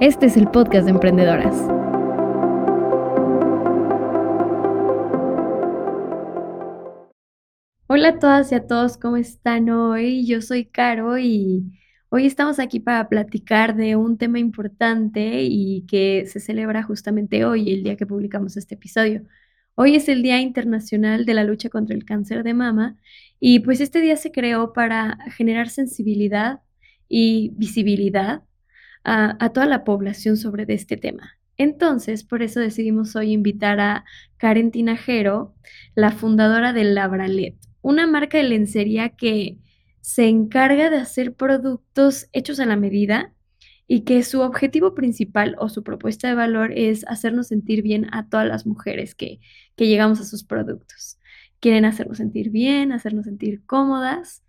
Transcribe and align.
Este 0.00 0.24
es 0.24 0.36
el 0.38 0.48
podcast 0.48 0.86
de 0.86 0.92
emprendedoras. 0.92 1.54
Hola 7.86 8.08
a 8.08 8.18
todas 8.18 8.50
y 8.50 8.54
a 8.54 8.66
todos, 8.66 8.96
¿cómo 8.96 9.18
están 9.18 9.68
hoy? 9.68 10.24
Yo 10.24 10.40
soy 10.40 10.64
Caro 10.64 11.18
y 11.18 11.78
hoy 12.08 12.24
estamos 12.24 12.58
aquí 12.60 12.80
para 12.80 13.10
platicar 13.10 13.76
de 13.76 13.94
un 13.96 14.16
tema 14.16 14.38
importante 14.38 15.42
y 15.42 15.84
que 15.86 16.24
se 16.24 16.40
celebra 16.40 16.82
justamente 16.82 17.44
hoy, 17.44 17.70
el 17.70 17.82
día 17.82 17.96
que 17.96 18.06
publicamos 18.06 18.56
este 18.56 18.76
episodio. 18.76 19.24
Hoy 19.74 19.96
es 19.96 20.08
el 20.08 20.22
Día 20.22 20.40
Internacional 20.40 21.26
de 21.26 21.34
la 21.34 21.44
Lucha 21.44 21.68
contra 21.68 21.94
el 21.94 22.06
Cáncer 22.06 22.42
de 22.42 22.54
Mama 22.54 22.96
y 23.38 23.60
pues 23.60 23.82
este 23.82 24.00
día 24.00 24.16
se 24.16 24.32
creó 24.32 24.72
para 24.72 25.18
generar 25.36 25.68
sensibilidad 25.68 26.60
y 27.06 27.50
visibilidad 27.56 28.44
a, 29.04 29.50
toda 29.52 29.66
la 29.66 29.84
población 29.84 30.36
sobre 30.36 30.64
este 30.72 30.96
tema. 30.96 31.38
Entonces, 31.56 32.24
por 32.24 32.42
eso 32.42 32.60
decidimos 32.60 33.16
hoy 33.16 33.32
invitar 33.32 33.80
a 33.80 34.04
Karen 34.36 34.70
Tinajero, 34.70 35.54
la 35.94 36.10
fundadora 36.10 36.72
de 36.72 36.84
Labralet, 36.84 37.56
una 37.82 38.06
marca 38.06 38.38
de 38.38 38.44
lencería 38.44 39.10
que 39.10 39.58
se 40.00 40.28
encarga 40.28 40.88
de 40.90 40.96
hacer 40.96 41.34
productos 41.34 42.28
hechos 42.32 42.60
a 42.60 42.66
la 42.66 42.76
medida 42.76 43.34
y 43.86 44.02
que 44.02 44.22
su 44.22 44.40
objetivo 44.40 44.94
principal 44.94 45.56
o 45.58 45.68
su 45.68 45.82
propuesta 45.82 46.28
de 46.28 46.34
valor 46.34 46.72
es 46.74 47.04
hacernos 47.08 47.48
sentir 47.48 47.82
bien 47.82 48.06
a 48.12 48.28
todas 48.28 48.46
las 48.46 48.64
mujeres 48.64 49.14
que, 49.14 49.40
que 49.76 49.88
llegamos 49.88 50.20
a 50.20 50.24
sus 50.24 50.44
productos. 50.44 51.18
Quieren 51.58 51.84
hacernos 51.84 52.18
sentir 52.18 52.50
bien, 52.50 52.92
hacernos 52.92 53.26
sentir 53.26 53.64
cómodas 53.66 54.44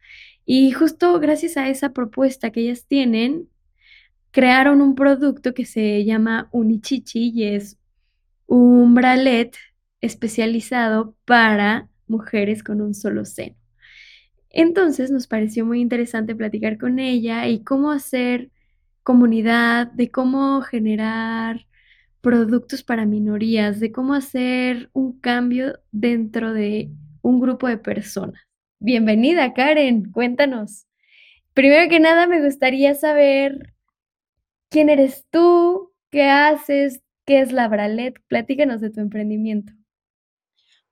y 0.46 0.72
justo 0.72 1.20
gracias 1.20 1.58
a 1.58 1.70
esa 1.70 1.92
propuesta 1.92 2.52
que 2.52 2.62
ellas 2.62 2.86
tienen, 2.88 3.48
crearon 4.32 4.82
un 4.82 4.96
producto 4.96 5.54
que 5.54 5.66
se 5.66 6.04
llama 6.06 6.50
Unichichi 6.52 7.32
y 7.34 7.44
es 7.44 7.78
un 8.48 8.94
bralet 8.96 9.56
especializado 10.02 11.16
para 11.26 11.90
mujeres 12.08 12.64
con 12.64 12.82
un 12.82 12.94
solo 12.94 13.26
seno. 13.26 13.56
Entonces 14.50 15.12
nos 15.12 15.28
pareció 15.28 15.66
muy 15.66 15.80
interesante 15.80 16.36
platicar 16.36 16.78
con 16.78 17.00
ella 17.00 17.48
y 17.48 17.64
cómo 17.64 17.92
hacer 17.92 18.50
comunidad, 19.04 19.88
de 19.88 20.12
cómo 20.12 20.62
generar 20.62 21.66
productos 22.22 22.84
para 22.84 23.06
minorías, 23.06 23.80
de 23.80 23.92
cómo 23.92 24.14
hacer 24.14 24.90
un 24.94 25.20
cambio 25.20 25.80
dentro 25.92 26.54
de 26.54 26.92
un 27.22 27.40
grupo 27.40 27.68
de 27.68 27.78
personas. 27.78 28.42
Bienvenida, 28.80 29.54
Karen, 29.54 30.12
cuéntanos. 30.12 30.88
Primero 31.54 31.90
que 31.90 32.00
nada, 32.00 32.28
me 32.28 32.44
gustaría 32.44 32.94
saber 32.96 33.74
quién 34.72 34.90
eres 34.90 35.26
tú, 35.30 35.92
qué 36.10 36.30
haces, 36.30 37.02
qué 37.26 37.42
es 37.42 37.52
la 37.52 37.68
Bralet. 37.68 38.16
Platícanos 38.28 38.82
de 38.82 38.90
tu 38.90 39.02
emprendimiento. 39.02 39.74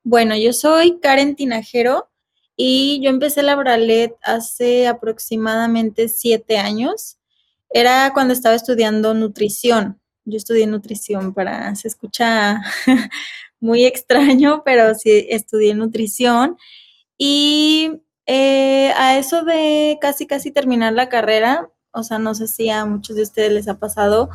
Bueno, 0.03 0.35
yo 0.35 0.53
soy 0.53 0.99
Karen 0.99 1.35
Tinajero 1.35 2.11
y 2.55 2.99
yo 3.01 3.09
empecé 3.09 3.41
la 3.41 3.55
Bralet 3.55 4.15
hace 4.21 4.87
aproximadamente 4.87 6.09
siete 6.09 6.57
años. 6.57 7.17
Era 7.69 8.11
cuando 8.13 8.33
estaba 8.33 8.55
estudiando 8.55 9.13
nutrición. 9.13 9.99
Yo 10.25 10.37
estudié 10.37 10.67
nutrición 10.67 11.33
para, 11.33 11.73
se 11.75 11.87
escucha 11.87 12.61
muy 13.59 13.85
extraño, 13.85 14.61
pero 14.65 14.93
sí 14.93 15.25
estudié 15.29 15.73
nutrición. 15.73 16.57
Y 17.17 18.01
eh, 18.25 18.91
a 18.97 19.17
eso 19.17 19.43
de 19.43 19.97
casi, 20.01 20.27
casi 20.27 20.51
terminar 20.51 20.93
la 20.93 21.07
carrera, 21.07 21.71
o 21.91 22.03
sea, 22.03 22.19
no 22.19 22.35
sé 22.35 22.47
si 22.47 22.69
a 22.69 22.85
muchos 22.85 23.15
de 23.15 23.23
ustedes 23.23 23.51
les 23.51 23.67
ha 23.67 23.79
pasado 23.79 24.29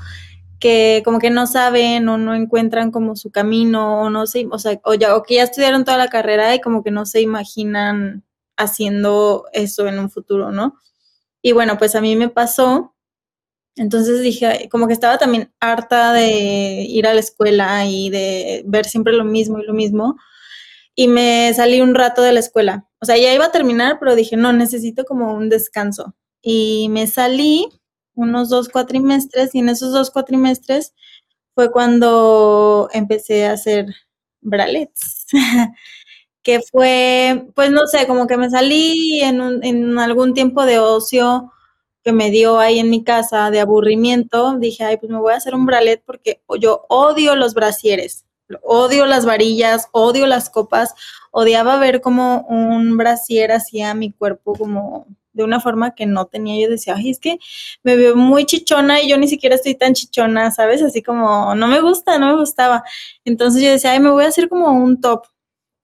que 0.60 1.02
como 1.05 1.19
que 1.19 1.30
no 1.30 1.47
saben 1.47 2.08
o 2.08 2.16
no 2.19 2.34
encuentran 2.34 2.91
como 2.91 3.16
su 3.16 3.30
camino 3.30 4.02
o 4.02 4.11
no 4.11 4.27
sé, 4.27 4.46
o 4.50 4.58
sea, 4.58 4.80
o, 4.84 4.94
ya, 4.94 5.16
o 5.16 5.22
que 5.22 5.34
ya 5.36 5.42
estudiaron 5.44 5.84
toda 5.84 5.98
la 5.98 6.08
carrera 6.08 6.55
y 6.55 6.61
como 6.61 6.83
que 6.83 6.91
no 6.91 7.06
se 7.06 7.20
imaginan 7.20 8.24
haciendo 8.56 9.45
eso 9.52 9.86
en 9.89 9.98
un 9.98 10.11
futuro, 10.11 10.52
¿no? 10.52 10.78
Y 11.42 11.52
bueno, 11.52 11.78
pues 11.78 11.95
a 11.96 12.01
mí 12.01 12.17
me 12.17 12.28
pasó. 12.28 12.95
Entonces 13.77 14.23
dije, 14.23 14.68
como 14.70 14.86
que 14.86 14.92
estaba 14.95 15.18
también 15.18 15.52
harta 15.61 16.12
de 16.12 16.86
ir 16.89 17.07
a 17.07 17.14
la 17.14 17.20
escuela 17.20 17.86
y 17.86 18.11
de 18.11 18.62
ver 18.67 18.86
siempre 18.86 19.12
lo 19.14 19.24
mismo 19.24 19.58
y 19.58 19.67
lo 19.67 19.74
mismo 19.74 20.17
y 20.95 21.08
me 21.08 21.52
salí 21.55 21.80
un 21.80 21.95
rato 21.95 22.23
de 22.23 22.33
la 22.33 22.40
escuela. 22.40 22.89
O 23.01 23.07
sea, 23.07 23.17
ya 23.17 23.34
iba 23.34 23.46
a 23.46 23.52
terminar, 23.52 23.98
pero 23.98 24.14
dije, 24.14 24.36
no, 24.36 24.52
necesito 24.52 25.05
como 25.05 25.34
un 25.34 25.48
descanso. 25.48 26.14
Y 26.44 26.88
me 26.90 27.06
salí 27.06 27.68
unos 28.14 28.50
dos 28.50 28.68
cuatrimestres 28.68 29.55
y 29.55 29.60
en 29.60 29.70
esos 29.70 29.92
dos 29.92 30.10
cuatrimestres 30.10 30.94
fue 31.55 31.70
cuando 31.72 32.88
empecé 32.92 33.46
a 33.46 33.52
hacer 33.52 33.86
bralets. 34.40 35.27
que 36.42 36.60
fue, 36.60 37.46
pues 37.54 37.70
no 37.70 37.86
sé, 37.86 38.06
como 38.06 38.27
que 38.27 38.36
me 38.36 38.50
salí 38.50 39.20
en, 39.22 39.64
en 39.64 39.98
algún 39.98 40.34
tiempo 40.34 40.66
de 40.66 40.78
ocio 40.78 41.50
que 42.02 42.12
me 42.12 42.30
dio 42.30 42.58
ahí 42.58 42.78
en 42.78 42.90
mi 42.90 43.02
casa 43.02 43.50
de 43.50 43.60
aburrimiento, 43.60 44.58
dije, 44.58 44.84
ay, 44.84 44.98
pues 44.98 45.10
me 45.10 45.18
voy 45.18 45.33
a 45.33 45.36
hacer 45.36 45.54
un 45.54 45.64
bralet 45.64 46.02
porque 46.04 46.42
yo 46.60 46.84
odio 46.88 47.34
los 47.34 47.54
brasieres 47.54 48.27
odio 48.62 49.06
las 49.06 49.24
varillas, 49.24 49.88
odio 49.92 50.27
las 50.27 50.50
copas, 50.50 50.94
odiaba 51.30 51.78
ver 51.78 52.00
como 52.00 52.42
un 52.48 52.96
brasier 52.96 53.52
hacía 53.52 53.94
mi 53.94 54.12
cuerpo 54.12 54.54
como 54.54 55.06
de 55.34 55.45
una 55.45 55.61
forma 55.61 55.95
que 55.95 56.06
no 56.06 56.27
tenía. 56.27 56.64
Yo 56.64 56.70
decía, 56.70 56.95
ay, 56.96 57.11
es 57.11 57.18
que 57.20 57.39
me 57.83 57.96
veo 57.96 58.17
muy 58.17 58.46
chichona 58.46 59.02
y 59.02 59.08
yo 59.08 59.18
ni 59.18 59.28
siquiera 59.28 59.56
estoy 59.56 59.74
tan 59.74 59.92
chichona, 59.92 60.50
¿sabes? 60.50 60.83
Así 60.83 61.02
como, 61.02 61.55
no 61.55 61.67
me 61.68 61.80
gusta, 61.80 62.18
no 62.18 62.28
me 62.28 62.36
gustaba. 62.36 62.84
Entonces 63.24 63.62
yo 63.62 63.70
decía, 63.70 63.92
ay, 63.92 64.00
me 64.00 64.11
voy 64.11 64.24
a 64.24 64.28
hacer 64.28 64.48
como 64.48 64.72
un 64.72 65.00
top, 65.00 65.27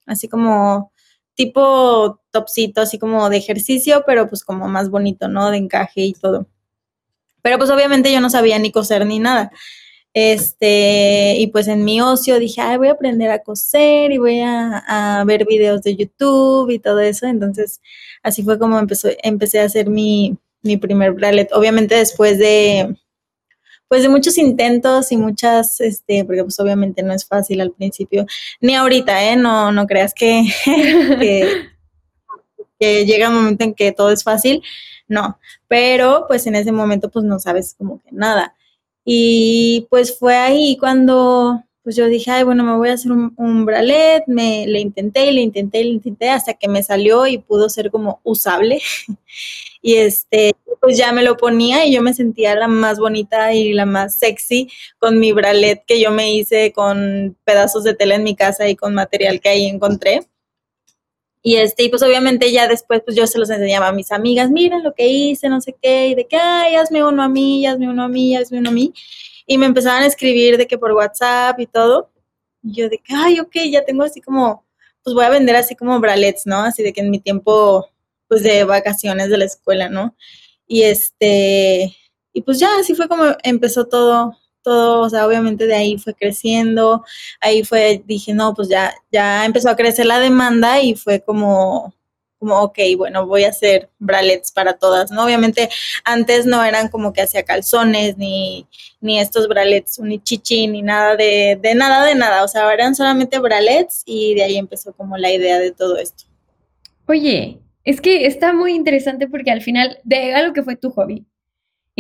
así 0.07 0.29
como 0.29 0.93
tipo 1.35 2.21
topcito, 2.31 2.81
así 2.83 2.99
como 2.99 3.29
de 3.31 3.39
ejercicio, 3.39 4.05
pero 4.07 4.29
pues 4.29 4.45
como 4.45 4.69
más 4.69 4.91
bonito, 4.91 5.29
¿no? 5.29 5.51
De 5.51 5.59
encaje 5.59 6.03
y 6.03 6.13
todo. 6.15 6.47
Pero 7.43 7.59
pues 7.59 7.71
obviamente 7.71 8.13
yo 8.13 8.21
no 8.21 8.31
sabía 8.31 8.59
ni 8.59 8.71
coser 8.73 9.07
ni 9.07 9.19
nada. 9.19 9.51
Este, 10.13 11.37
y 11.39 11.47
pues 11.49 11.69
en 11.69 11.85
mi 11.85 12.01
ocio 12.01 12.39
dije, 12.39 12.61
Ay, 12.61 12.79
voy 12.79 12.89
a 12.89 12.93
aprender 12.93 13.31
a 13.31 13.43
coser 13.43 14.11
y 14.13 14.19
voy 14.19 14.41
a, 14.41 15.23
ver 15.27 15.47
videos 15.47 15.83
de 15.83 15.97
YouTube 15.97 16.71
y 16.71 16.79
todo 16.79 17.01
eso. 17.01 17.27
Entonces, 17.27 17.81
así 18.23 18.43
fue 18.43 18.59
como 18.59 18.79
empezó, 18.79 19.09
empecé 19.23 19.61
a 19.61 19.65
hacer 19.65 19.89
mi, 19.89 20.37
mi 20.63 20.77
primer 20.77 21.13
bralet. 21.13 21.53
Obviamente 21.53 21.95
después 21.95 22.39
de, 22.39 22.97
pues 23.91 24.03
de 24.03 24.09
muchos 24.09 24.39
intentos 24.39 25.11
y 25.13 25.17
muchas, 25.17 25.81
este, 25.81 26.25
porque 26.25 26.45
pues 26.45 26.59
obviamente 26.61 27.03
no 27.03 27.13
es 27.13 27.27
fácil 27.27 27.61
al 27.61 27.73
principio, 27.73 28.27
ni 28.61 28.75
ahorita, 28.77 29.25
¿eh? 29.33 29.37
No, 29.37 29.73
no 29.73 29.87
creas 29.87 30.15
que, 30.15 30.45
que, 30.65 31.69
que 32.79 33.05
llega 33.07 33.29
un 33.29 33.35
momento 33.35 33.65
en 33.65 33.75
que 33.75 33.93
todo 33.93 34.11
es 34.13 34.23
fácil, 34.23 34.63
no, 35.09 35.41
pero 35.67 36.27
pues 36.29 36.47
en 36.47 36.55
ese 36.55 36.71
momento 36.71 37.11
pues 37.11 37.25
no 37.25 37.41
sabes 37.41 37.75
como 37.77 38.01
que 38.01 38.11
nada. 38.13 38.55
Y 39.05 39.87
pues 39.91 40.19
fue 40.19 40.37
ahí 40.37 40.77
cuando 40.79 41.63
pues 41.83 41.97
yo 41.97 42.07
dije, 42.07 42.31
ay, 42.31 42.45
bueno, 42.45 42.63
me 42.63 42.77
voy 42.77 42.91
a 42.91 42.93
hacer 42.93 43.11
un, 43.11 43.33
un 43.37 43.65
bralet, 43.65 44.25
me 44.27 44.67
le 44.67 44.81
intenté, 44.81 45.33
le 45.33 45.41
intenté, 45.41 45.83
le 45.83 45.91
intenté, 45.91 46.29
hasta 46.29 46.55
que 46.55 46.69
me 46.69 46.83
salió 46.83 47.27
y 47.27 47.39
pudo 47.39 47.69
ser 47.71 47.91
como 47.91 48.21
usable. 48.23 48.81
y 49.83 49.95
este, 49.97 50.55
pues 50.81 50.97
ya 50.99 51.13
me 51.13 51.23
lo 51.23 51.37
ponía 51.37 51.87
y 51.87 51.93
yo 51.93 52.03
me 52.03 52.15
sentía 52.15 52.55
la 52.55 52.69
más 52.69 52.99
bonita 52.99 53.55
y 53.55 53.73
la 53.73 53.87
más 53.87 54.15
sexy 54.17 54.69
con 54.99 55.19
mi 55.19 55.33
bralet 55.33 55.85
que 55.87 56.01
yo 56.01 56.11
me 56.11 56.33
hice 56.33 56.73
con 56.73 57.37
pedazos 57.45 57.85
de 57.85 57.95
tela 57.95 58.17
en 58.17 58.25
mi 58.25 58.37
casa 58.37 58.69
y 58.69 58.77
con 58.77 58.95
material 58.95 59.41
que 59.41 59.49
ahí 59.49 59.67
encontré. 59.67 60.21
Y 61.43 61.57
este, 61.57 61.85
y 61.85 61.89
pues 61.89 62.03
obviamente 62.03 62.53
ya 62.53 62.69
después, 62.69 63.03
pues 63.05 63.17
yo 63.17 63.27
se 63.27 63.39
los 63.39 63.49
enseñaba 63.51 63.89
a 63.89 63.93
mis 63.93 64.13
amigas, 64.13 64.51
miren 64.51 64.83
lo 64.83 64.95
que 64.95 65.09
hice, 65.09 65.49
no 65.49 65.61
sé 65.61 65.75
qué, 65.81 66.09
y 66.09 66.15
de 66.15 66.27
que, 66.27 66.37
ay, 66.37 66.75
hazme 66.77 67.03
uno 67.03 67.23
a 67.23 67.29
mí, 67.29 67.67
hazme 67.67 67.89
uno 67.89 68.05
a 68.05 68.09
mí, 68.09 68.37
hazme 68.37 68.59
uno 68.59 68.71
a 68.71 68.73
mí. 68.73 68.93
Y 69.47 69.59
me 69.59 69.67
empezaban 69.67 70.03
a 70.03 70.07
escribir 70.07 70.59
de 70.59 70.67
que 70.67 70.79
por 70.79 70.93
WhatsApp 70.93 71.59
y 71.61 71.67
todo. 71.67 72.11
Y 72.63 72.75
yo 72.75 72.89
de 72.89 72.99
que, 72.99 73.15
ay, 73.15 73.41
ok, 73.41 73.55
ya 73.71 73.85
tengo 73.85 74.03
así 74.03 74.21
como, 74.21 74.67
pues 75.03 75.15
voy 75.15 75.25
a 75.25 75.31
vender 75.31 75.57
así 75.57 75.75
como 75.77 75.99
bralets, 76.01 76.47
¿no? 76.47 76.61
Así 76.61 76.83
de 76.83 76.93
que 76.93 77.01
en 77.01 77.11
mi 77.11 77.21
tiempo, 77.21 77.89
pues 78.29 78.43
de 78.43 78.65
vacaciones 78.65 79.31
de 79.31 79.39
la 79.39 79.47
escuela, 79.47 79.89
¿no? 79.89 80.15
Y 80.67 80.83
este, 80.83 81.97
y 82.33 82.43
pues 82.43 82.61
ya 82.61 82.69
así 82.79 82.95
fue 82.95 83.09
como 83.09 83.25
empezó 83.43 83.87
todo, 83.87 84.37
todo, 84.63 85.03
o 85.03 85.11
sea, 85.11 85.27
obviamente 85.27 85.67
de 85.67 85.75
ahí 85.75 85.99
fue 85.99 86.15
creciendo, 86.15 87.05
ahí 87.41 87.65
fue, 87.65 88.03
dije, 88.07 88.35
no, 88.35 88.55
pues 88.55 88.69
ya, 88.69 88.95
ya 89.11 89.45
empezó 89.45 89.71
a 89.71 89.77
crecer 89.77 90.07
la 90.07 90.21
demanda 90.21 90.81
y 90.81 90.95
fue 90.95 91.21
como, 91.21 91.95
como, 92.39 92.61
ok, 92.61 92.79
bueno, 92.97 93.27
voy 93.27 93.45
a 93.45 93.51
hacer 93.51 93.91
bralets 93.99 94.51
para 94.53 94.75
todas, 94.75 95.11
¿no? 95.11 95.25
Obviamente 95.25 95.69
antes 96.05 96.47
no 96.47 96.65
eran 96.65 96.89
como 96.89 97.13
que 97.13 97.23
hacía 97.23 97.43
calzones, 97.43 98.17
ni, 98.17 98.67
ni 99.01 99.21
estos 99.21 99.47
bralets, 99.47 99.99
ni 100.01 100.19
chichi, 100.19 100.67
ni 100.67 100.83
nada 100.83 101.17
de, 101.17 101.59
de 101.61 101.75
nada, 101.75 102.05
de 102.05 102.15
nada, 102.15 102.43
o 102.45 102.49
sea, 102.49 102.73
eran 102.73 102.95
solamente 102.95 103.39
bralets 103.39 104.03
y 104.07 104.35
de 104.35 104.45
ahí 104.45 104.57
empezó 104.57 104.93
como 104.95 105.17
la 105.17 105.31
idea 105.31 105.59
de 105.59 105.73
todo 105.73 105.99
esto. 105.99 106.25
Oye, 107.07 107.59
es 107.85 108.01
que 108.01 108.27
está 108.27 108.53
muy 108.53 108.75
interesante 108.75 109.27
porque 109.29 109.51
al 109.51 109.63
final 109.63 109.99
de 110.05 110.35
algo 110.35 110.53
que 110.53 110.63
fue 110.63 110.77
tu 110.77 110.91
hobby, 110.91 111.27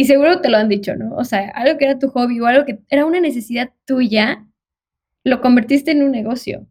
y 0.00 0.06
seguro 0.06 0.40
te 0.40 0.48
lo 0.48 0.56
han 0.56 0.70
dicho, 0.70 0.96
¿no? 0.96 1.14
O 1.14 1.26
sea, 1.26 1.50
algo 1.50 1.76
que 1.76 1.84
era 1.84 1.98
tu 1.98 2.08
hobby 2.08 2.40
o 2.40 2.46
algo 2.46 2.64
que 2.64 2.78
era 2.88 3.04
una 3.04 3.20
necesidad 3.20 3.68
tuya, 3.84 4.48
lo 5.24 5.42
convertiste 5.42 5.90
en 5.90 6.02
un 6.02 6.10
negocio. 6.10 6.66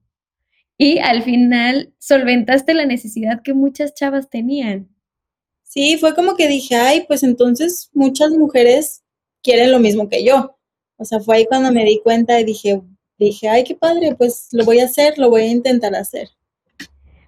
Y 0.79 0.97
al 0.97 1.21
final 1.21 1.93
solventaste 1.99 2.73
la 2.73 2.87
necesidad 2.87 3.43
que 3.43 3.53
muchas 3.53 3.93
chavas 3.93 4.31
tenían. 4.31 4.89
Sí, 5.61 5.97
fue 5.99 6.15
como 6.15 6.35
que 6.35 6.47
dije, 6.47 6.75
ay, 6.75 7.05
pues 7.07 7.21
entonces 7.21 7.91
muchas 7.93 8.31
mujeres 8.31 9.03
quieren 9.43 9.71
lo 9.71 9.77
mismo 9.77 10.09
que 10.09 10.23
yo. 10.23 10.57
O 10.97 11.05
sea, 11.05 11.19
fue 11.19 11.35
ahí 11.35 11.45
cuando 11.45 11.71
me 11.71 11.85
di 11.85 12.01
cuenta 12.01 12.39
y 12.39 12.45
dije, 12.45 12.81
dije, 13.19 13.47
ay, 13.47 13.63
qué 13.63 13.75
padre, 13.75 14.15
pues 14.15 14.47
lo 14.53 14.65
voy 14.65 14.79
a 14.79 14.85
hacer, 14.85 15.19
lo 15.19 15.29
voy 15.29 15.43
a 15.43 15.51
intentar 15.51 15.93
hacer. 15.93 16.29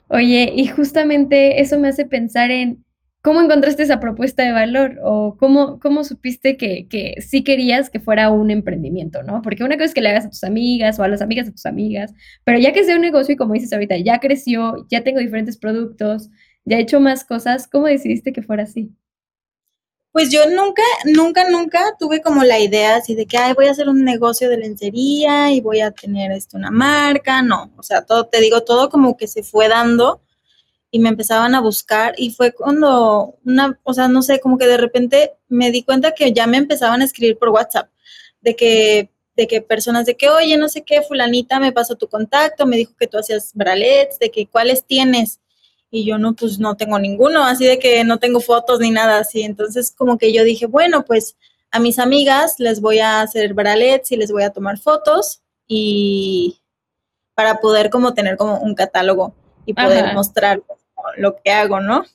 Oye, 0.08 0.52
y 0.56 0.66
justamente 0.66 1.62
eso 1.62 1.78
me 1.78 1.90
hace 1.90 2.06
pensar 2.06 2.50
en 2.50 2.84
cómo 3.22 3.42
encontraste 3.42 3.84
esa 3.84 4.00
propuesta 4.00 4.44
de 4.44 4.52
valor 4.52 5.00
o 5.04 5.38
cómo, 5.38 5.80
cómo 5.80 6.04
supiste 6.04 6.58
que, 6.58 6.88
que 6.88 7.16
sí 7.22 7.44
querías 7.44 7.90
que 7.90 8.00
fuera 8.00 8.32
un 8.32 8.50
emprendimiento, 8.50 9.22
¿no? 9.24 9.42
Porque 9.42 9.64
una 9.64 9.76
cosa 9.76 9.86
es 9.86 9.94
que 9.94 10.02
le 10.02 10.10
hagas 10.10 10.26
a 10.26 10.30
tus 10.30 10.44
amigas 10.44 11.00
o 11.00 11.04
a 11.04 11.08
las 11.08 11.22
amigas 11.22 11.46
de 11.46 11.52
tus 11.52 11.66
amigas, 11.66 12.14
pero 12.44 12.58
ya 12.60 12.74
que 12.74 12.84
sea 12.84 12.96
un 12.96 13.02
negocio 13.02 13.34
y 13.34 13.38
como 13.38 13.54
dices 13.54 13.72
ahorita, 13.74 13.98
ya 13.98 14.20
creció, 14.20 14.88
ya 14.90 15.04
tengo 15.04 15.20
diferentes 15.20 15.58
productos, 15.58 16.30
ya 16.66 16.78
he 16.78 16.82
hecho 16.82 17.00
más 17.00 17.24
cosas, 17.24 17.68
¿cómo 17.68 17.88
decidiste 17.88 18.34
que 18.34 18.42
fuera 18.42 18.64
así? 18.64 18.92
Pues 20.12 20.30
yo 20.30 20.42
nunca, 20.50 20.82
nunca, 21.06 21.50
nunca 21.50 21.96
tuve 21.98 22.22
como 22.22 22.44
la 22.44 22.60
idea 22.60 22.98
así 22.98 23.16
de 23.16 23.26
que, 23.28 23.38
ay, 23.38 23.54
voy 23.54 23.68
a 23.68 23.72
hacer 23.72 23.88
un 23.88 24.04
negocio 24.04 24.50
de 24.50 24.58
lencería 24.58 25.54
y 25.54 25.62
voy 25.62 25.80
a 25.80 25.92
tener 25.92 26.32
esto, 26.32 26.58
una 26.58 26.72
marca, 26.72 27.42
no, 27.42 27.72
o 27.78 27.84
sea, 27.84 28.02
todo, 28.04 28.26
te 28.26 28.42
digo, 28.42 28.62
todo 28.64 28.90
como 28.90 29.16
que 29.16 29.28
se 29.28 29.44
fue 29.44 29.70
dando 29.70 30.22
y 30.92 31.00
me 31.00 31.10
empezaban 31.10 31.56
a 31.56 31.62
buscar 31.62 32.14
y 32.18 32.32
fue 32.32 32.52
cuando 32.52 33.36
una, 33.46 33.80
o 33.84 33.94
sea, 33.94 34.10
no 34.10 34.22
sé, 34.22 34.42
como 34.42 34.58
que 34.58 34.68
de 34.68 34.78
repente 34.78 35.34
me 35.48 35.72
di 35.72 35.84
cuenta 35.84 36.12
que 36.12 36.34
ya 36.34 36.46
me 36.48 36.58
empezaban 36.58 37.02
a 37.02 37.06
escribir 37.06 37.38
por 37.38 37.50
WhatsApp, 37.50 37.90
de 38.42 38.56
que, 38.58 39.10
de 39.38 39.48
que 39.48 39.62
personas 39.62 40.06
de 40.06 40.18
que, 40.18 40.30
oye, 40.30 40.58
no 40.58 40.68
sé 40.68 40.84
qué, 40.84 41.02
fulanita 41.02 41.60
me 41.60 41.72
pasó 41.72 41.96
tu 41.96 42.10
contacto, 42.10 42.66
me 42.66 42.76
dijo 42.76 42.94
que 43.00 43.08
tú 43.08 43.18
hacías 43.18 43.52
bralets, 43.54 44.20
de 44.20 44.30
que 44.32 44.48
cuáles 44.48 44.86
tienes 44.86 45.40
y 45.90 46.06
yo 46.06 46.18
no, 46.18 46.34
pues 46.36 46.60
no 46.60 46.76
tengo 46.76 47.00
ninguno, 47.00 47.44
así 47.44 47.66
de 47.66 47.80
que 47.80 48.04
no 48.04 48.20
tengo 48.20 48.42
fotos 48.42 48.80
ni 48.80 48.92
nada 48.92 49.20
así. 49.20 49.44
Entonces 49.44 49.94
como 49.98 50.18
que 50.18 50.34
yo 50.34 50.44
dije, 50.44 50.66
bueno, 50.66 51.06
pues 51.06 51.38
a 51.72 51.80
mis 51.80 52.00
amigas 52.00 52.56
les 52.60 52.82
voy 52.82 53.00
a 53.00 53.22
hacer 53.22 53.54
bralets 53.54 54.12
y 54.12 54.18
les 54.18 54.32
voy 54.32 54.44
a 54.44 54.52
tomar 54.52 54.78
fotos 54.78 55.42
y 55.68 56.60
para 57.34 57.60
poder 57.62 57.90
como 57.90 58.14
tener 58.14 58.36
como 58.36 58.60
un 58.60 58.76
catálogo 58.76 59.34
y 59.66 59.74
poder 59.74 60.14
mostrar 60.14 60.62
lo 61.18 61.42
que 61.42 61.52
hago, 61.52 61.80
¿no? 61.80 62.06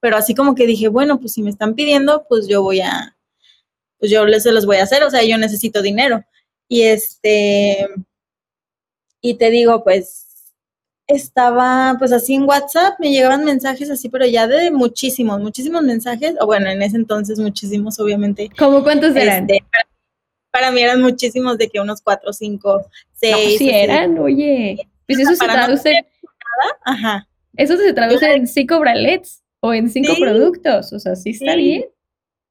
Pero 0.00 0.16
así 0.16 0.34
como 0.34 0.54
que 0.54 0.66
dije, 0.66 0.88
bueno, 0.88 1.18
pues 1.18 1.32
si 1.32 1.42
me 1.42 1.50
están 1.50 1.74
pidiendo, 1.74 2.24
pues 2.28 2.46
yo 2.48 2.62
voy 2.62 2.80
a, 2.80 3.16
pues 3.98 4.10
yo 4.10 4.24
les 4.26 4.44
se 4.44 4.52
los 4.52 4.66
voy 4.66 4.76
a 4.76 4.84
hacer, 4.84 5.02
o 5.02 5.10
sea, 5.10 5.22
yo 5.24 5.38
necesito 5.38 5.82
dinero. 5.82 6.24
Y 6.68 6.82
este, 6.82 7.88
y 9.20 9.34
te 9.34 9.50
digo, 9.50 9.82
pues 9.82 10.54
estaba 11.08 11.96
pues 11.98 12.12
así 12.12 12.34
en 12.34 12.44
WhatsApp, 12.44 13.00
me 13.00 13.10
llegaban 13.10 13.44
mensajes 13.44 13.90
así, 13.90 14.08
pero 14.08 14.26
ya 14.26 14.46
de 14.46 14.70
muchísimos, 14.70 15.40
muchísimos 15.40 15.82
mensajes, 15.82 16.34
o 16.40 16.46
bueno, 16.46 16.68
en 16.68 16.82
ese 16.82 16.96
entonces 16.96 17.38
muchísimos, 17.38 17.98
obviamente. 17.98 18.50
¿Cómo 18.58 18.82
cuántos 18.82 19.16
eran? 19.16 19.48
Este, 19.50 19.64
para, 20.50 20.70
mí 20.70 20.82
eran 20.82 21.00
muchísimos, 21.00 21.56
de 21.56 21.68
que 21.68 21.80
unos 21.80 22.02
cuatro, 22.02 22.32
cinco, 22.32 22.86
seis. 23.14 23.58
sí 23.58 23.70
eran, 23.70 24.18
oye. 24.18 24.86
Pues 25.06 25.18
eso 25.18 25.34
se 25.34 25.46
traduce. 25.46 26.06
ajá. 26.84 27.27
Eso 27.58 27.76
se 27.76 27.92
traduce 27.92 28.24
en 28.32 28.46
cinco 28.46 28.78
bralets 28.78 29.42
o 29.60 29.74
en 29.74 29.90
cinco 29.90 30.14
productos, 30.18 30.92
o 30.92 30.98
sea, 31.00 31.16
sí 31.16 31.30
está 31.30 31.56
bien. 31.56 31.84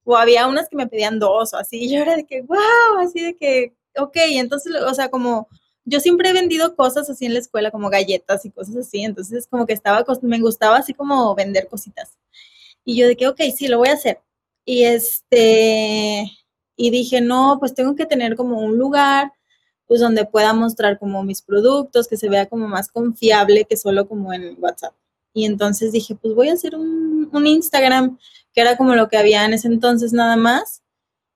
O 0.03 0.17
había 0.17 0.47
unas 0.47 0.67
que 0.67 0.75
me 0.75 0.85
pedían 0.85 1.17
dos 1.17 1.53
o 1.53 1.57
así, 1.57 1.85
y 1.85 1.89
yo 1.89 2.01
era 2.01 2.17
de 2.17 2.25
que, 2.25 2.41
wow, 2.41 2.99
así 2.99 3.21
de 3.21 3.37
que, 3.37 3.73
ok, 3.97 4.15
entonces, 4.31 4.75
o 4.75 4.93
sea, 4.93 5.09
como 5.09 5.47
yo 5.85 6.01
siempre 6.01 6.29
he 6.29 6.33
vendido 6.33 6.75
cosas 6.75 7.09
así 7.09 7.25
en 7.25 7.33
la 7.33 7.39
escuela, 7.39 7.71
como 7.71 7.89
galletas 7.89 8.43
y 8.43 8.51
cosas 8.51 8.75
así, 8.75 9.03
entonces 9.03 9.47
como 9.47 9.65
que 9.65 9.71
estaba, 9.71 10.05
me 10.23 10.39
gustaba 10.39 10.75
así 10.75 10.93
como 10.93 11.33
vender 11.35 11.69
cositas. 11.69 12.17
Y 12.83 12.97
yo 12.97 13.07
de 13.07 13.15
que, 13.15 13.27
ok, 13.27 13.39
sí, 13.55 13.69
lo 13.69 13.77
voy 13.77 13.87
a 13.87 13.93
hacer. 13.93 14.19
Y 14.65 14.83
este, 14.83 16.29
y 16.75 16.89
dije, 16.89 17.21
no, 17.21 17.57
pues 17.61 17.73
tengo 17.73 17.95
que 17.95 18.05
tener 18.05 18.35
como 18.35 18.59
un 18.59 18.77
lugar, 18.77 19.31
pues 19.87 20.01
donde 20.01 20.25
pueda 20.25 20.53
mostrar 20.53 20.99
como 20.99 21.23
mis 21.23 21.41
productos, 21.41 22.07
que 22.07 22.17
se 22.17 22.29
vea 22.29 22.45
como 22.45 22.67
más 22.67 22.89
confiable 22.89 23.65
que 23.65 23.77
solo 23.77 24.07
como 24.07 24.33
en 24.33 24.55
WhatsApp. 24.59 24.93
Y 25.33 25.45
entonces 25.45 25.91
dije, 25.91 26.15
pues 26.15 26.33
voy 26.33 26.49
a 26.49 26.53
hacer 26.53 26.75
un, 26.75 27.29
un 27.31 27.47
Instagram, 27.47 28.17
que 28.53 28.61
era 28.61 28.75
como 28.75 28.95
lo 28.95 29.07
que 29.07 29.17
había 29.17 29.45
en 29.45 29.53
ese 29.53 29.67
entonces 29.67 30.13
nada 30.13 30.35
más, 30.35 30.81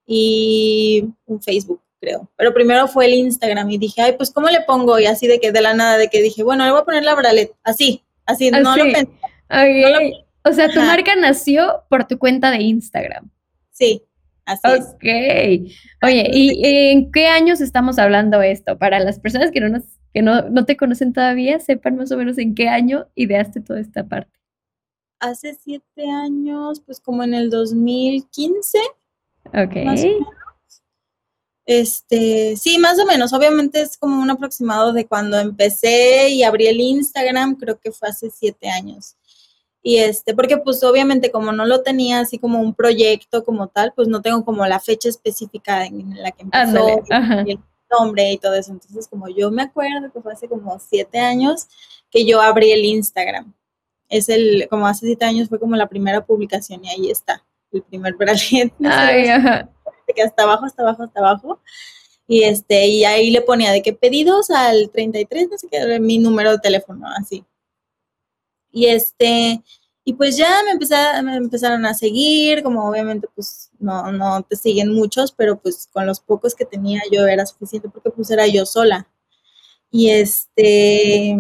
y 0.06 1.06
un 1.26 1.42
Facebook 1.42 1.82
creo. 2.02 2.30
Pero 2.36 2.54
primero 2.54 2.88
fue 2.88 3.06
el 3.06 3.14
Instagram 3.14 3.70
y 3.70 3.78
dije, 3.78 4.02
ay, 4.02 4.14
pues, 4.18 4.32
¿cómo 4.32 4.50
le 4.50 4.62
pongo? 4.62 5.00
Y 5.00 5.06
así 5.06 5.28
de 5.28 5.40
que 5.40 5.52
de 5.52 5.62
la 5.62 5.74
nada, 5.74 5.98
de 5.98 6.10
que 6.10 6.22
dije, 6.22 6.44
bueno, 6.44 6.66
le 6.66 6.72
voy 6.72 6.82
a 6.82 6.86
poner 6.86 7.04
la 7.04 7.16
bralet, 7.16 7.54
así, 7.64 8.04
así, 8.26 8.52
no 8.52 8.76
lo 8.76 8.84
pensé. 8.84 10.26
O 10.44 10.54
sea, 10.54 10.70
tu 10.70 10.80
marca 10.82 11.16
nació 11.16 11.84
por 11.88 12.08
tu 12.08 12.18
cuenta 12.18 12.50
de 12.50 12.64
Instagram. 12.64 13.30
Sí, 13.70 14.04
así 14.46 14.62
es. 14.66 14.86
Ok. 14.86 15.04
Oye, 16.04 16.30
¿y 16.32 16.66
en 16.92 17.12
qué 17.12 17.28
años 17.28 17.62
estamos 17.62 18.00
hablando 18.00 18.42
esto? 18.42 18.78
Para 18.78 19.00
las 19.00 19.20
personas 19.20 19.52
que 19.52 19.60
no 19.60 19.70
nos, 19.70 19.84
que 20.14 20.22
no, 20.22 20.50
no 20.50 20.66
te 20.66 20.78
conocen 20.78 21.14
todavía, 21.14 21.60
sepan 21.60 21.96
más 21.96 22.12
o 22.12 22.18
menos 22.18 22.38
en 22.38 22.56
qué 22.56 22.70
año 22.70 23.08
ideaste 23.16 23.62
toda 23.62 23.80
esta 23.80 24.06
parte. 24.06 24.32
Hace 25.20 25.56
siete 25.56 26.10
años, 26.10 26.82
pues 26.86 27.00
como 27.00 27.24
en 27.24 27.34
el 27.34 27.50
2015. 27.50 28.80
Ok. 29.46 29.76
Este, 31.66 32.58
sí, 32.58 32.78
más 32.80 33.00
o 33.00 33.06
menos. 33.06 33.32
Obviamente 33.34 33.82
es 33.82 33.98
como 33.98 34.22
un 34.22 34.30
aproximado 34.30 34.94
de 34.94 35.08
cuando 35.08 35.40
empecé 35.40 36.30
y 36.30 36.44
abrí 36.44 36.68
el 36.68 36.82
Instagram, 36.82 37.56
creo 37.56 37.80
que 37.80 37.92
fue 37.92 38.10
hace 38.10 38.30
siete 38.30 38.70
años. 38.70 39.16
Y 39.84 39.98
este, 39.98 40.36
porque 40.36 40.58
pues 40.58 40.84
obviamente 40.84 41.32
como 41.32 41.52
no 41.52 41.66
lo 41.66 41.82
tenía 41.82 42.20
así 42.20 42.38
como 42.38 42.60
un 42.60 42.74
proyecto 42.74 43.44
como 43.44 43.68
tal, 43.68 43.94
pues 43.96 44.08
no 44.08 44.22
tengo 44.22 44.46
como 44.46 44.66
la 44.68 44.80
fecha 44.80 45.10
específica 45.10 45.86
en 45.86 46.22
la 46.22 46.32
que 46.32 46.44
empezó 46.44 46.88
el 47.10 47.60
nombre 47.90 48.32
y 48.32 48.38
todo 48.38 48.54
eso. 48.54 48.72
Entonces, 48.72 49.08
como 49.08 49.28
yo 49.28 49.50
me 49.50 49.64
acuerdo 49.64 50.12
que 50.14 50.22
fue 50.22 50.34
hace 50.34 50.48
como 50.48 50.80
siete 50.80 51.20
años 51.20 51.68
que 52.12 52.26
yo 52.26 52.42
abrí 52.42 52.72
el 52.72 52.86
Instagram. 52.86 53.54
Es 54.08 54.30
el, 54.30 54.68
como 54.70 54.88
hace 54.88 55.08
siete 55.08 55.26
años 55.26 55.50
fue 55.50 55.60
como 55.60 55.76
la 55.76 55.88
primera 55.88 56.26
publicación 56.26 56.84
y 56.84 56.90
ahí 56.90 57.10
está, 57.10 57.44
el 57.72 57.82
primer 57.82 58.14
bracelet. 58.16 58.74
Ay, 58.84 59.30
ajá 59.30 59.70
que 60.14 60.22
hasta 60.22 60.44
abajo, 60.44 60.66
hasta 60.66 60.82
abajo, 60.84 61.04
hasta 61.04 61.20
abajo. 61.20 61.60
Y 62.28 62.44
este, 62.44 62.88
y 62.88 63.04
ahí 63.04 63.30
le 63.32 63.42
ponía 63.42 63.72
de 63.72 63.82
que 63.82 63.94
pedidos 63.94 64.50
al 64.52 64.90
33, 64.92 65.50
no 65.50 65.58
sé 65.58 65.68
qué, 65.70 66.00
mi 66.00 66.18
número 66.18 66.52
de 66.52 66.60
teléfono, 66.60 67.08
así. 67.18 67.44
Y 68.72 68.88
este, 68.88 69.62
y 70.04 70.14
pues 70.14 70.38
ya 70.38 70.62
me, 70.64 71.24
me 71.24 71.36
empezaron 71.38 71.86
a 71.86 71.94
seguir, 71.94 72.64
como 72.64 72.90
obviamente 72.90 73.28
pues 73.36 73.70
no, 73.80 74.12
no 74.12 74.42
te 74.44 74.56
siguen 74.56 74.94
muchos, 74.94 75.32
pero 75.32 75.60
pues 75.60 75.88
con 75.92 76.06
los 76.08 76.20
pocos 76.20 76.56
que 76.56 76.66
tenía 76.66 77.02
yo 77.12 77.28
era 77.28 77.46
suficiente 77.46 77.90
porque 77.90 78.10
pues 78.12 78.32
era 78.32 78.48
yo 78.48 78.66
sola. 78.66 79.08
Y 79.92 80.10
este, 80.10 81.38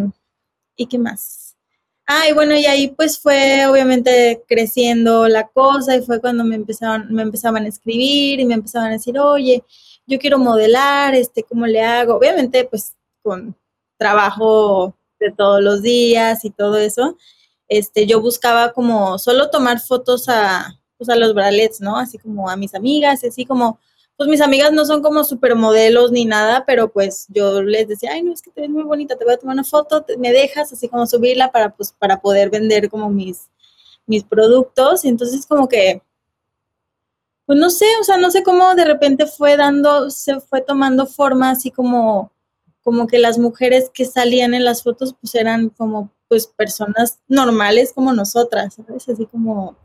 ¿y 0.75 0.85
qué 0.87 0.97
más? 0.99 1.55
Ah, 2.07 2.27
y 2.29 2.33
bueno, 2.33 2.55
y 2.55 2.65
ahí 2.65 2.89
pues 2.89 3.19
fue 3.19 3.65
obviamente 3.67 4.43
creciendo 4.47 5.27
la 5.27 5.47
cosa 5.47 5.95
y 5.95 6.01
fue 6.01 6.19
cuando 6.19 6.43
me 6.43 6.55
empezaban, 6.55 7.11
me 7.13 7.21
empezaban 7.23 7.65
a 7.65 7.69
escribir 7.69 8.39
y 8.39 8.45
me 8.45 8.55
empezaban 8.55 8.89
a 8.89 8.93
decir, 8.93 9.17
oye, 9.19 9.63
yo 10.05 10.19
quiero 10.19 10.37
modelar, 10.37 11.15
este, 11.15 11.43
¿cómo 11.43 11.65
le 11.67 11.81
hago? 11.81 12.15
Obviamente 12.15 12.65
pues 12.65 12.95
con 13.23 13.55
trabajo 13.97 14.95
de 15.21 15.31
todos 15.31 15.61
los 15.61 15.81
días 15.81 16.43
y 16.45 16.49
todo 16.49 16.77
eso, 16.77 17.17
este, 17.69 18.05
yo 18.05 18.19
buscaba 18.21 18.73
como 18.73 19.17
solo 19.17 19.49
tomar 19.49 19.79
fotos 19.79 20.27
a, 20.27 20.77
pues, 20.97 21.09
a 21.09 21.15
los 21.15 21.33
bralets, 21.33 21.79
¿no? 21.79 21.97
Así 21.97 22.17
como 22.17 22.49
a 22.49 22.57
mis 22.57 22.75
amigas, 22.75 23.23
así 23.23 23.45
como 23.45 23.79
pues 24.21 24.29
mis 24.29 24.41
amigas 24.41 24.71
no 24.71 24.85
son 24.85 25.01
como 25.01 25.23
supermodelos 25.23 26.11
ni 26.11 26.25
nada, 26.25 26.63
pero 26.67 26.91
pues 26.91 27.25
yo 27.29 27.63
les 27.63 27.87
decía, 27.87 28.11
ay, 28.13 28.21
no, 28.21 28.31
es 28.31 28.43
que 28.43 28.51
te 28.51 28.61
ves 28.61 28.69
muy 28.69 28.83
bonita, 28.83 29.15
te 29.15 29.25
voy 29.25 29.33
a 29.33 29.37
tomar 29.37 29.55
una 29.55 29.63
foto, 29.63 30.05
me 30.19 30.31
dejas 30.31 30.71
así 30.71 30.87
como 30.87 31.07
subirla 31.07 31.51
para, 31.51 31.73
pues, 31.75 31.91
para 31.97 32.21
poder 32.21 32.51
vender 32.51 32.87
como 32.87 33.09
mis, 33.09 33.49
mis 34.05 34.23
productos. 34.23 35.05
Y 35.05 35.07
entonces 35.07 35.47
como 35.47 35.67
que, 35.67 36.03
pues 37.47 37.57
no 37.57 37.71
sé, 37.71 37.87
o 37.99 38.03
sea, 38.03 38.17
no 38.17 38.29
sé 38.29 38.43
cómo 38.43 38.75
de 38.75 38.85
repente 38.85 39.25
fue 39.25 39.57
dando, 39.57 40.11
se 40.11 40.39
fue 40.39 40.61
tomando 40.61 41.07
forma 41.07 41.49
así 41.49 41.71
como, 41.71 42.31
como 42.83 43.07
que 43.07 43.19
las 43.19 43.37
mujeres 43.37 43.89
que 43.93 44.05
salían 44.05 44.53
en 44.53 44.65
las 44.65 44.83
fotos 44.83 45.15
pues 45.19 45.35
eran 45.35 45.69
como 45.69 46.11
pues 46.27 46.47
personas 46.47 47.19
normales 47.27 47.91
como 47.93 48.13
nosotras, 48.13 48.75
¿sabes? 48.75 49.07
Así 49.09 49.25
como 49.25 49.75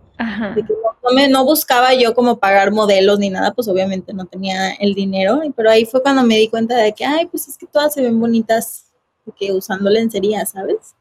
no, 1.31 1.45
buscaba 1.45 1.95
yo 1.95 2.15
como 2.15 2.39
pagar 2.39 2.73
modelos 2.73 3.19
ni 3.19 3.31
nada, 3.31 3.53
pues 3.53 3.69
obviamente 3.69 4.15
no 4.15 4.25
tenía 4.25 4.73
el 4.75 4.95
dinero, 4.95 5.41
pero 5.55 5.71
ahí 5.71 5.85
fue 5.85 6.03
cuando 6.03 6.23
me 6.23 6.37
di 6.37 6.49
cuenta 6.49 6.77
de 6.77 6.93
que, 6.93 7.05
ay, 7.05 7.27
pues 7.27 7.49
es 7.49 7.59
que 7.59 7.67
todas 7.67 7.95
se 7.95 8.03
ven 8.03 8.19
bonitas 8.19 8.87
que 9.37 9.53
usando 9.53 9.91
lencería, 9.91 10.47
¿sabes? 10.47 10.95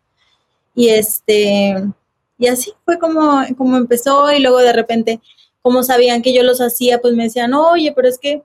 Y 0.74 0.90
este, 0.90 1.76
y 2.38 2.48
así 2.48 2.74
fue 2.84 3.00
como, 3.00 3.42
como 3.58 3.78
empezó 3.78 4.32
y 4.32 4.40
luego 4.40 4.60
de 4.60 4.74
repente 4.74 5.22
como 5.62 5.82
sabían 5.82 6.22
que 6.22 6.34
yo 6.34 6.44
los 6.44 6.62
hacía, 6.62 7.00
pues 7.00 7.16
me 7.16 7.24
decían, 7.24 7.54
oye, 7.54 7.92
pero 7.96 8.08
es 8.08 8.20
que 8.20 8.44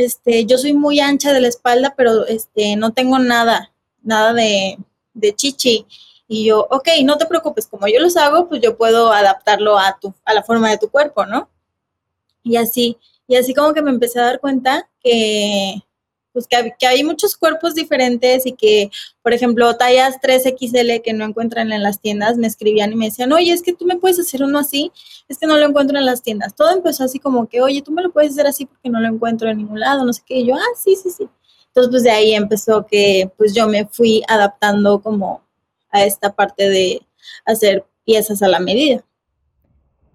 este, 0.00 0.44
yo 0.46 0.58
soy 0.58 0.72
muy 0.72 1.00
ancha 1.00 1.32
de 1.32 1.40
la 1.40 1.48
espalda, 1.48 1.94
pero 1.96 2.26
este, 2.26 2.76
no 2.76 2.92
tengo 2.92 3.18
nada, 3.18 3.72
nada 4.02 4.32
de, 4.32 4.78
de 5.14 5.34
chichi. 5.34 5.86
Y 6.28 6.44
yo, 6.44 6.66
ok, 6.70 6.88
no 7.04 7.18
te 7.18 7.26
preocupes, 7.26 7.66
como 7.66 7.88
yo 7.88 8.00
los 8.00 8.16
hago, 8.16 8.48
pues 8.48 8.60
yo 8.60 8.76
puedo 8.76 9.12
adaptarlo 9.12 9.78
a, 9.78 9.98
tu, 10.00 10.14
a 10.24 10.32
la 10.32 10.42
forma 10.42 10.70
de 10.70 10.78
tu 10.78 10.88
cuerpo, 10.88 11.26
¿no? 11.26 11.48
Y 12.42 12.56
así, 12.56 12.96
y 13.26 13.36
así 13.36 13.52
como 13.52 13.74
que 13.74 13.82
me 13.82 13.90
empecé 13.90 14.20
a 14.20 14.24
dar 14.26 14.40
cuenta 14.40 14.88
que, 15.02 15.82
pues 16.32 16.46
que, 16.46 16.74
que, 16.78 16.86
hay 16.86 17.04
muchos 17.04 17.36
cuerpos 17.36 17.74
diferentes 17.74 18.46
y 18.46 18.52
que, 18.52 18.90
por 19.22 19.32
ejemplo, 19.32 19.76
tallas 19.76 20.20
3XL 20.20 21.02
que 21.02 21.12
no 21.12 21.24
encuentran 21.24 21.72
en 21.72 21.82
las 21.82 22.00
tiendas, 22.00 22.36
me 22.36 22.46
escribían 22.46 22.92
y 22.92 22.96
me 22.96 23.06
decían, 23.06 23.32
oye, 23.32 23.52
es 23.52 23.62
que 23.62 23.72
tú 23.72 23.84
me 23.84 23.96
puedes 23.96 24.18
hacer 24.18 24.42
uno 24.42 24.58
así, 24.58 24.92
es 25.28 25.38
que 25.38 25.46
no 25.46 25.56
lo 25.56 25.66
encuentro 25.66 25.98
en 25.98 26.06
las 26.06 26.22
tiendas. 26.22 26.54
Todo 26.54 26.70
empezó 26.70 27.04
así 27.04 27.18
como 27.18 27.48
que, 27.48 27.60
oye, 27.60 27.82
tú 27.82 27.92
me 27.92 28.02
lo 28.02 28.12
puedes 28.12 28.32
hacer 28.32 28.46
así 28.46 28.66
porque 28.66 28.90
no 28.90 29.00
lo 29.00 29.08
encuentro 29.08 29.48
en 29.48 29.58
ningún 29.58 29.80
lado, 29.80 30.04
no 30.04 30.12
sé 30.12 30.22
qué. 30.24 30.38
Y 30.38 30.46
yo, 30.46 30.54
ah, 30.54 30.76
sí, 30.76 30.96
sí, 30.96 31.10
sí. 31.10 31.28
Entonces, 31.68 31.90
pues 31.90 32.02
de 32.02 32.10
ahí 32.10 32.34
empezó 32.34 32.86
que, 32.86 33.30
pues 33.36 33.54
yo 33.54 33.68
me 33.68 33.86
fui 33.86 34.22
adaptando 34.28 35.00
como 35.00 35.42
a 35.90 36.04
esta 36.04 36.34
parte 36.34 36.68
de 36.68 37.00
hacer 37.44 37.84
piezas 38.04 38.42
a 38.42 38.48
la 38.48 38.60
medida. 38.60 39.04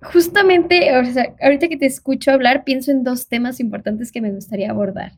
Justamente, 0.02 0.98
o 0.98 1.06
sea, 1.06 1.36
ahorita 1.42 1.68
que 1.68 1.78
te 1.78 1.86
escucho 1.86 2.32
hablar, 2.32 2.64
pienso 2.64 2.92
en 2.92 3.04
dos 3.04 3.28
temas 3.28 3.60
importantes 3.60 4.12
que 4.12 4.22
me 4.22 4.32
gustaría 4.32 4.70
abordar. 4.70 5.14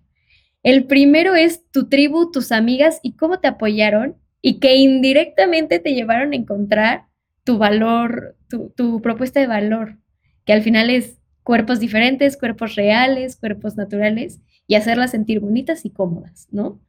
El 0.64 0.86
primero 0.86 1.36
es 1.36 1.70
tu 1.72 1.88
tribu, 1.88 2.32
tus 2.32 2.52
amigas 2.52 3.00
y 3.04 3.16
cómo 3.16 3.40
te 3.40 3.48
apoyaron 3.48 4.18
y 4.42 4.60
que 4.60 4.76
indirectamente 4.76 5.80
te 5.80 5.94
llevaron 5.94 6.34
a 6.34 6.36
encontrar 6.36 7.06
tu 7.44 7.58
valor, 7.58 8.36
tu, 8.76 9.02
propuesta 9.02 9.40
de 9.40 9.48
valor, 9.48 9.98
que 10.46 10.54
al 10.54 10.62
final 10.62 10.90
es 10.90 11.18
cuerpos 11.44 11.80
diferentes, 11.80 12.38
cuerpos 12.38 12.76
reales, 12.76 13.38
cuerpos 13.38 13.78
naturales 13.78 14.42
y 14.68 14.76
hacerlas 14.76 15.12
sentir 15.12 15.40
bonitas 15.40 15.86
y 15.86 15.92
cómodas, 15.92 16.48
¿no? 16.52 16.82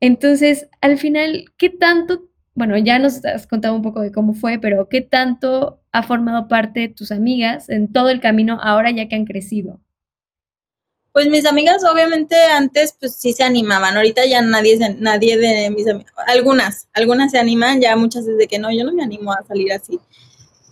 Entonces, 0.00 0.68
al 0.80 0.98
final, 0.98 1.44
¿qué 1.56 1.70
tanto, 1.70 2.28
bueno, 2.54 2.76
ya 2.76 2.98
nos 2.98 3.24
has 3.24 3.46
contado 3.46 3.76
un 3.76 3.82
poco 3.82 4.00
de 4.00 4.10
cómo 4.10 4.34
fue, 4.34 4.58
pero 4.58 4.88
qué 4.88 5.00
tanto 5.00 5.80
ha 5.92 6.02
formado 6.02 6.48
parte 6.48 6.80
de 6.80 6.88
tus 6.88 7.12
amigas 7.12 7.68
en 7.68 7.92
todo 7.92 8.10
el 8.10 8.20
camino 8.20 8.58
ahora 8.60 8.90
ya 8.90 9.06
que 9.08 9.14
han 9.14 9.26
crecido? 9.26 9.80
Pues 11.12 11.28
mis 11.28 11.44
amigas 11.44 11.84
obviamente 11.84 12.34
antes 12.36 12.96
pues 12.98 13.14
sí 13.16 13.34
se 13.34 13.42
animaban, 13.42 13.96
ahorita 13.96 14.24
ya 14.24 14.40
nadie, 14.40 14.78
nadie 14.98 15.36
de 15.36 15.70
mis 15.70 15.86
amigas, 15.86 16.12
algunas, 16.26 16.88
algunas 16.94 17.30
se 17.30 17.38
animan, 17.38 17.80
ya 17.82 17.96
muchas 17.96 18.24
desde 18.24 18.48
que 18.48 18.58
no, 18.58 18.72
yo 18.72 18.84
no 18.84 18.92
me 18.92 19.02
animo 19.02 19.30
a 19.32 19.44
salir 19.46 19.72
así, 19.72 20.00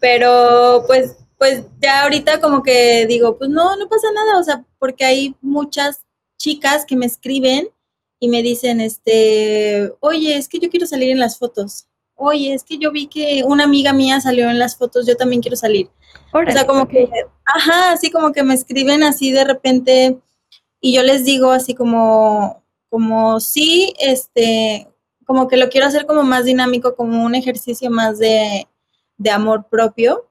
pero 0.01 0.85
pues, 0.87 1.17
pues 1.37 1.65
ya 1.83 2.05
ahorita 2.05 2.41
como 2.41 2.63
que 2.63 3.07
digo, 3.07 3.37
pues 3.37 3.51
no, 3.51 3.77
no 3.77 3.89
pasa 3.89 4.09
nada, 4.15 4.39
o 4.39 4.43
sea, 4.43 4.65
porque 4.79 5.05
hay 5.05 5.35
muchas 5.43 6.07
chicas 6.39 6.87
que 6.87 6.97
me 6.97 7.05
escriben 7.05 7.69
y 8.19 8.29
me 8.29 8.43
dicen, 8.43 8.81
este, 8.81 9.93
oye, 10.01 10.37
es 10.37 10.49
que 10.49 10.59
yo 10.59 10.71
quiero 10.71 10.87
salir 10.87 11.11
en 11.11 11.19
las 11.19 11.39
fotos, 11.39 11.87
oye, 12.15 12.55
es 12.55 12.65
que 12.65 12.79
yo 12.79 12.93
vi 12.93 13.09
que 13.09 13.43
una 13.45 13.65
amiga 13.65 13.93
mía 13.93 14.21
salió 14.21 14.49
en 14.49 14.59
las 14.59 14.77
fotos, 14.77 15.07
yo 15.07 15.17
también 15.17 15.43
quiero 15.43 15.57
salir. 15.57 15.91
o 16.33 16.53
sea, 16.53 16.67
como 16.67 16.89
que, 16.89 17.11
ajá, 17.45 17.93
así 17.93 18.11
como 18.11 18.33
que 18.33 18.43
me 18.43 18.55
escriben 18.55 19.03
así 19.03 19.33
de 19.33 19.45
repente 19.45 20.19
y 20.81 20.95
yo 20.95 21.03
les 21.03 21.25
digo 21.25 21.51
así 21.51 21.75
como, 21.75 22.63
como 22.89 23.41
sí, 23.41 23.95
este, 24.01 24.89
como 25.27 25.47
que 25.47 25.57
lo 25.57 25.69
quiero 25.69 25.87
hacer 25.87 26.07
como 26.07 26.23
más 26.23 26.45
dinámico, 26.45 26.97
como 26.97 27.25
un 27.25 27.35
ejercicio 27.35 27.91
más 27.91 28.19
de, 28.19 28.67
de 29.19 29.31
amor 29.31 29.67
propio. 29.71 30.29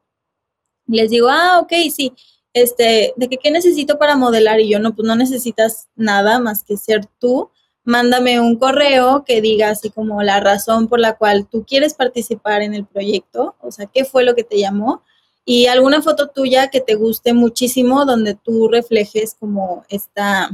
Les 0.87 1.11
digo, 1.11 1.29
ah, 1.29 1.59
ok, 1.59 1.71
sí, 1.95 2.13
este, 2.53 3.13
de 3.15 3.29
que 3.29 3.37
qué 3.37 3.51
necesito 3.51 3.99
para 3.99 4.15
modelar 4.15 4.59
y 4.59 4.69
yo 4.69 4.79
no, 4.79 4.95
pues 4.95 5.07
no 5.07 5.15
necesitas 5.15 5.87
nada 5.95 6.39
más 6.39 6.63
que 6.63 6.77
ser 6.77 7.05
tú. 7.19 7.51
Mándame 7.83 8.39
un 8.39 8.57
correo 8.57 9.23
que 9.25 9.41
diga 9.41 9.69
así 9.69 9.89
como 9.89 10.21
la 10.23 10.39
razón 10.39 10.87
por 10.87 10.99
la 10.99 11.15
cual 11.17 11.47
tú 11.47 11.63
quieres 11.65 11.93
participar 11.93 12.61
en 12.61 12.73
el 12.73 12.85
proyecto, 12.85 13.55
o 13.61 13.71
sea, 13.71 13.85
qué 13.85 14.03
fue 14.05 14.23
lo 14.23 14.35
que 14.35 14.43
te 14.43 14.59
llamó 14.59 15.03
y 15.45 15.67
alguna 15.67 16.01
foto 16.01 16.27
tuya 16.27 16.69
que 16.69 16.81
te 16.81 16.95
guste 16.95 17.33
muchísimo 17.33 18.05
donde 18.05 18.35
tú 18.35 18.67
reflejes 18.67 19.35
como 19.39 19.83
esta, 19.89 20.49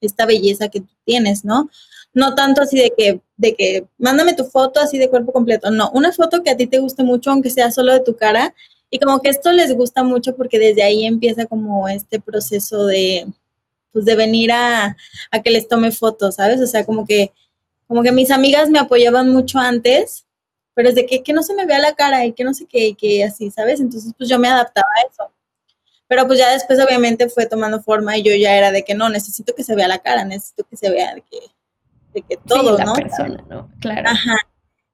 esta 0.00 0.26
belleza 0.26 0.68
que 0.68 0.80
tú 0.80 0.92
tienes, 1.04 1.44
¿no? 1.44 1.70
No 2.12 2.34
tanto 2.34 2.62
así 2.62 2.78
de 2.78 2.92
que, 2.96 3.20
de 3.36 3.54
que, 3.54 3.86
mándame 3.98 4.34
tu 4.34 4.44
foto 4.44 4.80
así 4.80 4.98
de 4.98 5.08
cuerpo 5.08 5.32
completo, 5.32 5.70
no, 5.70 5.90
una 5.92 6.12
foto 6.12 6.42
que 6.42 6.50
a 6.50 6.56
ti 6.56 6.66
te 6.66 6.78
guste 6.78 7.04
mucho, 7.04 7.30
aunque 7.30 7.50
sea 7.50 7.70
solo 7.70 7.92
de 7.92 8.00
tu 8.00 8.16
cara, 8.16 8.54
y 8.90 8.98
como 8.98 9.20
que 9.20 9.28
esto 9.28 9.52
les 9.52 9.74
gusta 9.74 10.02
mucho 10.02 10.34
porque 10.36 10.58
desde 10.58 10.82
ahí 10.82 11.04
empieza 11.04 11.46
como 11.46 11.88
este 11.88 12.20
proceso 12.20 12.86
de, 12.86 13.26
pues 13.92 14.04
de 14.04 14.16
venir 14.16 14.52
a, 14.52 14.96
a 15.30 15.42
que 15.42 15.50
les 15.50 15.68
tome 15.68 15.92
fotos, 15.92 16.36
¿sabes? 16.36 16.60
O 16.60 16.66
sea, 16.66 16.86
como 16.86 17.06
que, 17.06 17.32
como 17.86 18.02
que 18.02 18.12
mis 18.12 18.30
amigas 18.30 18.70
me 18.70 18.78
apoyaban 18.78 19.30
mucho 19.30 19.58
antes 19.58 20.26
pero 20.78 20.90
es 20.90 20.94
de 20.94 21.06
que, 21.06 21.24
que 21.24 21.32
no 21.32 21.42
se 21.42 21.54
me 21.54 21.66
vea 21.66 21.80
la 21.80 21.96
cara 21.96 22.24
y 22.24 22.32
que 22.32 22.44
no 22.44 22.54
sé 22.54 22.64
qué, 22.66 22.86
y 22.86 22.94
que 22.94 23.24
así, 23.24 23.50
¿sabes? 23.50 23.80
Entonces, 23.80 24.12
pues 24.16 24.30
yo 24.30 24.38
me 24.38 24.46
adaptaba 24.46 24.86
a 24.86 25.08
eso. 25.08 25.32
Pero 26.06 26.24
pues 26.24 26.38
ya 26.38 26.52
después 26.52 26.78
obviamente 26.78 27.28
fue 27.28 27.46
tomando 27.46 27.82
forma 27.82 28.16
y 28.16 28.22
yo 28.22 28.32
ya 28.36 28.56
era 28.56 28.70
de 28.70 28.84
que 28.84 28.94
no, 28.94 29.08
necesito 29.08 29.56
que 29.56 29.64
se 29.64 29.74
vea 29.74 29.88
la 29.88 29.98
cara, 29.98 30.24
necesito 30.24 30.62
que 30.62 30.76
se 30.76 30.88
vea 30.88 31.16
de 31.16 31.22
que, 31.22 31.40
de 32.14 32.22
que 32.22 32.36
todo, 32.36 32.76
sí, 32.76 32.84
la 32.84 32.92
persona, 32.92 33.44
¿no? 33.50 33.68
Claro. 33.80 34.08
Ajá. 34.08 34.36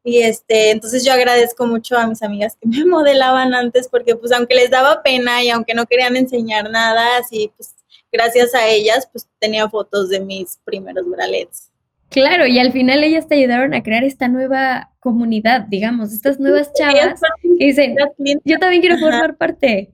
Y 0.02 0.22
este, 0.22 0.70
entonces 0.70 1.04
yo 1.04 1.12
agradezco 1.12 1.66
mucho 1.66 1.98
a 1.98 2.06
mis 2.06 2.22
amigas 2.22 2.56
que 2.58 2.66
me 2.66 2.86
modelaban 2.86 3.52
antes 3.52 3.86
porque 3.86 4.16
pues 4.16 4.32
aunque 4.32 4.54
les 4.54 4.70
daba 4.70 5.02
pena 5.02 5.42
y 5.42 5.50
aunque 5.50 5.74
no 5.74 5.84
querían 5.84 6.16
enseñar 6.16 6.70
nada, 6.70 7.18
así 7.18 7.52
pues 7.58 7.74
gracias 8.10 8.54
a 8.54 8.66
ellas 8.68 9.06
pues 9.12 9.28
tenía 9.38 9.68
fotos 9.68 10.08
de 10.08 10.20
mis 10.20 10.56
primeros 10.64 11.04
bralets. 11.10 11.70
Claro, 12.08 12.46
y 12.46 12.58
al 12.58 12.72
final 12.72 13.04
ellas 13.04 13.28
te 13.28 13.34
ayudaron 13.34 13.74
a 13.74 13.82
crear 13.82 14.04
esta 14.04 14.28
nueva 14.28 14.93
comunidad, 15.04 15.66
digamos, 15.68 16.14
estas 16.14 16.40
nuevas 16.40 16.72
chavas 16.72 17.20
que 17.58 17.66
dicen, 17.66 17.94
yo 18.42 18.58
también 18.58 18.80
quiero 18.80 18.98
formar 18.98 19.36
parte. 19.36 19.92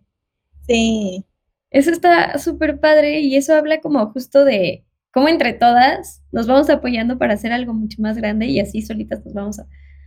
Sí. 0.68 1.26
Eso 1.70 1.90
está 1.90 2.38
súper 2.38 2.78
padre 2.78 3.18
y 3.18 3.34
eso 3.34 3.54
habla 3.54 3.80
como 3.80 4.06
justo 4.12 4.44
de 4.44 4.84
cómo 5.12 5.28
entre 5.28 5.52
todas 5.52 6.22
nos 6.30 6.46
vamos 6.46 6.70
apoyando 6.70 7.18
para 7.18 7.34
hacer 7.34 7.52
algo 7.52 7.74
mucho 7.74 8.00
más 8.00 8.16
grande 8.16 8.46
y 8.46 8.60
así 8.60 8.82
solitas 8.82 9.24
nos 9.24 9.34
vamos 9.34 9.60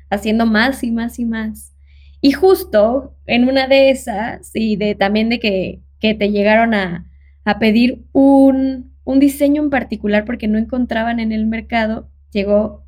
haciendo 0.10 0.46
más 0.46 0.84
y 0.86 0.92
más 0.92 1.20
y 1.20 1.26
más. 1.26 1.76
Y 2.22 2.32
justo 2.32 3.14
en 3.26 3.50
una 3.50 3.68
de 3.68 3.90
esas, 3.90 4.52
y 4.54 4.78
de 4.78 4.96
también 4.96 5.28
de 5.28 5.40
que, 5.40 5.82
que 6.00 6.14
te 6.14 6.32
llegaron 6.32 6.74
a, 6.74 7.12
a 7.44 7.60
pedir 7.60 8.06
un, 8.14 8.96
un 9.04 9.20
diseño 9.20 9.64
en 9.64 9.70
particular 9.70 10.24
porque 10.24 10.48
no 10.48 10.58
encontraban 10.58 11.20
en 11.20 11.34
el 11.34 11.46
mercado, 11.46 12.10
llegó 12.32 12.86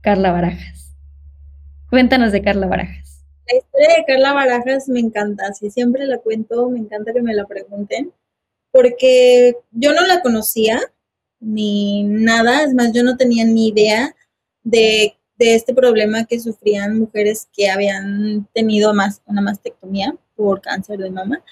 Carla 0.00 0.30
Barajas. 0.30 0.85
Cuéntanos 1.90 2.32
de 2.32 2.42
Carla 2.42 2.66
Barajas. 2.66 3.24
La 3.46 3.58
historia 3.58 3.96
de 3.96 4.04
Carla 4.06 4.32
Barajas 4.32 4.88
me 4.88 4.98
encanta, 4.98 5.52
si 5.54 5.70
siempre 5.70 6.04
la 6.06 6.18
cuento, 6.18 6.68
me 6.68 6.80
encanta 6.80 7.12
que 7.12 7.22
me 7.22 7.32
la 7.32 7.46
pregunten, 7.46 8.12
porque 8.72 9.54
yo 9.70 9.92
no 9.92 10.04
la 10.04 10.20
conocía 10.20 10.80
ni 11.38 12.02
nada, 12.02 12.64
es 12.64 12.74
más, 12.74 12.92
yo 12.92 13.04
no 13.04 13.16
tenía 13.16 13.44
ni 13.44 13.68
idea 13.68 14.16
de, 14.64 15.16
de 15.38 15.54
este 15.54 15.74
problema 15.74 16.24
que 16.24 16.40
sufrían 16.40 16.98
mujeres 16.98 17.48
que 17.52 17.70
habían 17.70 18.48
tenido 18.52 18.92
más, 18.92 19.22
una 19.26 19.40
mastectomía 19.40 20.16
por 20.34 20.60
cáncer 20.60 20.98
de 20.98 21.10
mama. 21.10 21.42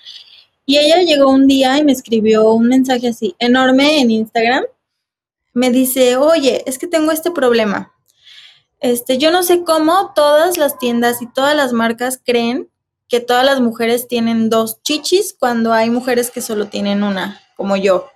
Y 0.66 0.78
ella 0.78 1.02
llegó 1.02 1.30
un 1.30 1.46
día 1.46 1.78
y 1.78 1.84
me 1.84 1.92
escribió 1.92 2.52
un 2.54 2.68
mensaje 2.68 3.08
así, 3.08 3.36
enorme 3.38 4.00
en 4.00 4.10
Instagram. 4.10 4.64
Me 5.52 5.70
dice, 5.70 6.16
oye, 6.16 6.64
es 6.66 6.78
que 6.78 6.88
tengo 6.88 7.12
este 7.12 7.30
problema. 7.30 7.93
Este, 8.84 9.16
yo 9.16 9.30
no 9.30 9.42
sé 9.42 9.64
cómo 9.64 10.12
todas 10.14 10.58
las 10.58 10.78
tiendas 10.78 11.22
y 11.22 11.26
todas 11.26 11.56
las 11.56 11.72
marcas 11.72 12.20
creen 12.22 12.68
que 13.08 13.20
todas 13.20 13.42
las 13.42 13.62
mujeres 13.62 14.08
tienen 14.08 14.50
dos 14.50 14.82
chichis 14.82 15.34
cuando 15.38 15.72
hay 15.72 15.88
mujeres 15.88 16.30
que 16.30 16.42
solo 16.42 16.66
tienen 16.66 17.02
una, 17.02 17.40
como 17.56 17.76
yo. 17.76 18.08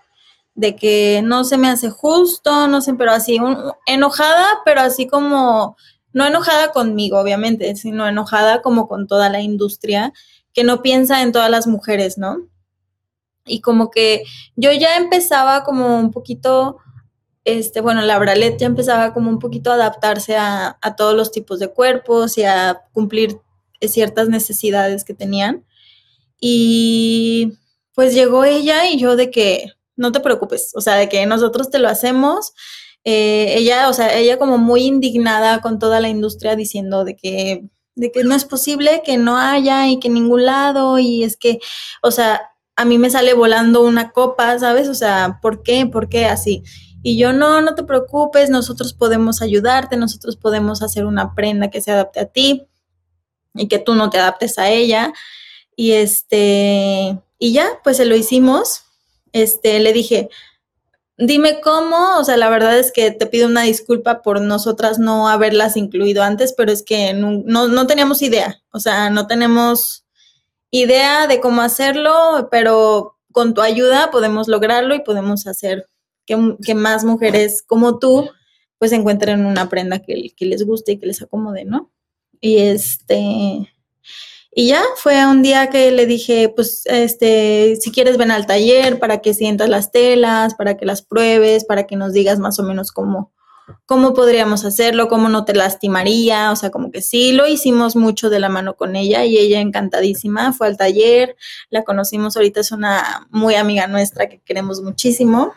De 0.54 0.76
que 0.76 1.22
no 1.24 1.44
se 1.44 1.56
me 1.56 1.70
hace 1.70 1.88
justo, 1.88 2.68
no 2.68 2.82
sé, 2.82 2.92
pero 2.92 3.12
así, 3.12 3.38
enojada, 3.86 4.46
pero 4.66 4.82
así 4.82 5.06
como, 5.06 5.74
no 6.12 6.26
enojada 6.26 6.70
conmigo, 6.70 7.18
obviamente, 7.18 7.74
sino 7.74 8.06
enojada 8.06 8.60
como 8.60 8.88
con 8.88 9.06
toda 9.06 9.30
la 9.30 9.40
industria 9.40 10.12
que 10.52 10.64
no 10.64 10.82
piensa 10.82 11.22
en 11.22 11.32
todas 11.32 11.50
las 11.50 11.66
mujeres, 11.66 12.18
¿no? 12.18 12.46
Y 13.46 13.62
como 13.62 13.90
que 13.90 14.24
yo 14.54 14.70
ya 14.72 14.98
empezaba 14.98 15.64
como 15.64 15.98
un 15.98 16.10
poquito, 16.10 16.76
este, 17.48 17.80
bueno, 17.80 18.02
la 18.02 18.18
Bralet 18.18 18.58
ya 18.58 18.66
empezaba 18.66 19.14
como 19.14 19.30
un 19.30 19.38
poquito 19.38 19.70
a 19.70 19.74
adaptarse 19.74 20.36
a, 20.36 20.78
a 20.80 20.96
todos 20.96 21.14
los 21.14 21.32
tipos 21.32 21.58
de 21.58 21.72
cuerpos 21.72 22.38
y 22.38 22.44
a 22.44 22.82
cumplir 22.92 23.40
ciertas 23.80 24.28
necesidades 24.28 25.04
que 25.04 25.14
tenían. 25.14 25.64
Y 26.40 27.58
pues 27.94 28.14
llegó 28.14 28.44
ella 28.44 28.88
y 28.88 28.98
yo 28.98 29.16
de 29.16 29.30
que 29.30 29.72
no 29.96 30.12
te 30.12 30.20
preocupes, 30.20 30.72
o 30.74 30.80
sea, 30.80 30.94
de 30.94 31.08
que 31.08 31.26
nosotros 31.26 31.70
te 31.70 31.78
lo 31.78 31.88
hacemos. 31.88 32.52
Eh, 33.04 33.54
ella, 33.56 33.88
o 33.88 33.92
sea, 33.92 34.16
ella 34.16 34.38
como 34.38 34.58
muy 34.58 34.82
indignada 34.82 35.60
con 35.60 35.78
toda 35.78 36.00
la 36.00 36.08
industria 36.08 36.56
diciendo 36.56 37.04
de 37.04 37.16
que 37.16 37.68
de 37.98 38.12
que 38.12 38.22
no 38.22 38.34
es 38.34 38.44
posible 38.44 39.02
que 39.04 39.18
no 39.18 39.36
haya 39.36 39.88
y 39.88 39.98
que 39.98 40.06
en 40.06 40.14
ningún 40.14 40.46
lado 40.46 40.98
y 41.00 41.24
es 41.24 41.36
que, 41.36 41.58
o 42.00 42.12
sea, 42.12 42.42
a 42.76 42.84
mí 42.84 42.96
me 42.96 43.10
sale 43.10 43.34
volando 43.34 43.82
una 43.82 44.12
copa, 44.12 44.56
¿sabes? 44.58 44.88
O 44.88 44.94
sea, 44.94 45.40
¿por 45.42 45.64
qué? 45.64 45.84
¿Por 45.86 46.08
qué 46.08 46.26
así? 46.26 46.62
Y 47.02 47.16
yo, 47.16 47.32
no, 47.32 47.60
no 47.60 47.74
te 47.74 47.84
preocupes, 47.84 48.50
nosotros 48.50 48.92
podemos 48.92 49.40
ayudarte, 49.42 49.96
nosotros 49.96 50.36
podemos 50.36 50.82
hacer 50.82 51.06
una 51.06 51.34
prenda 51.34 51.70
que 51.70 51.80
se 51.80 51.92
adapte 51.92 52.20
a 52.20 52.26
ti 52.26 52.66
y 53.54 53.68
que 53.68 53.78
tú 53.78 53.94
no 53.94 54.10
te 54.10 54.18
adaptes 54.18 54.58
a 54.58 54.68
ella. 54.70 55.12
Y 55.76 55.92
este, 55.92 57.18
y 57.38 57.52
ya, 57.52 57.68
pues 57.84 57.98
se 57.98 58.04
lo 58.04 58.16
hicimos. 58.16 58.82
Este, 59.32 59.78
le 59.78 59.92
dije, 59.92 60.28
dime 61.18 61.60
cómo, 61.60 62.18
o 62.18 62.24
sea, 62.24 62.36
la 62.36 62.48
verdad 62.48 62.78
es 62.78 62.92
que 62.92 63.10
te 63.10 63.26
pido 63.26 63.48
una 63.48 63.62
disculpa 63.62 64.22
por 64.22 64.40
nosotras 64.40 64.98
no 64.98 65.28
haberlas 65.28 65.76
incluido 65.76 66.22
antes, 66.22 66.54
pero 66.56 66.72
es 66.72 66.82
que 66.82 67.12
no, 67.12 67.42
no, 67.68 67.86
teníamos 67.86 68.22
idea, 68.22 68.62
o 68.72 68.80
sea, 68.80 69.10
no 69.10 69.26
tenemos 69.26 70.04
idea 70.70 71.26
de 71.26 71.40
cómo 71.40 71.62
hacerlo, 71.62 72.48
pero 72.50 73.16
con 73.32 73.52
tu 73.52 73.60
ayuda 73.60 74.10
podemos 74.10 74.48
lograrlo 74.48 74.94
y 74.94 75.00
podemos 75.00 75.46
hacer 75.46 75.88
que, 76.28 76.74
más 76.74 77.04
mujeres 77.04 77.62
como 77.66 77.98
tú 77.98 78.28
pues 78.78 78.92
encuentren 78.92 79.44
una 79.44 79.68
prenda 79.68 79.98
que, 79.98 80.32
que 80.36 80.46
les 80.46 80.64
guste 80.64 80.92
y 80.92 80.98
que 80.98 81.06
les 81.06 81.20
acomode, 81.20 81.64
¿no? 81.64 81.90
Y 82.40 82.58
este, 82.58 83.68
y 84.60 84.66
ya 84.66 84.82
fue 84.96 85.24
un 85.26 85.42
día 85.42 85.70
que 85.70 85.90
le 85.92 86.06
dije, 86.06 86.48
pues, 86.48 86.82
este, 86.86 87.76
si 87.80 87.92
quieres 87.92 88.16
ven 88.16 88.30
al 88.30 88.46
taller 88.46 88.98
para 88.98 89.20
que 89.20 89.34
sientas 89.34 89.68
las 89.68 89.92
telas, 89.92 90.54
para 90.54 90.76
que 90.76 90.86
las 90.86 91.02
pruebes, 91.02 91.64
para 91.64 91.86
que 91.86 91.96
nos 91.96 92.12
digas 92.12 92.38
más 92.38 92.58
o 92.58 92.62
menos 92.62 92.90
cómo, 92.90 93.32
cómo 93.86 94.14
podríamos 94.14 94.64
hacerlo, 94.64 95.08
cómo 95.08 95.28
no 95.28 95.44
te 95.44 95.54
lastimaría, 95.54 96.50
o 96.50 96.56
sea, 96.56 96.70
como 96.70 96.90
que 96.90 97.02
sí, 97.02 97.32
lo 97.32 97.46
hicimos 97.46 97.94
mucho 97.94 98.30
de 98.30 98.40
la 98.40 98.48
mano 98.48 98.74
con 98.74 98.96
ella 98.96 99.24
y 99.24 99.38
ella 99.38 99.60
encantadísima, 99.60 100.52
fue 100.52 100.66
al 100.66 100.76
taller, 100.76 101.36
la 101.70 101.84
conocimos 101.84 102.36
ahorita, 102.36 102.60
es 102.60 102.72
una 102.72 103.28
muy 103.30 103.54
amiga 103.54 103.86
nuestra 103.86 104.28
que 104.28 104.40
queremos 104.40 104.82
muchísimo 104.82 105.52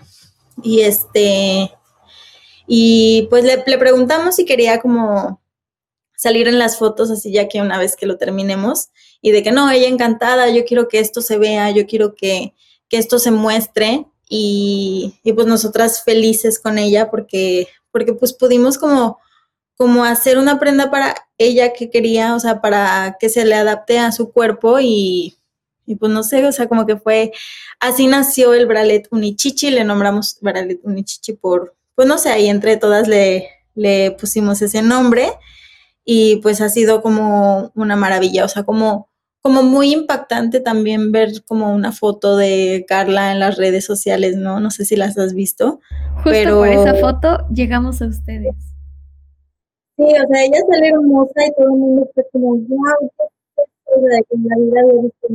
y 0.63 0.81
este, 0.81 1.72
y 2.67 3.27
pues 3.29 3.43
le, 3.43 3.63
le 3.65 3.77
preguntamos 3.77 4.36
si 4.36 4.46
quería 4.46 4.79
como 4.79 5.41
salir 6.22 6.48
en 6.48 6.60
las 6.60 6.77
fotos 6.77 7.10
así 7.10 7.31
ya 7.31 7.48
que 7.48 7.62
una 7.62 7.79
vez 7.79 7.96
que 7.96 8.05
lo 8.05 8.17
terminemos. 8.17 8.89
Y 9.24 9.31
de 9.31 9.41
que 9.41 9.51
no, 9.51 9.72
ella 9.72 9.88
encantada, 9.88 10.50
yo 10.50 10.65
quiero 10.65 10.88
que 10.88 11.00
esto 11.00 11.22
se 11.22 11.39
vea, 11.39 11.72
yo 11.72 11.88
quiero 11.88 12.13
que, 12.13 12.53
esto 12.91 13.17
se 13.17 13.31
muestre. 13.31 14.05
Y, 14.29 15.20
pues 15.36 15.48
nosotras 15.48 16.03
felices 16.03 16.60
con 16.60 16.77
ella 16.77 17.10
porque, 17.10 17.67
porque 17.91 18.13
pues 18.13 18.34
pudimos 18.34 18.77
como, 18.77 19.20
como 19.75 20.05
hacer 20.05 20.38
una 20.38 20.60
prenda 20.60 20.91
para 20.91 21.15
ella 21.39 21.74
que 21.74 21.89
quería, 21.89 22.36
o 22.36 22.39
sea, 22.39 22.62
para 22.62 23.17
que 23.20 23.29
se 23.29 23.43
le 23.43 23.55
adapte 23.55 23.98
a 23.98 24.12
su 24.12 24.31
cuerpo 24.31 24.79
y, 24.79 25.38
y 25.86 25.96
pues 25.96 26.12
no 26.12 26.24
sé, 26.24 26.46
o 26.46 26.52
sea, 26.52 26.68
como 26.68 26.86
que 26.86 26.98
fue, 26.98 27.32
así 27.80 28.08
nació 28.08 28.54
el 28.54 28.66
Bralet 28.66 29.08
Unichichi, 29.12 29.72
le 29.72 29.84
nombramos 29.84 30.38
Bralet 30.42 30.80
Unichichi 30.84 31.34
por, 31.34 31.76
pues 31.96 32.08
no 32.08 32.18
sé, 32.18 32.30
ahí 32.30 32.48
entre 32.48 32.78
todas 32.78 33.08
le, 33.08 33.48
le 33.76 34.12
pusimos 34.12 34.62
ese 34.62 34.82
nombre 34.82 35.32
y 36.06 36.38
pues 36.38 36.62
ha 36.62 36.70
sido 36.70 37.02
como 37.02 37.72
una 37.76 37.96
maravilla, 37.96 38.46
o 38.46 38.48
sea, 38.48 38.64
como, 38.64 39.10
como 39.42 39.64
muy 39.64 39.92
impactante 39.92 40.60
también 40.60 41.12
ver 41.12 41.44
como 41.46 41.74
una 41.74 41.92
foto 41.92 42.38
de 42.38 42.86
Carla 42.88 43.32
en 43.32 43.40
las 43.40 43.58
redes 43.58 43.86
sociales, 43.86 44.38
¿no? 44.38 44.60
No 44.60 44.72
sé 44.72 44.86
si 44.86 44.96
las 44.96 45.18
has 45.18 45.34
visto. 45.34 45.80
Justo 46.16 46.30
pero... 46.30 46.58
por 46.60 46.70
esa 46.70 46.96
foto 46.96 47.48
llegamos 47.54 48.02
a 48.02 48.08
ustedes. 48.08 48.56
Sí, 49.98 50.04
o 50.04 50.28
sea, 50.28 50.44
ella 50.44 50.60
sale 50.70 50.90
hermosa 50.90 51.46
y 51.46 51.54
todo 51.56 51.66
el 51.66 51.80
mundo 51.80 52.08
está 52.10 52.24
como, 52.32 52.56
wow, 52.56 53.12
que 54.00 54.36
en 54.36 54.48
la 54.48 54.55
vida 54.57 54.81
había 54.81 55.01
visto 55.01 55.27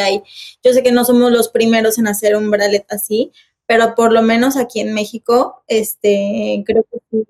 hay. 0.00 0.22
Yo 0.62 0.72
sé 0.72 0.82
que 0.82 0.92
no 0.92 1.04
somos 1.04 1.30
los 1.32 1.48
primeros 1.48 1.98
en 1.98 2.06
hacer 2.06 2.36
un 2.36 2.50
bralet 2.50 2.86
así, 2.90 3.32
pero 3.66 3.94
por 3.94 4.12
lo 4.12 4.22
menos 4.22 4.56
aquí 4.56 4.80
en 4.80 4.94
México, 4.94 5.62
este, 5.66 6.62
creo 6.66 6.84
que 6.84 6.98
sí 7.10 7.26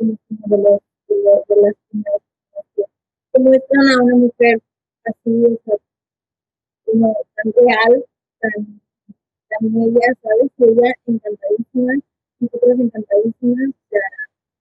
como 0.00 0.16
de, 0.28 0.56
los, 0.56 0.80
de, 1.08 1.56
las 1.56 1.74
que 3.32 3.38
muestran 3.38 3.88
a 3.88 4.02
una 4.02 4.16
mujer 4.16 4.60
así, 5.04 5.58
como 6.84 7.16
tan 7.36 7.52
real, 7.52 8.04
tan, 8.40 8.80
tan 9.48 9.82
ella, 9.82 10.14
¿sabes? 10.22 10.50
Que 10.56 10.64
ella 10.64 10.94
encantadísima, 11.06 11.92
nosotros 12.40 12.80
encantadísimas, 12.80 13.68
o 13.68 13.88
sea, 13.90 14.00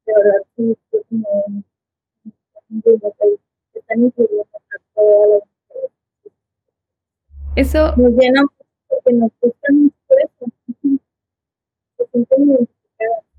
de 0.05 0.13
verdad 0.13 0.41
sí, 0.55 0.77
como 1.09 1.63
están 3.73 4.03
incluyendo 4.03 4.43
a 4.53 4.95
todas 4.95 5.29
las 5.29 5.41
mujeres. 5.67 5.91
Eso 7.55 7.95
nos 7.95 8.11
llena 8.13 8.41
porque 8.87 9.13
nos 9.13 9.31
gusta 9.41 9.67
mucho 9.73 9.95
eso. 10.23 10.45
Se 11.97 12.05
sienten 12.11 12.43
identificadas 12.43 13.29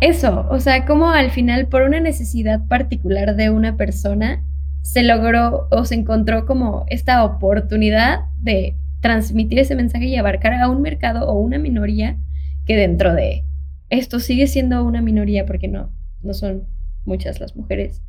eso, 0.00 0.46
o 0.50 0.60
sea, 0.60 0.84
como 0.84 1.10
al 1.10 1.30
final 1.30 1.68
por 1.68 1.82
una 1.82 2.00
necesidad 2.00 2.66
particular 2.68 3.36
de 3.36 3.50
una 3.50 3.76
persona 3.76 4.44
se 4.82 5.02
logró 5.02 5.66
o 5.70 5.84
se 5.86 5.94
encontró 5.94 6.44
como 6.44 6.84
esta 6.88 7.24
oportunidad 7.24 8.26
de 8.38 8.76
transmitir 9.00 9.58
ese 9.58 9.74
mensaje 9.74 10.06
y 10.06 10.16
abarcar 10.16 10.52
a 10.54 10.68
un 10.68 10.82
mercado 10.82 11.26
o 11.26 11.40
una 11.40 11.58
minoría 11.58 12.18
que 12.66 12.76
dentro 12.76 13.14
de 13.14 13.44
esto 13.88 14.20
sigue 14.20 14.46
siendo 14.46 14.84
una 14.84 15.00
minoría 15.00 15.46
porque 15.46 15.68
no, 15.68 15.90
no 16.22 16.34
son 16.34 16.64
muchas 17.04 17.40
las 17.40 17.56
mujeres. 17.56 18.02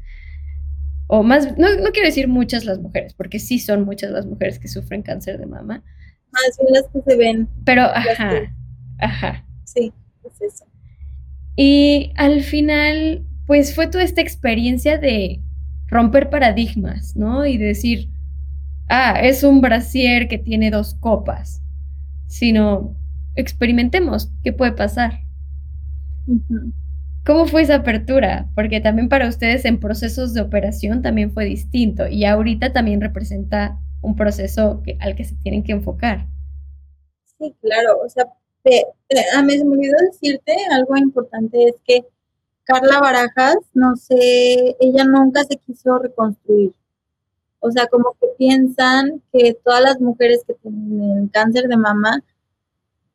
O 1.07 1.23
más, 1.23 1.57
no, 1.57 1.67
no 1.75 1.91
quiero 1.91 2.07
decir 2.07 2.27
muchas 2.27 2.65
las 2.65 2.79
mujeres, 2.79 3.13
porque 3.13 3.39
sí 3.39 3.59
son 3.59 3.85
muchas 3.85 4.11
las 4.11 4.25
mujeres 4.25 4.59
que 4.59 4.67
sufren 4.67 5.03
cáncer 5.03 5.37
de 5.37 5.45
mama. 5.45 5.83
Más 6.31 6.57
bien 6.59 6.73
las 6.73 6.87
que 6.91 7.01
se 7.01 7.17
ven. 7.17 7.49
Pero, 7.63 7.83
ajá, 7.83 8.53
ajá. 8.99 9.45
Sí, 9.63 9.93
es 10.23 10.41
eso. 10.41 10.65
Y 11.55 12.11
al 12.17 12.41
final, 12.41 13.25
pues 13.45 13.75
fue 13.75 13.87
toda 13.87 14.03
esta 14.03 14.21
experiencia 14.21 14.97
de 14.97 15.41
romper 15.87 16.29
paradigmas, 16.29 17.15
¿no? 17.15 17.45
Y 17.45 17.57
decir, 17.57 18.09
ah, 18.89 19.19
es 19.21 19.43
un 19.43 19.61
brasier 19.61 20.27
que 20.27 20.37
tiene 20.37 20.71
dos 20.71 20.95
copas, 20.95 21.61
sino 22.27 22.95
experimentemos 23.35 24.31
qué 24.43 24.51
puede 24.53 24.71
pasar. 24.71 25.21
¿Cómo 27.25 27.47
fue 27.47 27.63
esa 27.63 27.77
apertura? 27.77 28.47
Porque 28.53 28.81
también 28.81 29.09
para 29.09 29.27
ustedes 29.27 29.65
en 29.65 29.79
procesos 29.79 30.35
de 30.35 30.41
operación 30.41 31.01
también 31.01 31.31
fue 31.31 31.45
distinto 31.45 32.07
y 32.07 32.23
ahorita 32.23 32.71
también 32.71 33.01
representa 33.01 33.79
un 34.01 34.15
proceso 34.15 34.83
al 34.99 35.15
que 35.15 35.25
se 35.25 35.35
tienen 35.37 35.63
que 35.63 35.71
enfocar. 35.71 36.27
Sí, 37.39 37.55
claro, 37.61 37.99
o 38.05 38.09
sea, 38.09 38.25
a 39.35 39.41
mí 39.41 39.57
se 39.57 39.65
me 39.65 39.71
olvidó 39.71 39.95
decirte 40.11 40.55
algo 40.69 40.95
importante, 40.97 41.63
es 41.63 41.75
que 41.83 42.05
Carla 42.63 42.99
Barajas, 42.99 43.57
no 43.73 43.95
sé, 43.95 44.75
ella 44.79 45.05
nunca 45.05 45.43
se 45.45 45.57
quiso 45.57 45.97
reconstruir. 45.97 46.73
O 47.59 47.71
sea, 47.71 47.87
como 47.87 48.15
que 48.21 48.27
piensan 48.37 49.23
que 49.33 49.55
todas 49.63 49.81
las 49.81 49.99
mujeres 49.99 50.43
que 50.47 50.53
tienen 50.53 51.27
cáncer 51.29 51.67
de 51.67 51.77
mama, 51.77 52.23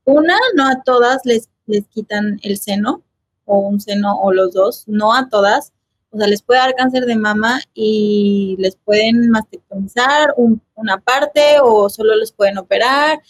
una, 0.05 0.37
no 0.57 0.67
a 0.67 0.83
todas 0.83 1.25
les, 1.25 1.49
les 1.67 1.87
quitan 1.87 2.41
el 2.43 2.59
seno, 2.59 3.05
o 3.51 3.59
un 3.59 3.81
seno, 3.81 4.21
o 4.21 4.33
los 4.33 4.53
dos, 4.55 4.85
no 4.87 5.13
a 5.13 5.29
todas. 5.29 5.73
O 6.11 6.19
sea, 6.19 6.29
les 6.29 6.43
puede 6.43 6.61
dar 6.61 6.75
cáncer 6.77 7.05
de 7.05 7.17
mama 7.17 7.61
y 7.75 8.57
les 8.59 8.77
pueden 8.77 9.29
mastectomizar 9.31 10.35
una 10.75 10.99
parte 11.01 11.59
o 11.63 11.89
solo 11.89 12.15
les 12.17 12.33
pueden 12.33 12.59
operar, 12.59 13.21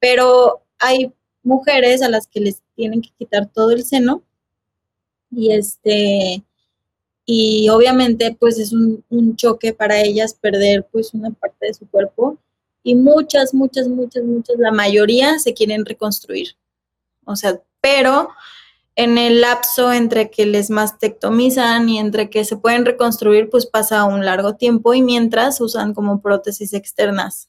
pero 0.00 0.62
hay 0.78 1.12
mujeres 1.44 2.02
a 2.02 2.08
las 2.08 2.26
que 2.26 2.40
les 2.40 2.62
tienen 2.74 3.02
que 3.02 3.10
quitar 3.18 3.46
todo 3.46 3.70
el 3.70 3.84
seno 3.84 4.22
y 5.30 5.52
este 5.52 6.44
y 7.24 7.68
obviamente 7.68 8.36
pues 8.38 8.58
es 8.58 8.72
un, 8.72 9.36
choque 9.36 9.72
para 9.72 10.00
ellas 10.00 10.34
perder 10.34 10.86
pues 10.90 11.14
una 11.14 11.30
parte 11.30 11.66
de 11.66 11.74
su 11.74 11.86
cuerpo 11.88 12.36
y 12.82 12.96
muchas, 12.96 13.54
muchas, 13.54 13.86
muchas, 13.88 14.24
muchas, 14.24 14.56
la 14.58 14.72
mayoría 14.72 15.38
se 15.38 15.54
quieren 15.54 15.84
reconstruir. 15.84 16.56
O 17.24 17.36
sea, 17.36 17.60
pero 17.80 18.28
en 18.94 19.18
el 19.18 19.40
lapso 19.40 19.92
entre 19.92 20.30
que 20.30 20.46
les 20.46 20.70
mastectomizan 20.70 21.88
y 21.88 21.98
entre 21.98 22.30
que 22.30 22.44
se 22.44 22.56
pueden 22.56 22.84
reconstruir, 22.84 23.48
pues 23.50 23.66
pasa 23.66 24.04
un 24.04 24.24
largo 24.24 24.56
tiempo 24.56 24.94
y 24.94 25.02
mientras 25.02 25.60
usan 25.60 25.94
como 25.94 26.20
prótesis 26.20 26.74
externas 26.74 27.48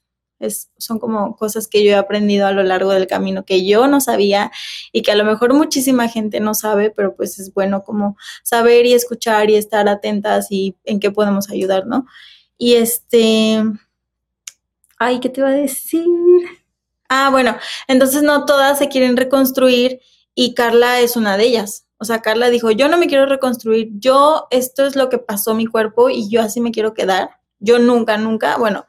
son 0.78 1.00
como 1.00 1.36
cosas 1.36 1.68
que 1.68 1.84
yo 1.84 1.92
he 1.92 1.96
aprendido 1.96 2.48
a 2.48 2.52
lo 2.52 2.64
largo 2.64 2.92
del 2.92 3.08
camino 3.08 3.46
que 3.46 3.66
yo 3.66 3.88
no 3.88 4.02
sabía 4.02 4.52
y 4.92 5.02
que 5.02 5.12
a 5.12 5.16
lo 5.16 5.24
mejor 5.24 5.54
muchísima 5.54 6.08
gente 6.08 6.40
no 6.40 6.54
sabe, 6.54 6.90
pero 6.90 7.16
pues 7.16 7.40
es 7.40 7.54
bueno 7.54 7.84
como 7.84 8.18
saber 8.44 8.86
y 8.86 8.94
escuchar 8.94 9.50
y 9.50 9.56
estar 9.56 9.88
atentas 9.88 10.48
y 10.50 10.76
en 10.84 11.00
qué 11.00 11.12
podemos 11.12 11.50
ayudar, 11.50 11.86
¿no? 11.86 12.06
Y 12.58 12.76
este, 12.76 13.64
ay, 14.98 15.20
¿qué 15.20 15.30
te 15.30 15.42
iba 15.42 15.50
a 15.50 15.54
decir? 15.54 16.06
Ah, 17.10 17.30
bueno, 17.30 17.56
entonces 17.88 18.24
no 18.24 18.46
todas 18.46 18.80
se 18.80 18.90
quieren 18.90 19.18
reconstruir 19.18 20.00
y 20.36 20.54
Carla 20.54 21.00
es 21.00 21.16
una 21.16 21.38
de 21.38 21.46
ellas. 21.46 21.86
O 21.98 22.06
sea, 22.06 22.22
Carla 22.22 22.50
dijo, 22.50 22.72
yo 22.72 22.90
no 22.90 22.98
me 22.98 23.08
quiero 23.08 23.26
reconstruir, 23.26 23.90
yo, 23.94 24.48
esto 24.52 24.86
es 24.86 24.96
lo 24.96 25.10
que 25.10 25.20
pasó 25.20 25.56
mi 25.56 25.66
cuerpo 25.66 26.10
y 26.10 26.30
yo 26.30 26.42
así 26.42 26.60
me 26.60 26.72
quiero 26.72 26.94
quedar. 26.94 27.38
Yo 27.60 27.80
nunca, 27.80 28.18
nunca, 28.18 28.58
bueno, 28.58 28.88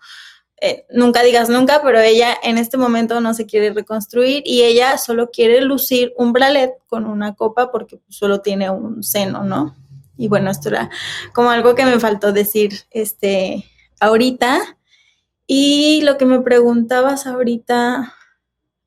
eh, 0.60 0.86
nunca 0.90 1.22
digas 1.22 1.48
nunca, 1.48 1.80
pero 1.82 2.00
ella 2.00 2.36
en 2.42 2.58
este 2.58 2.76
momento 2.76 3.20
no 3.20 3.34
se 3.34 3.46
quiere 3.46 3.72
reconstruir 3.72 4.42
y 4.46 4.62
ella 4.62 4.98
solo 4.98 5.30
quiere 5.30 5.60
lucir 5.60 6.12
un 6.16 6.32
bralet 6.32 6.72
con 6.86 7.06
una 7.06 7.34
copa 7.34 7.70
porque 7.70 8.00
solo 8.08 8.40
tiene 8.40 8.70
un 8.70 9.02
seno, 9.02 9.44
¿no? 9.44 9.76
Y 10.16 10.28
bueno, 10.28 10.50
esto 10.50 10.68
era 10.68 10.90
como 11.32 11.50
algo 11.50 11.74
que 11.74 11.84
me 11.84 12.00
faltó 12.00 12.32
decir 12.32 12.72
este 12.90 13.64
ahorita. 14.00 14.78
Y 15.46 16.00
lo 16.02 16.16
que 16.16 16.24
me 16.24 16.40
preguntabas 16.40 17.26
ahorita, 17.26 18.14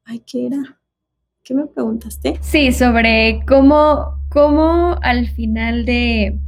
ay, 0.05 0.23
¿qué 0.25 0.47
era? 0.47 0.76
¿Qué 1.47 1.53
me 1.53 1.65
preguntaste? 1.65 2.37
Sí, 2.41 2.73
sobre 2.73 3.39
cómo, 3.47 4.21
cómo 4.27 4.99
al 5.01 5.29
final 5.29 5.85
de, 5.85 6.41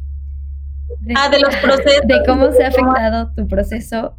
ah, 1.16 1.30
de 1.30 1.40
los 1.40 1.56
procesos. 1.62 2.02
De 2.06 2.22
cómo 2.28 2.52
se 2.52 2.66
ha 2.66 2.68
afectado 2.68 3.32
tu 3.34 3.48
proceso. 3.48 4.18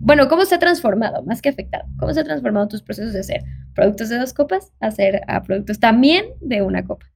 Bueno, 0.00 0.28
cómo 0.28 0.46
se 0.46 0.54
ha 0.54 0.58
transformado, 0.58 1.22
más 1.24 1.42
que 1.42 1.50
afectado. 1.50 1.84
¿Cómo 1.98 2.14
se 2.14 2.20
ha 2.20 2.24
transformado 2.24 2.66
tus 2.66 2.80
procesos 2.80 3.12
de 3.12 3.20
hacer 3.20 3.44
productos 3.74 4.08
de 4.08 4.16
dos 4.16 4.32
copas 4.32 4.72
a 4.80 4.86
hacer 4.86 5.20
a 5.28 5.42
productos 5.42 5.78
también 5.78 6.24
de 6.40 6.62
una 6.62 6.82
copa? 6.82 7.12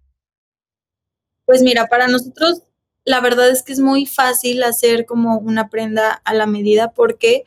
Pues 1.47 1.63
mira, 1.63 1.87
para 1.87 2.09
nosotros 2.09 2.65
la 3.07 3.23
verdad 3.23 3.49
es 3.49 3.63
que 3.63 3.73
es 3.73 3.81
muy 3.81 4.05
fácil 4.05 4.63
hacer 4.63 5.07
como 5.07 5.39
una 5.39 5.71
prenda 5.71 6.13
a 6.13 6.35
la 6.35 6.47
medida 6.47 6.93
porque 6.93 7.45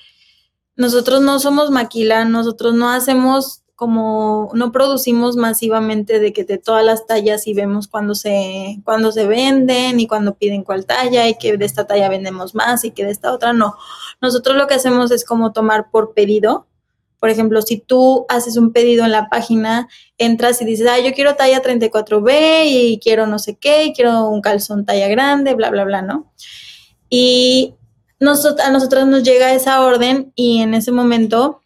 nosotros 0.75 1.21
no 1.21 1.37
somos 1.37 1.69
maquila, 1.69 2.25
nosotros 2.25 2.73
no 2.73 2.89
hacemos 2.89 3.58
como 3.79 4.49
no 4.53 4.73
producimos 4.73 5.37
masivamente 5.37 6.19
de 6.19 6.33
que 6.33 6.43
de 6.43 6.57
todas 6.57 6.83
las 6.83 7.07
tallas 7.07 7.47
y 7.47 7.53
vemos 7.53 7.87
cuando 7.87 8.13
se 8.13 8.81
cuando 8.83 9.13
se 9.13 9.25
venden 9.25 10.01
y 10.01 10.05
cuando 10.05 10.35
piden 10.35 10.65
cuál 10.65 10.85
talla 10.85 11.29
y 11.29 11.37
que 11.37 11.55
de 11.55 11.63
esta 11.63 11.87
talla 11.87 12.09
vendemos 12.09 12.53
más 12.55 12.83
y 12.83 12.91
que 12.91 13.05
de 13.05 13.11
esta 13.11 13.31
otra 13.31 13.53
no. 13.53 13.75
Nosotros 14.21 14.57
lo 14.57 14.67
que 14.67 14.73
hacemos 14.73 15.11
es 15.11 15.23
como 15.23 15.53
tomar 15.53 15.91
por 15.91 16.13
pedido 16.13 16.67
por 17.21 17.29
ejemplo, 17.29 17.61
si 17.61 17.77
tú 17.77 18.25
haces 18.29 18.57
un 18.57 18.71
pedido 18.71 19.03
en 19.05 19.11
la 19.11 19.29
página, 19.29 19.89
entras 20.17 20.61
y 20.61 20.65
dices, 20.65 20.87
ah, 20.89 20.99
yo 20.99 21.13
quiero 21.13 21.35
talla 21.35 21.61
34B 21.61 22.63
y 22.65 22.99
quiero 23.01 23.27
no 23.27 23.39
sé 23.39 23.57
qué, 23.57 23.85
y 23.85 23.93
quiero 23.93 24.29
un 24.29 24.41
calzón 24.41 24.85
talla 24.85 25.07
grande, 25.09 25.53
bla, 25.53 25.69
bla, 25.69 25.83
bla, 25.83 26.01
¿no? 26.01 26.31
Y 27.09 27.75
a 28.21 28.71
nosotros 28.71 29.07
nos 29.07 29.23
llega 29.23 29.53
esa 29.53 29.81
orden 29.83 30.31
y 30.35 30.61
en 30.61 30.73
ese 30.73 30.93
momento, 30.93 31.61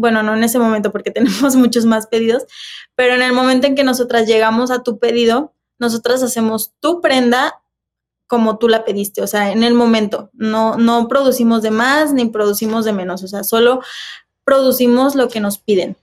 bueno, 0.00 0.22
no 0.22 0.34
en 0.34 0.42
ese 0.42 0.58
momento 0.58 0.90
porque 0.90 1.10
tenemos 1.12 1.54
muchos 1.54 1.84
más 1.84 2.06
pedidos, 2.06 2.44
pero 2.96 3.14
en 3.14 3.22
el 3.22 3.32
momento 3.32 3.66
en 3.66 3.74
que 3.74 3.84
nosotras 3.84 4.26
llegamos 4.26 4.70
a 4.70 4.82
tu 4.82 4.98
pedido, 4.98 5.54
nosotras 5.78 6.22
hacemos 6.22 6.72
tu 6.80 7.00
prenda 7.00 7.60
como 8.26 8.58
tú 8.58 8.68
la 8.68 8.84
pediste, 8.84 9.22
o 9.22 9.26
sea, 9.26 9.50
en 9.50 9.64
el 9.64 9.74
momento, 9.74 10.30
no, 10.32 10.76
no 10.76 11.08
producimos 11.08 11.62
de 11.62 11.72
más 11.72 12.12
ni 12.12 12.26
producimos 12.26 12.84
de 12.84 12.92
menos, 12.92 13.24
o 13.24 13.28
sea, 13.28 13.42
solo 13.42 13.82
producimos 14.44 15.16
lo 15.16 15.28
que 15.28 15.40
nos 15.40 15.58
piden. 15.58 15.96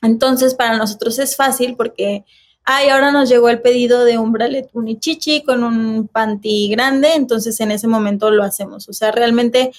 Entonces, 0.00 0.54
para 0.54 0.78
nosotros 0.78 1.18
es 1.18 1.36
fácil 1.36 1.76
porque, 1.76 2.24
ay, 2.64 2.88
ahora 2.88 3.12
nos 3.12 3.28
llegó 3.28 3.50
el 3.50 3.60
pedido 3.60 4.06
de 4.06 4.16
un 4.16 4.32
bralet 4.32 4.70
unichichi 4.72 5.42
con 5.42 5.64
un 5.64 6.08
panty 6.08 6.70
grande, 6.70 7.12
entonces 7.14 7.60
en 7.60 7.72
ese 7.72 7.88
momento 7.88 8.30
lo 8.30 8.42
hacemos. 8.42 8.88
O 8.88 8.94
sea, 8.94 9.12
realmente 9.12 9.70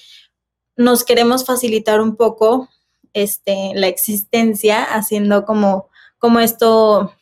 nos 0.77 1.03
queremos 1.03 1.45
facilitar 1.45 1.99
un 1.99 2.15
poco 2.15 2.69
este, 3.15 3.71
la 3.75 3.87
existencia 3.87 4.83
haciendo 4.83 5.45
como, 5.45 5.89
como 6.19 6.39
esto, 6.41 7.13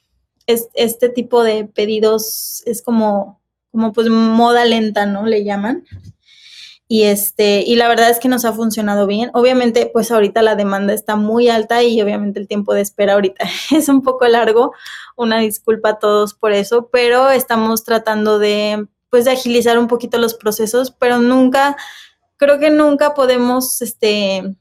es, 0.48 0.68
este 0.74 1.08
tipo 1.08 1.44
de 1.44 1.66
pedidos 1.66 2.64
es 2.66 2.82
como, 2.82 3.40
como 3.72 3.94
pues 3.94 4.10
moda 4.10 4.66
lenta, 4.66 5.06
¿no? 5.06 5.28
Le 5.28 5.44
llaman. 5.44 5.86
Y 6.88 7.04
este, 7.04 7.64
y 7.66 7.76
la 7.76 7.88
verdad 7.88 8.10
es 8.10 8.20
que 8.20 8.28
nos 8.28 8.44
ha 8.44 8.54
funcionado 8.54 9.06
bien. 9.06 9.30
Obviamente, 9.36 9.90
pues 9.94 10.12
ahorita 10.12 10.42
la 10.42 10.56
demanda 10.56 10.94
está 10.94 11.16
muy 11.16 11.48
alta 11.48 11.84
y 11.84 12.02
obviamente 12.02 12.40
el 12.40 12.48
tiempo 12.48 12.74
de 12.74 12.82
espera 12.82 13.14
ahorita 13.14 13.46
es 13.72 13.88
un 13.88 14.02
poco 14.02 14.28
largo. 14.28 14.74
Una 15.16 15.40
disculpa 15.40 15.90
a 15.90 16.00
todos 16.00 16.34
por 16.34 16.54
eso, 16.54 16.90
pero 16.92 17.30
estamos 17.30 17.84
tratando 17.84 18.40
de 18.40 18.88
pues 19.12 19.26
de 19.26 19.32
agilizar 19.32 19.78
un 19.78 19.88
poquito 19.88 20.18
los 20.18 20.34
procesos, 20.34 20.90
pero 20.90 21.20
nunca 21.20 21.78
creo 22.38 22.58
que 22.58 22.72
nunca 22.72 23.14
podemos 23.14 23.80
este 23.84 24.56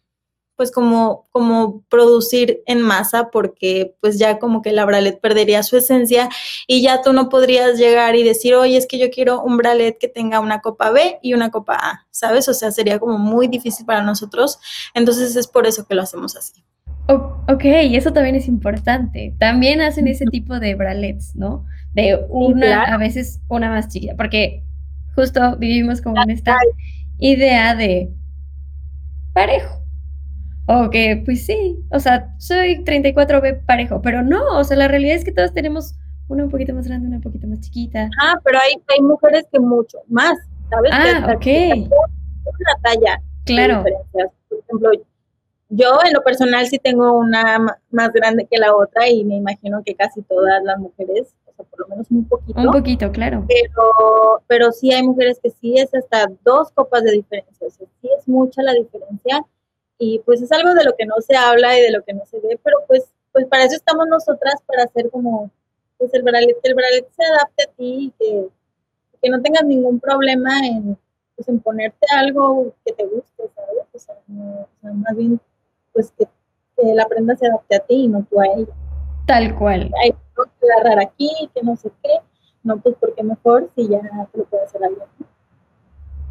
pues 0.62 0.70
como, 0.70 1.26
como 1.32 1.82
producir 1.88 2.62
en 2.66 2.82
masa 2.82 3.30
porque 3.32 3.96
pues 4.00 4.16
ya 4.16 4.38
como 4.38 4.62
que 4.62 4.70
la 4.70 4.84
bralet 4.84 5.20
perdería 5.20 5.64
su 5.64 5.76
esencia 5.76 6.28
y 6.68 6.82
ya 6.82 7.02
tú 7.02 7.12
no 7.12 7.28
podrías 7.28 7.80
llegar 7.80 8.14
y 8.14 8.22
decir, 8.22 8.54
oye, 8.54 8.76
es 8.76 8.86
que 8.86 8.96
yo 8.96 9.10
quiero 9.10 9.42
un 9.42 9.56
bralet 9.56 9.98
que 9.98 10.06
tenga 10.06 10.38
una 10.38 10.60
copa 10.60 10.92
B 10.92 11.18
y 11.20 11.34
una 11.34 11.50
copa 11.50 11.74
A, 11.74 12.06
¿sabes? 12.12 12.48
O 12.48 12.54
sea, 12.54 12.70
sería 12.70 13.00
como 13.00 13.18
muy 13.18 13.48
difícil 13.48 13.84
para 13.84 14.02
nosotros, 14.02 14.60
entonces 14.94 15.34
es 15.34 15.48
por 15.48 15.66
eso 15.66 15.84
que 15.84 15.96
lo 15.96 16.02
hacemos 16.02 16.36
así. 16.36 16.62
ok, 17.08 17.64
eso 17.64 18.12
también 18.12 18.36
es 18.36 18.46
importante. 18.46 19.34
También 19.40 19.80
hacen 19.80 20.06
ese 20.06 20.26
tipo 20.26 20.60
de 20.60 20.76
bralets, 20.76 21.34
¿no? 21.34 21.66
De 21.92 22.24
una, 22.28 22.84
a 22.84 22.98
veces 22.98 23.40
una 23.48 23.68
más 23.68 23.88
chiquita, 23.88 24.14
porque 24.14 24.62
justo 25.16 25.56
vivimos 25.56 26.00
como 26.00 26.22
en 26.22 26.30
esta 26.30 26.56
idea 27.18 27.74
de 27.74 28.12
parejo 29.32 29.81
o 30.66 30.90
que, 30.90 31.22
pues 31.24 31.44
sí, 31.46 31.78
o 31.90 31.98
sea, 31.98 32.34
soy 32.38 32.84
34B 32.84 33.64
parejo, 33.66 34.00
pero 34.00 34.22
no, 34.22 34.58
o 34.58 34.64
sea, 34.64 34.76
la 34.76 34.88
realidad 34.88 35.16
es 35.16 35.24
que 35.24 35.32
todos 35.32 35.52
tenemos 35.52 35.94
una 36.28 36.44
un 36.44 36.50
poquito 36.50 36.74
más 36.74 36.86
grande, 36.86 37.08
una 37.08 37.16
un 37.16 37.22
poquito 37.22 37.46
más 37.46 37.60
chiquita. 37.60 38.08
Ah, 38.22 38.34
pero 38.44 38.58
hay, 38.58 38.74
hay 38.94 39.02
mujeres 39.02 39.44
que 39.52 39.60
mucho 39.60 39.98
más, 40.08 40.38
¿sabes? 40.70 40.90
Ah, 40.92 41.34
ok. 41.34 41.90
Una 42.44 42.74
talla. 42.82 43.22
Claro. 43.44 43.82
Por 43.82 44.58
ejemplo, 44.58 44.90
yo 45.68 45.98
en 46.06 46.12
lo 46.12 46.22
personal 46.22 46.66
sí 46.66 46.78
tengo 46.78 47.16
una 47.16 47.58
más 47.90 48.12
grande 48.12 48.46
que 48.50 48.58
la 48.58 48.74
otra 48.74 49.08
y 49.08 49.24
me 49.24 49.36
imagino 49.36 49.82
que 49.84 49.94
casi 49.94 50.22
todas 50.22 50.62
las 50.62 50.78
mujeres, 50.78 51.34
o 51.46 51.52
sea, 51.54 51.64
por 51.64 51.80
lo 51.80 51.88
menos 51.88 52.06
un 52.10 52.24
poquito. 52.28 52.60
Un 52.60 52.70
poquito, 52.70 53.10
claro. 53.10 53.44
Pero, 53.48 54.42
pero 54.46 54.70
sí 54.70 54.92
hay 54.92 55.02
mujeres 55.02 55.40
que 55.42 55.50
sí 55.50 55.78
es 55.78 55.92
hasta 55.94 56.30
dos 56.44 56.70
copas 56.72 57.02
de 57.02 57.12
diferencia, 57.12 57.66
o 57.66 57.70
sea, 57.70 57.86
sí 58.00 58.08
es 58.16 58.28
mucha 58.28 58.62
la 58.62 58.74
diferencia 58.74 59.44
y 60.04 60.18
pues 60.26 60.42
es 60.42 60.50
algo 60.50 60.74
de 60.74 60.82
lo 60.82 60.96
que 60.96 61.06
no 61.06 61.14
se 61.20 61.36
habla 61.36 61.78
y 61.78 61.82
de 61.82 61.92
lo 61.92 62.02
que 62.02 62.12
no 62.12 62.26
se 62.26 62.40
ve, 62.40 62.58
pero 62.64 62.78
pues, 62.88 63.04
pues 63.30 63.46
para 63.46 63.62
eso 63.62 63.76
estamos 63.76 64.08
nosotras, 64.08 64.56
para 64.66 64.82
hacer 64.82 65.08
como, 65.10 65.48
pues 65.96 66.12
el 66.14 66.24
bralet, 66.24 66.56
el 66.64 66.74
bralet 66.74 67.08
se 67.12 67.24
adapte 67.24 67.62
a 67.62 67.72
ti 67.76 68.06
y 68.06 68.10
que, 68.18 68.48
que 69.22 69.30
no 69.30 69.40
tengas 69.40 69.64
ningún 69.64 70.00
problema 70.00 70.50
en, 70.66 70.98
pues, 71.36 71.48
en 71.48 71.60
ponerte 71.60 72.04
algo 72.16 72.74
que 72.84 72.94
te 72.94 73.06
guste, 73.06 73.48
¿sabes? 73.54 73.86
O 73.94 73.98
sea, 74.00 74.92
más 74.92 75.16
bien, 75.16 75.40
pues 75.92 76.12
que, 76.18 76.26
que, 76.76 76.94
la 76.94 77.06
prenda 77.06 77.36
se 77.36 77.46
adapte 77.46 77.76
a 77.76 77.86
ti 77.86 77.94
y 77.94 78.08
no 78.08 78.26
tú 78.28 78.40
a 78.40 78.46
ella. 78.56 78.74
Tal 79.28 79.56
cual. 79.56 79.88
Hay 80.02 80.10
que 80.10 80.66
agarrar 80.80 80.98
aquí, 80.98 81.30
que 81.54 81.62
no 81.62 81.76
sé 81.76 81.92
qué, 82.02 82.18
no, 82.64 82.76
pues 82.78 82.96
porque 82.98 83.22
mejor 83.22 83.70
si 83.76 83.88
ya 83.88 84.00
te 84.32 84.38
lo 84.38 84.46
puede 84.46 84.64
hacer 84.64 84.82
alguien. 84.82 85.06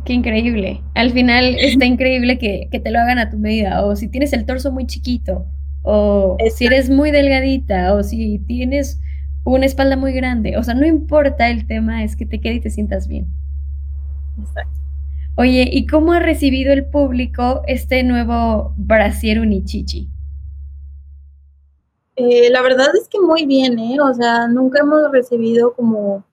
Qué 0.06 0.14
increíble. 0.14 0.82
Al 0.96 1.12
final 1.12 1.56
está 1.60 1.86
increíble 1.86 2.38
que, 2.40 2.68
te 2.72 2.92
lo 2.92 3.00
hagan 3.00 3.20
a 3.20 3.30
tu 3.30 3.38
medida. 3.38 3.86
O 3.86 3.96
si 3.96 4.08
tienes 4.08 4.34
el 4.34 4.46
torso 4.46 4.72
muy 4.72 4.88
chiquito, 4.88 5.46
o 5.84 6.38
si 6.56 6.66
eres 6.66 6.90
muy 6.90 7.12
delgadita, 7.12 7.94
o 7.94 8.04
si 8.04 8.40
tienes 8.40 9.00
una 9.44 9.66
espalda 9.66 9.98
muy 9.98 10.14
grande. 10.14 10.58
O 10.58 10.64
sea, 10.64 10.74
no 10.74 10.86
importa 10.86 11.50
el 11.50 11.68
tema, 11.68 12.04
es 12.04 12.16
que 12.16 12.26
te 12.26 12.42
quede 12.42 12.56
y 12.56 12.60
te 12.62 12.70
sientas 12.70 13.08
bien. 13.08 13.28
Exacto. 14.40 14.80
Oye, 15.36 15.70
¿y 15.72 15.86
cómo 15.88 16.14
ha 16.14 16.20
recibido 16.20 16.74
el 16.74 16.86
público 16.86 17.62
este 17.68 18.04
nuevo 18.04 18.74
brasier 18.78 19.40
unichichi? 19.40 20.10
Eh, 22.16 22.50
la 22.50 22.62
verdad 22.62 22.90
es 23.00 23.08
que 23.08 23.20
muy 23.20 23.46
bien, 23.46 23.80
¿eh? 23.80 23.98
O 24.02 24.14
sea, 24.14 24.48
nunca 24.48 24.82
hemos 24.82 25.12
recibido 25.12 25.74
como 25.74 26.26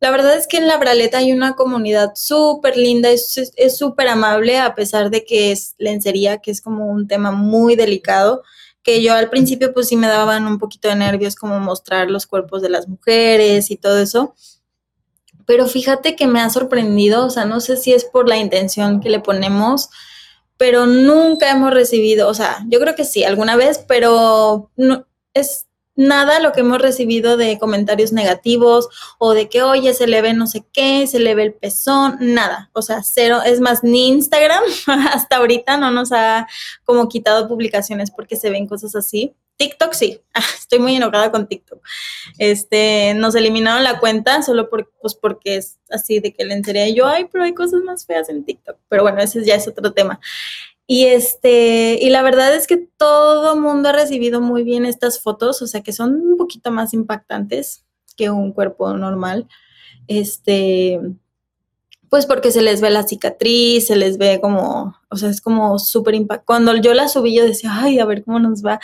la 0.00 0.10
verdad 0.10 0.34
es 0.36 0.46
que 0.46 0.56
en 0.56 0.66
La 0.66 0.78
Braleta 0.78 1.18
hay 1.18 1.32
una 1.32 1.54
comunidad 1.54 2.12
súper 2.14 2.76
linda, 2.76 3.10
es 3.10 3.76
súper 3.76 4.08
amable, 4.08 4.58
a 4.58 4.74
pesar 4.74 5.10
de 5.10 5.24
que 5.26 5.52
es 5.52 5.74
lencería, 5.76 6.38
que 6.38 6.50
es 6.50 6.62
como 6.62 6.86
un 6.86 7.06
tema 7.06 7.32
muy 7.32 7.76
delicado, 7.76 8.42
que 8.82 9.02
yo 9.02 9.12
al 9.12 9.28
principio 9.28 9.74
pues 9.74 9.88
sí 9.88 9.96
me 9.96 10.06
daban 10.06 10.46
un 10.46 10.58
poquito 10.58 10.88
de 10.88 10.96
nervios 10.96 11.36
como 11.36 11.60
mostrar 11.60 12.10
los 12.10 12.26
cuerpos 12.26 12.62
de 12.62 12.70
las 12.70 12.88
mujeres 12.88 13.70
y 13.70 13.76
todo 13.76 13.98
eso. 13.98 14.34
Pero 15.44 15.66
fíjate 15.66 16.16
que 16.16 16.26
me 16.26 16.40
ha 16.40 16.48
sorprendido, 16.48 17.26
o 17.26 17.30
sea, 17.30 17.44
no 17.44 17.60
sé 17.60 17.76
si 17.76 17.92
es 17.92 18.04
por 18.04 18.26
la 18.26 18.38
intención 18.38 19.00
que 19.00 19.10
le 19.10 19.20
ponemos, 19.20 19.90
pero 20.56 20.86
nunca 20.86 21.50
hemos 21.50 21.72
recibido, 21.72 22.28
o 22.28 22.34
sea, 22.34 22.64
yo 22.68 22.80
creo 22.80 22.94
que 22.94 23.04
sí, 23.04 23.24
alguna 23.24 23.56
vez, 23.56 23.84
pero 23.86 24.70
no, 24.76 25.06
es 25.34 25.66
nada 26.00 26.40
lo 26.40 26.52
que 26.52 26.60
hemos 26.60 26.78
recibido 26.78 27.36
de 27.36 27.58
comentarios 27.58 28.12
negativos 28.12 28.88
o 29.18 29.34
de 29.34 29.48
que, 29.48 29.62
oye, 29.62 29.92
se 29.94 30.06
le 30.06 30.22
ve 30.22 30.32
no 30.32 30.46
sé 30.46 30.64
qué, 30.72 31.06
se 31.06 31.20
le 31.20 31.34
ve 31.34 31.42
el 31.44 31.52
pezón, 31.52 32.16
nada. 32.20 32.70
O 32.72 32.82
sea, 32.82 33.02
cero. 33.02 33.40
Es 33.44 33.60
más, 33.60 33.84
ni 33.84 34.08
Instagram 34.08 34.62
hasta 35.12 35.36
ahorita 35.36 35.76
no 35.76 35.90
nos 35.90 36.10
ha 36.12 36.48
como 36.84 37.08
quitado 37.08 37.46
publicaciones 37.46 38.10
porque 38.10 38.36
se 38.36 38.50
ven 38.50 38.66
cosas 38.66 38.96
así. 38.96 39.34
TikTok 39.58 39.92
sí, 39.92 40.18
estoy 40.58 40.78
muy 40.78 40.96
enojada 40.96 41.30
con 41.30 41.46
TikTok. 41.46 41.82
Este, 42.38 43.12
nos 43.14 43.34
eliminaron 43.34 43.84
la 43.84 44.00
cuenta 44.00 44.42
solo 44.42 44.70
por, 44.70 44.90
pues 45.02 45.14
porque 45.14 45.56
es 45.56 45.78
así 45.90 46.18
de 46.18 46.32
que 46.32 46.46
le 46.46 46.54
enteré 46.54 46.94
yo, 46.94 47.06
ay, 47.06 47.28
pero 47.30 47.44
hay 47.44 47.52
cosas 47.52 47.82
más 47.82 48.06
feas 48.06 48.30
en 48.30 48.44
TikTok. 48.44 48.78
Pero 48.88 49.02
bueno, 49.02 49.20
ese 49.20 49.44
ya 49.44 49.56
es 49.56 49.68
otro 49.68 49.92
tema. 49.92 50.18
Y 50.92 51.04
este, 51.04 52.00
y 52.02 52.10
la 52.10 52.20
verdad 52.20 52.52
es 52.52 52.66
que 52.66 52.76
todo 52.76 53.54
mundo 53.54 53.90
ha 53.90 53.92
recibido 53.92 54.40
muy 54.40 54.64
bien 54.64 54.84
estas 54.84 55.22
fotos, 55.22 55.62
o 55.62 55.68
sea 55.68 55.82
que 55.82 55.92
son 55.92 56.14
un 56.14 56.36
poquito 56.36 56.72
más 56.72 56.92
impactantes 56.94 57.84
que 58.16 58.28
un 58.28 58.50
cuerpo 58.52 58.92
normal. 58.94 59.46
Este, 60.08 60.98
pues 62.08 62.26
porque 62.26 62.50
se 62.50 62.60
les 62.60 62.80
ve 62.80 62.90
la 62.90 63.06
cicatriz, 63.06 63.86
se 63.86 63.94
les 63.94 64.18
ve 64.18 64.40
como, 64.42 64.96
o 65.10 65.16
sea, 65.16 65.30
es 65.30 65.40
como 65.40 65.78
súper 65.78 66.16
impactante. 66.16 66.44
Cuando 66.44 66.74
yo 66.74 66.92
la 66.92 67.06
subí, 67.06 67.36
yo 67.36 67.44
decía, 67.46 67.70
ay, 67.72 68.00
a 68.00 68.04
ver 68.04 68.24
cómo 68.24 68.40
nos 68.40 68.66
va. 68.66 68.80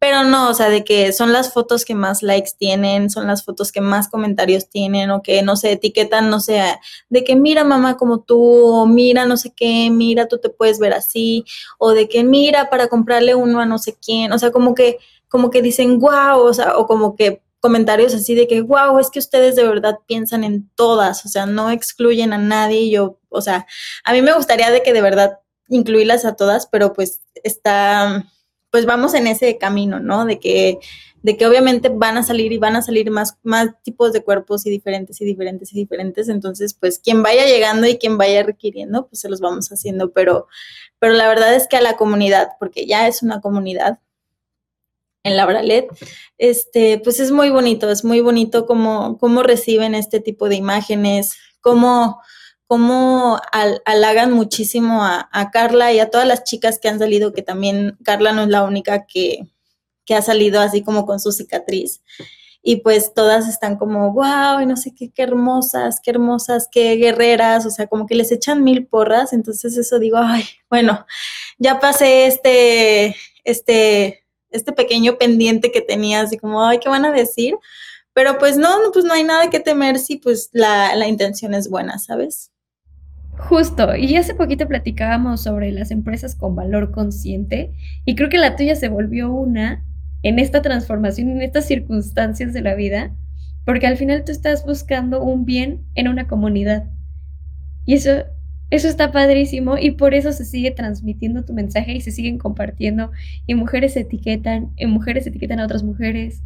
Pero 0.00 0.22
no, 0.24 0.50
o 0.50 0.54
sea, 0.54 0.68
de 0.68 0.84
que 0.84 1.12
son 1.12 1.32
las 1.32 1.52
fotos 1.52 1.84
que 1.84 1.94
más 1.94 2.22
likes 2.22 2.50
tienen, 2.58 3.08
son 3.08 3.26
las 3.26 3.44
fotos 3.44 3.72
que 3.72 3.80
más 3.80 4.08
comentarios 4.08 4.68
tienen, 4.68 5.10
o 5.10 5.22
que 5.22 5.42
no 5.42 5.56
se 5.56 5.72
etiquetan, 5.72 6.28
no 6.28 6.40
sé, 6.40 6.62
de 7.08 7.24
que 7.24 7.36
mira 7.36 7.64
mamá 7.64 7.96
como 7.96 8.20
tú, 8.20 8.38
o 8.66 8.86
mira 8.86 9.24
no 9.24 9.36
sé 9.38 9.52
qué, 9.56 9.88
mira 9.90 10.28
tú 10.28 10.38
te 10.38 10.50
puedes 10.50 10.78
ver 10.78 10.92
así, 10.92 11.44
o 11.78 11.92
de 11.92 12.08
que 12.08 12.22
mira 12.22 12.68
para 12.68 12.88
comprarle 12.88 13.34
uno 13.34 13.60
a 13.60 13.66
no 13.66 13.78
sé 13.78 13.96
quién, 14.04 14.32
o 14.32 14.38
sea, 14.38 14.50
como 14.50 14.74
que, 14.74 14.98
como 15.28 15.50
que 15.50 15.62
dicen 15.62 15.98
wow, 15.98 16.38
o 16.40 16.52
sea, 16.52 16.76
o 16.76 16.86
como 16.86 17.16
que 17.16 17.42
comentarios 17.64 18.12
así 18.12 18.34
de 18.34 18.46
que, 18.46 18.60
wow, 18.60 18.98
es 18.98 19.08
que 19.08 19.18
ustedes 19.18 19.56
de 19.56 19.66
verdad 19.66 19.98
piensan 20.06 20.44
en 20.44 20.68
todas, 20.74 21.24
o 21.24 21.28
sea, 21.30 21.46
no 21.46 21.70
excluyen 21.70 22.34
a 22.34 22.38
nadie. 22.38 22.90
Yo, 22.90 23.18
o 23.30 23.40
sea, 23.40 23.66
a 24.04 24.12
mí 24.12 24.20
me 24.20 24.34
gustaría 24.34 24.70
de 24.70 24.82
que 24.82 24.92
de 24.92 25.00
verdad 25.00 25.38
incluirlas 25.68 26.26
a 26.26 26.36
todas, 26.36 26.66
pero 26.66 26.92
pues 26.92 27.22
está, 27.42 28.26
pues 28.74 28.86
vamos 28.86 29.14
en 29.14 29.28
ese 29.28 29.56
camino, 29.56 30.00
¿no? 30.00 30.24
De 30.24 30.40
que, 30.40 30.80
de 31.22 31.36
que 31.36 31.46
obviamente 31.46 31.90
van 31.90 32.16
a 32.16 32.24
salir 32.24 32.50
y 32.50 32.58
van 32.58 32.74
a 32.74 32.82
salir 32.82 33.08
más, 33.08 33.38
más 33.44 33.68
tipos 33.84 34.12
de 34.12 34.24
cuerpos 34.24 34.66
y 34.66 34.70
diferentes 34.70 35.20
y 35.20 35.24
diferentes 35.24 35.72
y 35.72 35.76
diferentes. 35.76 36.28
Entonces, 36.28 36.74
pues 36.74 36.98
quien 36.98 37.22
vaya 37.22 37.46
llegando 37.46 37.86
y 37.86 37.98
quien 37.98 38.18
vaya 38.18 38.42
requiriendo, 38.42 39.06
pues 39.06 39.20
se 39.20 39.28
los 39.28 39.40
vamos 39.40 39.68
haciendo. 39.68 40.10
Pero, 40.10 40.48
pero 40.98 41.12
la 41.12 41.28
verdad 41.28 41.54
es 41.54 41.68
que 41.68 41.76
a 41.76 41.82
la 41.82 41.96
comunidad, 41.96 42.48
porque 42.58 42.84
ya 42.84 43.06
es 43.06 43.22
una 43.22 43.40
comunidad, 43.40 44.00
en 45.22 45.36
la 45.36 45.46
Bralet, 45.46 45.86
este, 46.36 46.98
pues 46.98 47.20
es 47.20 47.30
muy 47.30 47.50
bonito, 47.50 47.88
es 47.88 48.04
muy 48.04 48.18
bonito 48.22 48.66
cómo, 48.66 49.18
cómo 49.18 49.44
reciben 49.44 49.94
este 49.94 50.18
tipo 50.18 50.48
de 50.48 50.56
imágenes, 50.56 51.36
cómo, 51.60 52.20
cómo 52.74 53.40
halagan 53.84 54.32
muchísimo 54.32 55.04
a, 55.04 55.50
Carla 55.52 55.92
y 55.92 56.00
a 56.00 56.10
todas 56.10 56.26
las 56.26 56.42
chicas 56.42 56.80
que 56.80 56.88
han 56.88 56.98
salido, 56.98 57.32
que 57.32 57.42
también 57.42 57.96
Carla 58.02 58.32
no 58.32 58.42
es 58.42 58.48
la 58.48 58.64
única 58.64 59.06
que, 59.06 59.46
que 60.04 60.16
ha 60.16 60.22
salido 60.22 60.60
así 60.60 60.82
como 60.82 61.06
con 61.06 61.20
su 61.20 61.30
cicatriz. 61.30 62.02
Y 62.64 62.80
pues 62.80 63.14
todas 63.14 63.48
están 63.48 63.76
como, 63.76 64.12
wow, 64.12 64.60
y 64.60 64.66
no 64.66 64.76
sé 64.76 64.92
qué, 64.92 65.12
qué 65.12 65.22
hermosas, 65.22 66.00
qué 66.02 66.10
hermosas, 66.10 66.66
qué 66.68 66.96
guerreras, 66.96 67.64
o 67.64 67.70
sea, 67.70 67.86
como 67.86 68.06
que 68.06 68.16
les 68.16 68.32
echan 68.32 68.64
mil 68.64 68.88
porras. 68.88 69.32
Entonces 69.32 69.76
eso 69.76 70.00
digo, 70.00 70.16
ay, 70.18 70.42
bueno, 70.68 71.06
ya 71.58 71.78
pasé 71.78 72.26
este, 72.26 73.14
este, 73.44 74.24
este 74.50 74.72
pequeño 74.72 75.16
pendiente 75.16 75.70
que 75.70 75.80
tenía, 75.80 76.22
así 76.22 76.38
como, 76.38 76.66
ay, 76.66 76.80
¿qué 76.80 76.88
van 76.88 77.04
a 77.04 77.12
decir? 77.12 77.54
Pero 78.14 78.36
pues 78.38 78.56
no, 78.56 78.68
pues 78.92 79.04
no 79.04 79.14
hay 79.14 79.22
nada 79.22 79.48
que 79.48 79.60
temer 79.60 80.00
si 80.00 80.16
pues 80.16 80.50
la, 80.52 80.96
la 80.96 81.06
intención 81.06 81.54
es 81.54 81.70
buena, 81.70 82.00
¿sabes? 82.00 82.50
Justo, 83.36 83.96
y 83.96 84.16
hace 84.16 84.34
poquito 84.34 84.68
platicábamos 84.68 85.42
sobre 85.42 85.72
las 85.72 85.90
empresas 85.90 86.34
con 86.34 86.54
valor 86.54 86.92
consciente 86.92 87.72
y 88.04 88.14
creo 88.14 88.28
que 88.28 88.38
la 88.38 88.56
tuya 88.56 88.76
se 88.76 88.88
volvió 88.88 89.32
una 89.32 89.84
en 90.22 90.38
esta 90.38 90.62
transformación, 90.62 91.30
en 91.30 91.42
estas 91.42 91.66
circunstancias 91.66 92.52
de 92.52 92.62
la 92.62 92.74
vida, 92.74 93.14
porque 93.64 93.86
al 93.86 93.96
final 93.96 94.24
tú 94.24 94.32
estás 94.32 94.64
buscando 94.64 95.22
un 95.22 95.44
bien 95.44 95.82
en 95.94 96.08
una 96.08 96.26
comunidad. 96.26 96.84
Y 97.84 97.94
eso 97.94 98.24
eso 98.70 98.88
está 98.88 99.12
padrísimo 99.12 99.78
y 99.78 99.92
por 99.92 100.14
eso 100.14 100.32
se 100.32 100.44
sigue 100.44 100.72
transmitiendo 100.72 101.44
tu 101.44 101.52
mensaje 101.52 101.92
y 101.92 102.00
se 102.00 102.10
siguen 102.10 102.38
compartiendo 102.38 103.12
y 103.46 103.54
mujeres 103.54 103.96
etiquetan, 103.96 104.72
y 104.76 104.86
mujeres 104.86 105.26
etiquetan 105.26 105.60
a 105.60 105.64
otras 105.64 105.84
mujeres 105.84 106.42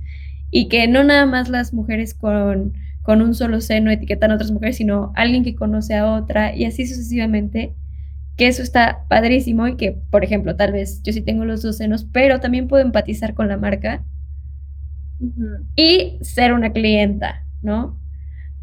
y 0.50 0.68
que 0.68 0.88
no 0.88 1.04
nada 1.04 1.24
más 1.26 1.48
las 1.48 1.72
mujeres 1.72 2.12
con, 2.14 2.74
con 3.08 3.22
un 3.22 3.34
solo 3.34 3.62
seno 3.62 3.90
etiquetan 3.90 4.32
a 4.32 4.34
otras 4.34 4.50
mujeres, 4.50 4.76
sino 4.76 5.14
alguien 5.16 5.42
que 5.42 5.54
conoce 5.54 5.94
a 5.94 6.12
otra 6.12 6.54
y 6.54 6.66
así 6.66 6.86
sucesivamente, 6.86 7.74
que 8.36 8.48
eso 8.48 8.62
está 8.62 9.06
padrísimo 9.08 9.66
y 9.66 9.76
que, 9.76 9.92
por 10.10 10.24
ejemplo, 10.24 10.56
tal 10.56 10.72
vez 10.72 11.02
yo 11.04 11.14
sí 11.14 11.22
tengo 11.22 11.46
los 11.46 11.62
dos 11.62 11.78
senos, 11.78 12.06
pero 12.12 12.38
también 12.38 12.68
puedo 12.68 12.84
empatizar 12.84 13.32
con 13.32 13.48
la 13.48 13.56
marca 13.56 14.04
y 15.74 16.18
ser 16.20 16.52
una 16.52 16.70
clienta, 16.70 17.46
¿no? 17.62 17.98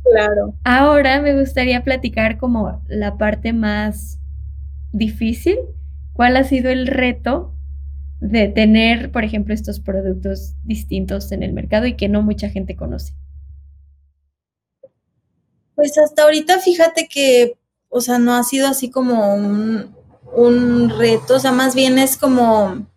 Claro. 0.03 0.53
Ahora 0.63 1.23
me 1.23 1.39
gustaría 1.39 1.83
platicar 1.83 2.37
como 2.37 2.83
la 2.87 3.17
parte 3.17 3.51
más 3.51 4.19
difícil. 4.91 5.57
¿Cuál 6.13 6.37
ha 6.37 6.43
sido 6.43 6.69
el 6.69 6.85
reto 6.85 7.55
de 8.19 8.47
tener, 8.49 9.09
por 9.11 9.23
ejemplo, 9.23 9.55
estos 9.55 9.79
productos 9.79 10.53
distintos 10.65 11.31
en 11.31 11.41
el 11.41 11.51
mercado 11.51 11.87
y 11.87 11.93
que 11.93 12.09
no 12.09 12.21
mucha 12.21 12.49
gente 12.49 12.75
conoce? 12.75 13.15
Pues 15.75 15.97
hasta 15.97 16.23
ahorita 16.23 16.59
fíjate 16.59 17.07
que, 17.07 17.57
o 17.89 18.01
sea, 18.01 18.19
no 18.19 18.35
ha 18.35 18.43
sido 18.43 18.67
así 18.67 18.89
como 18.89 19.35
un, 19.35 19.95
un 20.33 20.89
reto, 20.89 21.35
o 21.35 21.39
sea, 21.39 21.51
más 21.51 21.75
bien 21.75 21.99
es 21.99 22.17
como, 22.17 22.87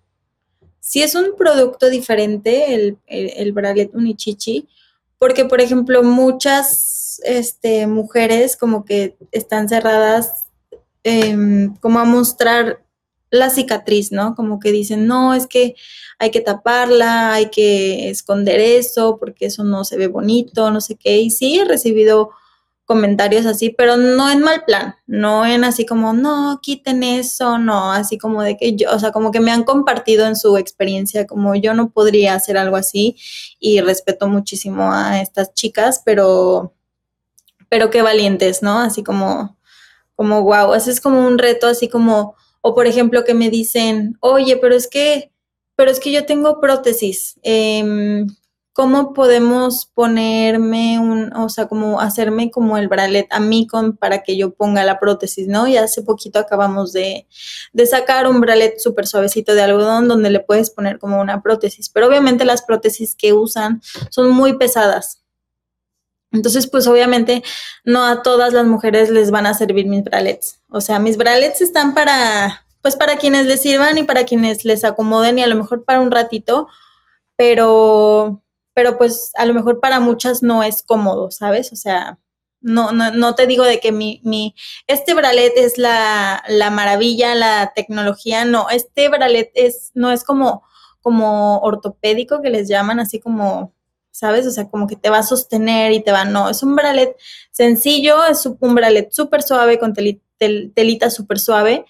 si 0.81 1.03
es 1.03 1.15
un 1.15 1.37
producto 1.37 1.91
diferente, 1.91 2.75
el, 2.75 2.99
el, 3.07 3.33
el 3.37 3.53
Bralet 3.53 3.95
Unichichi, 3.95 4.69
porque, 5.19 5.45
por 5.45 5.61
ejemplo, 5.61 6.03
muchas 6.03 7.21
este, 7.25 7.87
mujeres 7.87 8.57
como 8.57 8.85
que 8.85 9.17
están 9.33 9.69
cerradas 9.69 10.47
em, 11.03 11.75
como 11.77 11.99
a 11.99 12.05
mostrar 12.05 12.83
la 13.31 13.51
cicatriz, 13.51 14.13
¿no? 14.13 14.35
Como 14.35 14.59
que 14.61 14.73
dicen, 14.73 15.07
no, 15.07 15.35
es 15.35 15.47
que 15.47 15.75
hay 16.19 16.31
que 16.31 16.41
taparla, 16.41 17.35
hay 17.35 17.51
que 17.51 18.09
esconder 18.09 18.61
eso, 18.61 19.19
porque 19.19 19.47
eso 19.47 19.65
no 19.65 19.85
se 19.85 19.97
ve 19.97 20.07
bonito, 20.07 20.71
no 20.71 20.81
sé 20.81 20.97
qué. 20.97 21.19
Y 21.19 21.31
sí, 21.31 21.59
he 21.59 21.65
recibido 21.65 22.31
comentarios 22.89 23.45
así, 23.45 23.69
pero 23.69 23.99
no 23.99 24.31
en 24.31 24.41
mal 24.41 24.65
plan, 24.65 24.97
no 25.07 25.45
en 25.45 25.63
así 25.63 25.85
como, 25.85 26.15
no, 26.15 26.59
quiten 26.63 27.03
eso, 27.03 27.59
no, 27.59 27.93
así 27.93 28.17
como 28.17 28.43
de 28.43 28.57
que 28.57 28.77
yo, 28.77 28.91
o 28.91 28.99
sea, 28.99 29.13
como 29.13 29.31
que 29.31 29.41
me 29.41 29.51
han 29.51 29.65
compartido 29.65 30.27
en 30.27 30.37
su 30.37 30.57
experiencia, 30.57 31.27
como 31.27 31.55
yo 31.55 31.75
no 31.75 31.91
podría 31.91 32.33
hacer 32.33 32.57
algo 32.57 32.77
así 32.77 33.15
y 33.61 33.83
respeto 33.83 34.27
muchísimo 34.27 34.91
a 34.91 35.21
estas 35.21 35.53
chicas, 35.53 36.01
pero, 36.03 36.73
pero 37.69 37.91
qué 37.91 38.01
valientes, 38.01 38.63
¿no? 38.63 38.79
Así 38.79 39.05
como, 39.05 39.59
como, 40.17 40.43
wow, 40.43 40.73
ese 40.73 40.91
es 40.91 41.03
como 41.03 41.27
un 41.27 41.37
reto, 41.37 41.67
así 41.67 41.91
como, 41.91 42.37
o 42.63 42.75
por 42.75 42.87
ejemplo 42.87 43.23
que 43.23 43.35
me 43.35 43.51
dicen, 43.51 44.17
oye, 44.21 44.57
pero 44.57 44.75
es 44.75 44.89
que, 44.89 45.31
pero 45.77 45.91
es 45.91 46.01
que 46.01 46.11
yo 46.11 46.25
tengo 46.25 46.59
prótesis, 46.59 47.39
eh, 47.43 48.25
¿cómo 48.79 49.13
podemos 49.13 49.87
ponerme 49.93 51.01
un, 51.01 51.35
o 51.35 51.49
sea, 51.49 51.67
como 51.67 52.01
hacerme 52.01 52.53
como 52.53 52.79
el 52.79 52.87
bralet 52.87 53.27
a 53.33 53.41
mí 53.41 53.67
con, 53.67 53.97
para 53.97 54.23
que 54.23 54.37
yo 54.37 54.55
ponga 54.55 54.85
la 54.85 55.01
prótesis, 55.01 55.49
¿no? 55.49 55.67
Y 55.67 55.77
hace 55.77 56.03
poquito 56.03 56.39
acabamos 56.39 56.93
de, 56.93 57.27
de 57.73 57.87
sacar 57.87 58.29
un 58.29 58.41
bralet 58.41 58.79
súper 58.79 59.09
suavecito 59.09 59.57
de 59.57 59.63
algodón 59.63 60.07
donde 60.07 60.31
le 60.31 60.39
puedes 60.39 60.71
poner 60.71 61.01
como 61.01 61.21
una 61.21 61.43
prótesis, 61.43 61.89
pero 61.89 62.07
obviamente 62.07 62.45
las 62.45 62.63
prótesis 62.63 63.17
que 63.17 63.33
usan 63.33 63.83
son 64.11 64.31
muy 64.31 64.57
pesadas. 64.57 65.25
Entonces, 66.31 66.69
pues 66.71 66.87
obviamente 66.87 67.43
no 67.83 68.05
a 68.05 68.23
todas 68.23 68.53
las 68.53 68.65
mujeres 68.65 69.11
les 69.11 69.33
van 69.33 69.47
a 69.47 69.55
servir 69.55 69.89
mis 69.89 70.05
bralets. 70.05 70.61
O 70.71 70.81
sea, 70.81 71.01
mis 71.01 71.17
bralets 71.17 71.63
están 71.63 71.95
para, 71.95 72.65
pues 72.81 72.95
para 72.95 73.17
quienes 73.17 73.47
les 73.47 73.61
sirvan 73.61 73.99
y 73.99 74.05
para 74.05 74.23
quienes 74.23 74.65
les 74.65 74.85
acomoden 74.85 75.37
y 75.41 75.43
a 75.43 75.49
lo 75.49 75.57
mejor 75.57 75.85
para 75.85 75.99
un 76.01 76.13
ratito, 76.13 76.69
pero 77.35 78.45
pero 78.79 78.97
pues 78.97 79.33
a 79.35 79.45
lo 79.45 79.55
mejor 79.55 79.81
para 79.81 79.99
muchas 79.99 80.41
no 80.45 80.63
es 80.63 80.85
cómodo, 80.85 81.33
¿sabes? 81.33 81.73
O 81.73 81.75
sea, 81.75 82.21
no, 82.61 82.93
no, 82.93 83.11
no 83.11 83.35
te 83.35 83.49
digo 83.49 83.65
de 83.65 83.81
que 83.81 83.91
mi, 83.91 84.21
mi, 84.23 84.55
este 84.87 85.15
bralet 85.15 85.53
es 85.57 85.79
la, 85.79 86.45
la 86.47 86.71
maravilla, 86.71 87.35
la 87.35 87.73
tecnología, 87.75 88.45
no, 88.45 88.71
este 88.71 89.09
bralet 89.09 89.51
es, 89.55 89.91
no 89.95 90.13
es 90.13 90.23
como, 90.23 90.63
como 91.01 91.59
ortopédico 91.59 92.41
que 92.41 92.51
les 92.51 92.69
llaman, 92.69 93.01
así 93.01 93.19
como, 93.19 93.75
¿sabes? 94.13 94.47
O 94.47 94.53
sea, 94.53 94.69
como 94.69 94.87
que 94.87 94.95
te 94.95 95.11
va 95.11 95.19
a 95.19 95.23
sostener 95.25 95.91
y 95.91 96.01
te 96.01 96.13
va, 96.13 96.25
no, 96.25 96.49
es 96.49 96.63
un 96.63 96.77
bralet 96.77 97.17
sencillo, 97.51 98.27
es 98.27 98.47
un 98.47 98.75
bralet 98.77 99.11
súper 99.11 99.43
suave, 99.43 99.81
con 99.81 99.93
telita 99.93 101.11
súper 101.11 101.41
suave, 101.41 101.85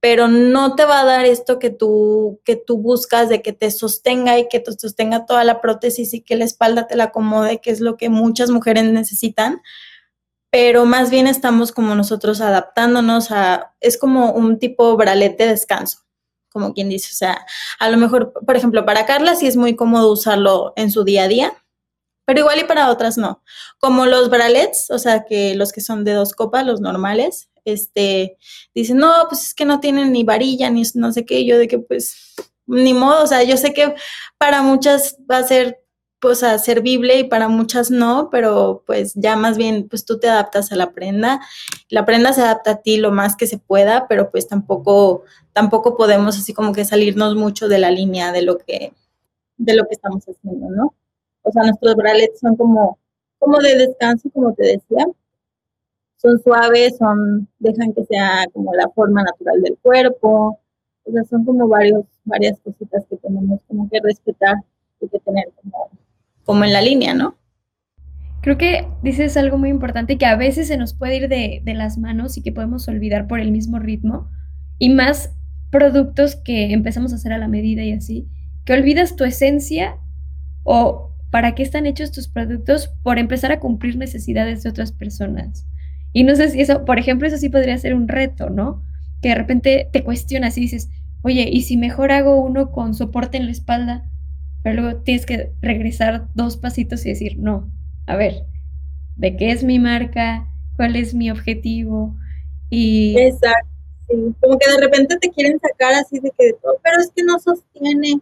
pero 0.00 0.28
no 0.28 0.74
te 0.74 0.84
va 0.84 1.00
a 1.00 1.04
dar 1.04 1.24
esto 1.24 1.58
que 1.58 1.70
tú, 1.70 2.40
que 2.44 2.56
tú 2.56 2.78
buscas 2.78 3.28
de 3.28 3.42
que 3.42 3.52
te 3.52 3.70
sostenga 3.70 4.38
y 4.38 4.48
que 4.48 4.60
te 4.60 4.72
sostenga 4.72 5.26
toda 5.26 5.44
la 5.44 5.60
prótesis 5.60 6.14
y 6.14 6.20
que 6.22 6.36
la 6.36 6.44
espalda 6.44 6.86
te 6.86 6.96
la 6.96 7.04
acomode, 7.04 7.60
que 7.60 7.70
es 7.70 7.80
lo 7.80 7.96
que 7.96 8.08
muchas 8.08 8.50
mujeres 8.50 8.84
necesitan, 8.84 9.62
pero 10.50 10.86
más 10.86 11.10
bien 11.10 11.26
estamos 11.26 11.72
como 11.72 11.94
nosotros 11.94 12.40
adaptándonos 12.40 13.30
a, 13.30 13.74
es 13.80 13.98
como 13.98 14.32
un 14.32 14.58
tipo 14.58 14.96
bralete 14.96 15.44
de 15.44 15.50
descanso, 15.50 16.00
como 16.50 16.72
quien 16.72 16.88
dice, 16.88 17.08
o 17.12 17.16
sea, 17.16 17.46
a 17.78 17.90
lo 17.90 17.96
mejor, 17.96 18.32
por 18.32 18.56
ejemplo, 18.56 18.84
para 18.84 19.06
Carla 19.06 19.34
sí 19.34 19.46
es 19.46 19.56
muy 19.56 19.76
cómodo 19.76 20.12
usarlo 20.12 20.72
en 20.76 20.90
su 20.90 21.04
día 21.04 21.24
a 21.24 21.28
día, 21.28 21.54
pero 22.26 22.40
igual 22.40 22.58
y 22.58 22.64
para 22.64 22.90
otras 22.90 23.18
no. 23.18 23.42
Como 23.78 24.06
los 24.06 24.30
bralets, 24.30 24.90
o 24.90 24.98
sea, 24.98 25.24
que 25.24 25.54
los 25.54 25.72
que 25.72 25.80
son 25.80 26.04
de 26.04 26.12
dos 26.12 26.32
copas, 26.32 26.66
los 26.66 26.80
normales, 26.80 27.48
este, 27.72 28.36
dicen, 28.74 28.98
no, 28.98 29.12
pues 29.28 29.44
es 29.44 29.54
que 29.54 29.64
no 29.64 29.80
tienen 29.80 30.12
ni 30.12 30.24
varilla, 30.24 30.70
ni 30.70 30.82
no 30.94 31.12
sé 31.12 31.24
qué, 31.24 31.44
yo 31.44 31.58
de 31.58 31.68
que 31.68 31.78
pues, 31.78 32.34
ni 32.66 32.94
modo, 32.94 33.24
o 33.24 33.26
sea, 33.26 33.42
yo 33.42 33.56
sé 33.56 33.72
que 33.72 33.94
para 34.38 34.62
muchas 34.62 35.16
va 35.30 35.38
a 35.38 35.44
ser 35.44 35.80
pues 36.20 36.42
a 36.42 36.58
servible 36.58 37.18
y 37.18 37.24
para 37.24 37.48
muchas 37.48 37.90
no, 37.90 38.30
pero 38.30 38.82
pues 38.86 39.12
ya 39.14 39.36
más 39.36 39.56
bien 39.56 39.88
pues 39.88 40.04
tú 40.04 40.18
te 40.18 40.28
adaptas 40.28 40.72
a 40.72 40.76
la 40.76 40.92
prenda. 40.92 41.40
La 41.88 42.04
prenda 42.04 42.32
se 42.32 42.42
adapta 42.42 42.72
a 42.72 42.82
ti 42.82 42.96
lo 42.96 43.12
más 43.12 43.36
que 43.36 43.46
se 43.46 43.58
pueda, 43.58 44.08
pero 44.08 44.30
pues 44.30 44.48
tampoco 44.48 45.24
tampoco 45.52 45.96
podemos 45.96 46.38
así 46.38 46.54
como 46.54 46.72
que 46.72 46.84
salirnos 46.84 47.34
mucho 47.36 47.68
de 47.68 47.78
la 47.78 47.90
línea 47.90 48.32
de 48.32 48.42
lo 48.42 48.58
que 48.58 48.92
de 49.58 49.74
lo 49.74 49.84
que 49.86 49.94
estamos 49.94 50.24
haciendo, 50.24 50.68
¿no? 50.70 50.94
O 51.42 51.52
sea, 51.52 51.62
nuestros 51.62 51.94
bralets 51.96 52.40
son 52.40 52.56
como 52.56 52.98
como 53.38 53.58
de 53.60 53.76
descanso, 53.76 54.30
como 54.30 54.54
te 54.54 54.64
decía. 54.64 55.06
Son 56.16 56.38
suaves, 56.42 56.96
son 56.96 57.48
dejan 57.58 57.92
que 57.92 58.04
sea 58.04 58.46
como 58.52 58.72
la 58.74 58.88
forma 58.94 59.22
natural 59.22 59.62
del 59.62 59.78
cuerpo. 59.78 60.58
O 61.04 61.12
sea, 61.12 61.24
son 61.24 61.44
como 61.44 61.68
varios 61.68 62.04
varias 62.24 62.58
cositas 62.60 63.04
que 63.08 63.16
tenemos 63.16 63.60
como 63.68 63.88
que 63.88 64.00
respetar 64.02 64.56
y 65.00 65.08
que 65.08 65.18
tener 65.20 65.52
como 65.62 65.90
como 66.46 66.64
en 66.64 66.72
la 66.72 66.80
línea, 66.80 67.12
¿no? 67.12 67.36
Creo 68.40 68.56
que 68.56 68.86
dices 69.02 69.36
algo 69.36 69.58
muy 69.58 69.70
importante 69.70 70.16
que 70.16 70.24
a 70.24 70.36
veces 70.36 70.68
se 70.68 70.76
nos 70.76 70.94
puede 70.94 71.16
ir 71.16 71.28
de, 71.28 71.62
las 71.74 71.98
manos 71.98 72.38
y 72.38 72.42
que 72.42 72.52
podemos 72.52 72.86
olvidar 72.86 73.26
por 73.26 73.40
el 73.40 73.50
mismo 73.50 73.80
ritmo 73.80 74.30
y 74.78 74.90
más 74.90 75.34
productos 75.72 76.36
que 76.36 76.72
empezamos 76.72 77.12
a 77.12 77.16
hacer 77.16 77.32
a 77.32 77.38
la 77.38 77.48
medida 77.48 77.82
y 77.82 77.92
así, 77.92 78.28
que 78.64 78.72
olvidas 78.72 79.16
tu 79.16 79.24
esencia 79.24 79.96
o 80.62 81.10
para 81.32 81.56
qué 81.56 81.64
están 81.64 81.86
hechos 81.86 82.12
tus 82.12 82.28
productos 82.28 82.88
por 83.02 83.18
empezar 83.18 83.50
a 83.50 83.58
cumplir 83.58 83.96
necesidades 83.96 84.62
de 84.62 84.70
otras 84.70 84.92
personas. 84.92 85.66
Y 86.16 86.24
no 86.24 86.34
sé 86.34 86.48
si 86.48 86.60
eso, 86.60 86.84
por 86.84 86.98
ejemplo, 86.98 87.28
eso 87.28 87.36
sí 87.36 87.48
podría 87.48 87.76
ser 87.76 87.94
un 87.94 88.08
reto, 88.08 88.48
¿no? 88.48 88.82
Que 89.20 89.30
de 89.30 89.34
repente 89.34 89.88
te 89.92 90.02
cuestionas 90.02 90.56
y 90.56 90.62
dices, 90.62 90.88
oye, 91.22 91.48
¿y 91.52 91.62
si 91.62 91.76
mejor 91.76 92.10
hago 92.10 92.42
uno 92.42 92.72
con 92.72 92.94
soporte 92.94 93.36
en 93.36 93.46
la 93.46 93.52
espalda? 93.52 94.08
pero 94.66 94.82
luego 94.82 94.98
tienes 95.02 95.26
que 95.26 95.52
regresar 95.62 96.26
dos 96.34 96.56
pasitos 96.56 97.06
y 97.06 97.10
decir, 97.10 97.38
no, 97.38 97.70
a 98.08 98.16
ver, 98.16 98.46
¿de 99.14 99.36
qué 99.36 99.52
es 99.52 99.62
mi 99.62 99.78
marca? 99.78 100.48
¿Cuál 100.74 100.96
es 100.96 101.14
mi 101.14 101.30
objetivo? 101.30 102.16
Y... 102.68 103.16
Exacto. 103.16 103.68
Como 104.08 104.58
que 104.58 104.68
de 104.68 104.80
repente 104.80 105.18
te 105.20 105.30
quieren 105.30 105.60
sacar 105.60 105.94
así 105.94 106.18
de 106.18 106.32
que, 106.36 106.56
pero 106.82 106.98
es 106.98 107.12
que 107.14 107.22
no 107.22 107.38
sostiene, 107.38 108.20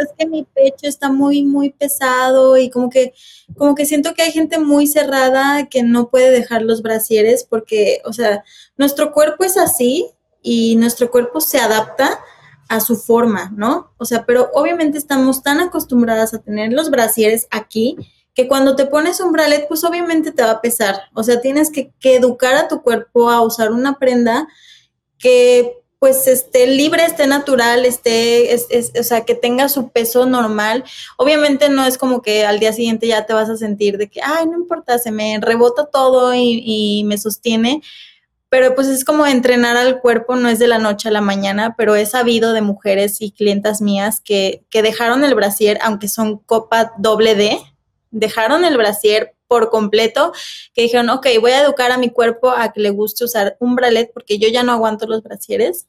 es 0.00 0.10
que 0.18 0.26
mi 0.26 0.44
pecho 0.44 0.86
está 0.86 1.10
muy, 1.10 1.42
muy 1.44 1.70
pesado 1.70 2.56
y 2.56 2.70
como 2.70 2.90
que, 2.90 3.14
como 3.56 3.74
que 3.74 3.86
siento 3.86 4.14
que 4.14 4.22
hay 4.22 4.32
gente 4.32 4.58
muy 4.58 4.86
cerrada 4.86 5.66
que 5.68 5.82
no 5.82 6.08
puede 6.08 6.30
dejar 6.30 6.62
los 6.62 6.82
brasieres 6.82 7.44
porque, 7.44 8.00
o 8.04 8.12
sea, 8.12 8.44
nuestro 8.76 9.12
cuerpo 9.12 9.44
es 9.44 9.56
así 9.56 10.06
y 10.42 10.76
nuestro 10.76 11.10
cuerpo 11.10 11.40
se 11.40 11.58
adapta 11.58 12.20
a 12.68 12.80
su 12.80 12.96
forma, 12.96 13.52
¿no? 13.56 13.92
O 13.98 14.04
sea, 14.04 14.24
pero 14.26 14.50
obviamente 14.54 14.98
estamos 14.98 15.42
tan 15.42 15.60
acostumbradas 15.60 16.34
a 16.34 16.42
tener 16.42 16.72
los 16.72 16.90
brasieres 16.90 17.46
aquí 17.50 17.96
que 18.36 18.48
cuando 18.48 18.76
te 18.76 18.84
pones 18.84 19.18
un 19.20 19.32
bralet, 19.32 19.66
pues 19.66 19.82
obviamente 19.82 20.30
te 20.30 20.42
va 20.42 20.50
a 20.50 20.60
pesar. 20.60 21.04
O 21.14 21.22
sea, 21.22 21.40
tienes 21.40 21.70
que, 21.70 21.90
educar 22.02 22.54
a 22.54 22.68
tu 22.68 22.82
cuerpo 22.82 23.30
a 23.30 23.40
usar 23.40 23.72
una 23.72 23.98
prenda 23.98 24.46
que 25.18 25.82
pues 25.98 26.26
esté 26.26 26.66
libre, 26.66 27.04
esté 27.04 27.26
natural, 27.26 27.84
esté, 27.86 28.54
o 28.98 29.02
sea, 29.02 29.24
que 29.24 29.34
tenga 29.34 29.68
su 29.68 29.90
peso 29.90 30.26
normal. 30.26 30.84
Obviamente 31.16 31.68
no 31.68 31.86
es 31.86 31.96
como 31.96 32.20
que 32.22 32.44
al 32.44 32.58
día 32.58 32.72
siguiente 32.72 33.06
ya 33.06 33.24
te 33.26 33.32
vas 33.32 33.48
a 33.48 33.56
sentir 33.56 33.96
de 33.96 34.08
que, 34.08 34.20
ay, 34.22 34.46
no 34.46 34.58
importa, 34.58 34.98
se 34.98 35.10
me 35.10 35.38
rebota 35.40 35.86
todo 35.86 36.34
y, 36.34 36.62
y 36.64 37.04
me 37.04 37.16
sostiene, 37.16 37.82
pero 38.48 38.74
pues 38.74 38.88
es 38.88 39.04
como 39.04 39.26
entrenar 39.26 39.76
al 39.76 40.00
cuerpo, 40.00 40.36
no 40.36 40.48
es 40.48 40.58
de 40.58 40.66
la 40.66 40.78
noche 40.78 41.08
a 41.08 41.12
la 41.12 41.20
mañana, 41.20 41.74
pero 41.76 41.96
he 41.96 42.06
sabido 42.06 42.52
de 42.52 42.62
mujeres 42.62 43.20
y 43.20 43.32
clientas 43.32 43.80
mías 43.80 44.20
que, 44.20 44.64
que 44.70 44.82
dejaron 44.82 45.24
el 45.24 45.34
brasier, 45.34 45.78
aunque 45.82 46.08
son 46.08 46.38
copa 46.38 46.92
doble 46.98 47.34
D, 47.34 47.58
dejaron 48.10 48.64
el 48.64 48.76
brasier 48.76 49.35
por 49.48 49.70
completo, 49.70 50.32
que 50.74 50.82
dijeron, 50.82 51.08
ok, 51.10 51.26
voy 51.40 51.52
a 51.52 51.62
educar 51.62 51.92
a 51.92 51.98
mi 51.98 52.10
cuerpo 52.10 52.50
a 52.50 52.72
que 52.72 52.80
le 52.80 52.90
guste 52.90 53.24
usar 53.24 53.56
un 53.60 53.74
bralet 53.74 54.12
porque 54.12 54.38
yo 54.38 54.48
ya 54.48 54.62
no 54.62 54.72
aguanto 54.72 55.06
los 55.06 55.22
brasieres. 55.22 55.86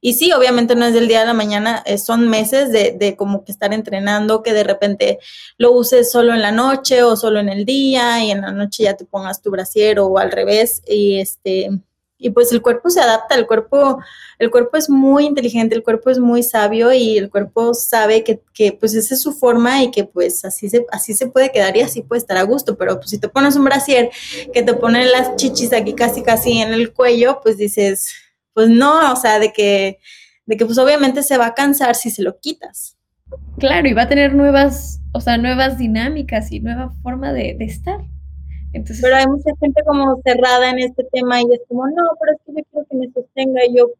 Y 0.00 0.14
sí, 0.14 0.32
obviamente 0.32 0.74
no 0.74 0.86
es 0.86 0.94
del 0.94 1.08
día 1.08 1.22
a 1.22 1.26
la 1.26 1.34
mañana, 1.34 1.82
eh, 1.84 1.98
son 1.98 2.28
meses 2.28 2.72
de, 2.72 2.92
de, 2.92 3.14
como 3.16 3.44
que 3.44 3.52
estar 3.52 3.74
entrenando, 3.74 4.42
que 4.42 4.54
de 4.54 4.64
repente 4.64 5.18
lo 5.58 5.72
uses 5.72 6.10
solo 6.10 6.32
en 6.32 6.40
la 6.40 6.52
noche 6.52 7.02
o 7.02 7.16
solo 7.16 7.40
en 7.40 7.48
el 7.48 7.66
día 7.66 8.24
y 8.24 8.30
en 8.30 8.40
la 8.40 8.52
noche 8.52 8.84
ya 8.84 8.94
te 8.96 9.04
pongas 9.04 9.42
tu 9.42 9.50
brasier 9.50 10.00
o 10.00 10.16
al 10.18 10.30
revés 10.30 10.82
y 10.86 11.20
este 11.20 11.70
y 12.18 12.30
pues 12.30 12.50
el 12.52 12.62
cuerpo 12.62 12.88
se 12.90 13.00
adapta, 13.00 13.34
el 13.34 13.46
cuerpo 13.46 13.98
el 14.38 14.50
cuerpo 14.50 14.76
es 14.76 14.88
muy 14.88 15.26
inteligente, 15.26 15.74
el 15.74 15.82
cuerpo 15.82 16.10
es 16.10 16.18
muy 16.18 16.42
sabio 16.42 16.92
y 16.92 17.18
el 17.18 17.30
cuerpo 17.30 17.74
sabe 17.74 18.24
que, 18.24 18.40
que 18.54 18.72
pues 18.72 18.94
esa 18.94 19.14
es 19.14 19.22
su 19.22 19.32
forma 19.32 19.82
y 19.82 19.90
que 19.90 20.04
pues 20.04 20.44
así 20.44 20.68
se 20.68 20.86
así 20.90 21.14
se 21.14 21.28
puede 21.28 21.52
quedar 21.52 21.76
y 21.76 21.82
así 21.82 22.02
puede 22.02 22.20
estar 22.20 22.36
a 22.36 22.42
gusto, 22.42 22.76
pero 22.76 22.96
pues 22.96 23.10
si 23.10 23.18
te 23.18 23.28
pones 23.28 23.56
un 23.56 23.64
brasier 23.64 24.10
que 24.52 24.62
te 24.62 24.74
pone 24.74 25.04
las 25.06 25.36
chichis 25.36 25.72
aquí 25.72 25.94
casi 25.94 26.22
casi 26.22 26.58
en 26.58 26.72
el 26.72 26.92
cuello, 26.92 27.40
pues 27.42 27.56
dices 27.56 28.14
pues 28.56 28.70
no, 28.70 29.12
o 29.12 29.16
sea, 29.16 29.38
de 29.38 29.52
que, 29.52 29.98
de 30.46 30.56
que 30.56 30.64
pues 30.64 30.78
obviamente 30.78 31.22
se 31.22 31.36
va 31.36 31.48
a 31.48 31.54
cansar 31.54 31.94
si 31.94 32.08
se 32.08 32.22
lo 32.22 32.40
quitas. 32.40 32.96
Claro, 33.58 33.86
y 33.86 33.92
va 33.92 34.02
a 34.02 34.08
tener 34.08 34.34
nuevas, 34.34 35.02
o 35.12 35.20
sea, 35.20 35.36
nuevas 35.36 35.76
dinámicas 35.76 36.50
y 36.50 36.60
nueva 36.60 36.90
forma 37.02 37.34
de, 37.34 37.54
estar. 37.60 38.00
Pero 39.00 39.16
hay 39.16 39.26
mucha 39.26 39.50
gente 39.60 39.82
como 39.84 40.20
cerrada 40.22 40.70
en 40.70 40.78
este 40.80 41.04
tema 41.12 41.40
y 41.40 41.44
es 41.52 41.60
como, 41.68 41.86
no, 41.88 42.02
pero 42.20 42.32
es 42.32 42.38
que 42.44 42.52
yo 42.52 42.64
quiero 42.70 42.86
que 42.90 42.96
me 42.96 43.12
sostenga 43.12 43.64
y 43.66 43.76
yo, 43.76 43.90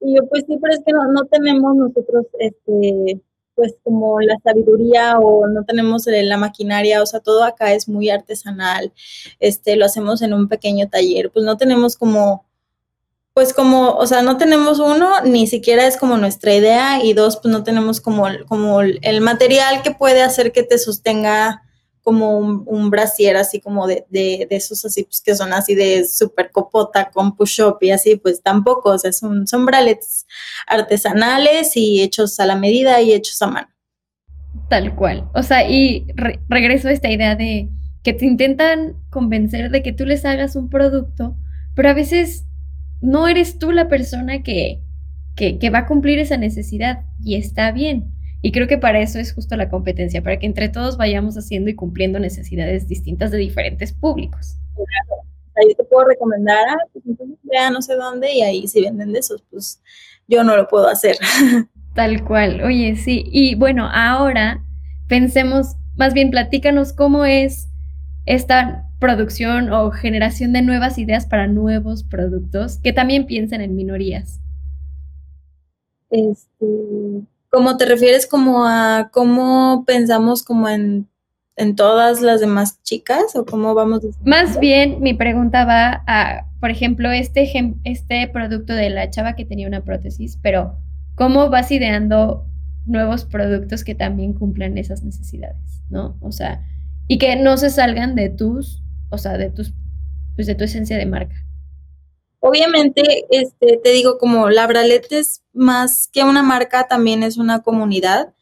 y 0.00 0.16
yo 0.16 0.26
pues 0.28 0.44
sí, 0.46 0.58
pero 0.60 0.74
es 0.74 0.80
que 0.84 0.92
no, 0.92 1.06
no 1.12 1.24
tenemos 1.24 1.76
nosotros, 1.76 2.26
este, 2.38 3.20
pues 3.54 3.74
como 3.82 4.20
la 4.20 4.36
sabiduría 4.42 5.18
o 5.18 5.46
no 5.46 5.64
tenemos 5.64 6.04
la 6.06 6.36
maquinaria, 6.36 7.02
o 7.02 7.06
sea, 7.06 7.20
todo 7.20 7.44
acá 7.44 7.72
es 7.72 7.88
muy 7.88 8.10
artesanal, 8.10 8.92
este, 9.40 9.76
lo 9.76 9.86
hacemos 9.86 10.22
en 10.22 10.34
un 10.34 10.48
pequeño 10.48 10.88
taller, 10.88 11.30
pues 11.30 11.44
no 11.44 11.56
tenemos 11.56 11.96
como 11.96 12.44
pues 13.34 13.52
como, 13.52 13.96
o 13.96 14.06
sea, 14.06 14.22
no 14.22 14.36
tenemos 14.36 14.78
uno, 14.78 15.20
ni 15.24 15.48
siquiera 15.48 15.88
es 15.88 15.96
como 15.96 16.16
nuestra 16.16 16.54
idea, 16.54 17.02
y 17.02 17.14
dos, 17.14 17.36
pues 17.38 17.52
no 17.52 17.64
tenemos 17.64 18.00
como, 18.00 18.26
como 18.46 18.80
el 18.80 19.20
material 19.22 19.82
que 19.82 19.90
puede 19.90 20.22
hacer 20.22 20.52
que 20.52 20.62
te 20.62 20.78
sostenga 20.78 21.64
como 22.04 22.38
un, 22.38 22.90
brasier 22.90 23.36
así 23.36 23.60
como 23.60 23.86
de, 23.86 24.04
de, 24.10 24.46
de, 24.48 24.56
esos 24.56 24.84
así, 24.84 25.02
pues 25.04 25.20
que 25.20 25.34
son 25.34 25.52
así 25.52 25.74
de 25.74 26.06
super 26.06 26.50
copota 26.52 27.10
con 27.10 27.34
push-up 27.34 27.78
y 27.80 27.90
así, 27.90 28.16
pues 28.16 28.42
tampoco, 28.42 28.90
o 28.90 28.98
sea, 28.98 29.10
son, 29.10 29.46
son 29.46 29.66
bralets 29.66 30.26
artesanales 30.66 31.76
y 31.76 32.02
hechos 32.02 32.38
a 32.38 32.46
la 32.46 32.56
medida 32.56 33.00
y 33.00 33.12
hechos 33.12 33.40
a 33.42 33.46
mano. 33.48 33.68
Tal 34.68 34.94
cual, 34.94 35.28
o 35.34 35.42
sea, 35.42 35.68
y 35.68 36.06
regreso 36.48 36.88
a 36.88 36.92
esta 36.92 37.10
idea 37.10 37.34
de 37.34 37.70
que 38.04 38.12
te 38.12 38.26
intentan 38.26 38.96
convencer 39.10 39.70
de 39.70 39.82
que 39.82 39.92
tú 39.92 40.04
les 40.04 40.24
hagas 40.26 40.56
un 40.56 40.68
producto, 40.68 41.36
pero 41.74 41.88
a 41.88 41.94
veces 41.94 42.44
no 43.00 43.26
eres 43.28 43.58
tú 43.58 43.72
la 43.72 43.88
persona 43.88 44.42
que, 44.42 44.82
que, 45.36 45.70
va 45.70 45.80
a 45.80 45.86
cumplir 45.86 46.18
esa 46.18 46.36
necesidad 46.36 47.04
y 47.22 47.36
está 47.36 47.72
bien. 47.72 48.12
Y 48.44 48.52
creo 48.52 48.68
que 48.68 48.76
para 48.76 49.00
eso 49.00 49.18
es 49.18 49.32
justo 49.32 49.56
la 49.56 49.70
competencia, 49.70 50.22
para 50.22 50.38
que 50.38 50.44
entre 50.44 50.68
todos 50.68 50.98
vayamos 50.98 51.34
haciendo 51.38 51.70
y 51.70 51.74
cumpliendo 51.74 52.18
necesidades 52.18 52.86
distintas 52.86 53.30
de 53.30 53.38
diferentes 53.38 53.94
públicos. 53.94 54.58
Ahí 55.56 55.74
te 55.74 55.82
puedo 55.82 56.08
recomendar, 56.08 56.62
ah, 56.68 56.76
pues 56.92 57.06
entonces 57.06 57.38
vea 57.44 57.70
no 57.70 57.80
sé 57.80 57.94
dónde 57.94 58.30
y 58.34 58.42
ahí 58.42 58.68
si 58.68 58.82
venden 58.82 59.14
de 59.14 59.20
esos, 59.20 59.42
pues 59.50 59.80
yo 60.28 60.44
no 60.44 60.58
lo 60.58 60.68
puedo 60.68 60.86
hacer. 60.88 61.16
Tal 61.94 62.22
cual, 62.22 62.60
oye, 62.62 62.96
sí. 62.96 63.24
Y 63.32 63.54
bueno, 63.54 63.88
ahora 63.90 64.62
pensemos, 65.08 65.76
más 65.96 66.12
bien 66.12 66.30
platícanos 66.30 66.92
cómo 66.92 67.24
es 67.24 67.70
esta 68.26 68.90
producción 68.98 69.72
o 69.72 69.90
generación 69.90 70.52
de 70.52 70.60
nuevas 70.60 70.98
ideas 70.98 71.24
para 71.24 71.46
nuevos 71.46 72.04
productos 72.04 72.76
que 72.76 72.92
también 72.92 73.24
piensen 73.24 73.62
en 73.62 73.74
minorías. 73.74 74.38
Este, 76.10 77.24
¿Cómo 77.54 77.76
te 77.76 77.86
refieres 77.86 78.26
como 78.26 78.66
a 78.66 79.10
cómo 79.12 79.84
pensamos 79.86 80.42
como 80.42 80.68
en, 80.68 81.06
en 81.54 81.76
todas 81.76 82.20
las 82.20 82.40
demás 82.40 82.82
chicas 82.82 83.36
o 83.36 83.44
cómo 83.44 83.74
vamos? 83.74 84.02
Más 84.24 84.58
bien 84.58 85.00
mi 85.00 85.14
pregunta 85.14 85.64
va 85.64 86.02
a, 86.08 86.46
por 86.58 86.72
ejemplo, 86.72 87.12
este, 87.12 87.48
este 87.84 88.26
producto 88.26 88.72
de 88.72 88.90
la 88.90 89.08
chava 89.08 89.36
que 89.36 89.44
tenía 89.44 89.68
una 89.68 89.84
prótesis, 89.84 90.36
pero 90.42 90.74
¿cómo 91.14 91.48
vas 91.48 91.70
ideando 91.70 92.44
nuevos 92.86 93.24
productos 93.24 93.84
que 93.84 93.94
también 93.94 94.32
cumplan 94.32 94.76
esas 94.76 95.04
necesidades? 95.04 95.80
¿No? 95.90 96.16
O 96.22 96.32
sea, 96.32 96.66
y 97.06 97.18
que 97.18 97.36
no 97.36 97.56
se 97.56 97.70
salgan 97.70 98.16
de 98.16 98.30
tus, 98.30 98.82
o 99.10 99.18
sea, 99.18 99.38
de 99.38 99.50
tus, 99.50 99.72
pues 100.34 100.48
de 100.48 100.56
tu 100.56 100.64
esencia 100.64 100.98
de 100.98 101.06
marca. 101.06 101.36
Obviamente, 102.46 103.24
este, 103.30 103.78
te 103.82 103.88
digo, 103.88 104.18
como 104.18 104.50
la 104.50 104.66
Bralet 104.66 105.10
es 105.12 105.42
más 105.54 106.10
que 106.12 106.24
una 106.24 106.42
marca, 106.42 106.86
también 106.86 107.22
es 107.22 107.38
una 107.38 107.62
comunidad. 107.62 108.34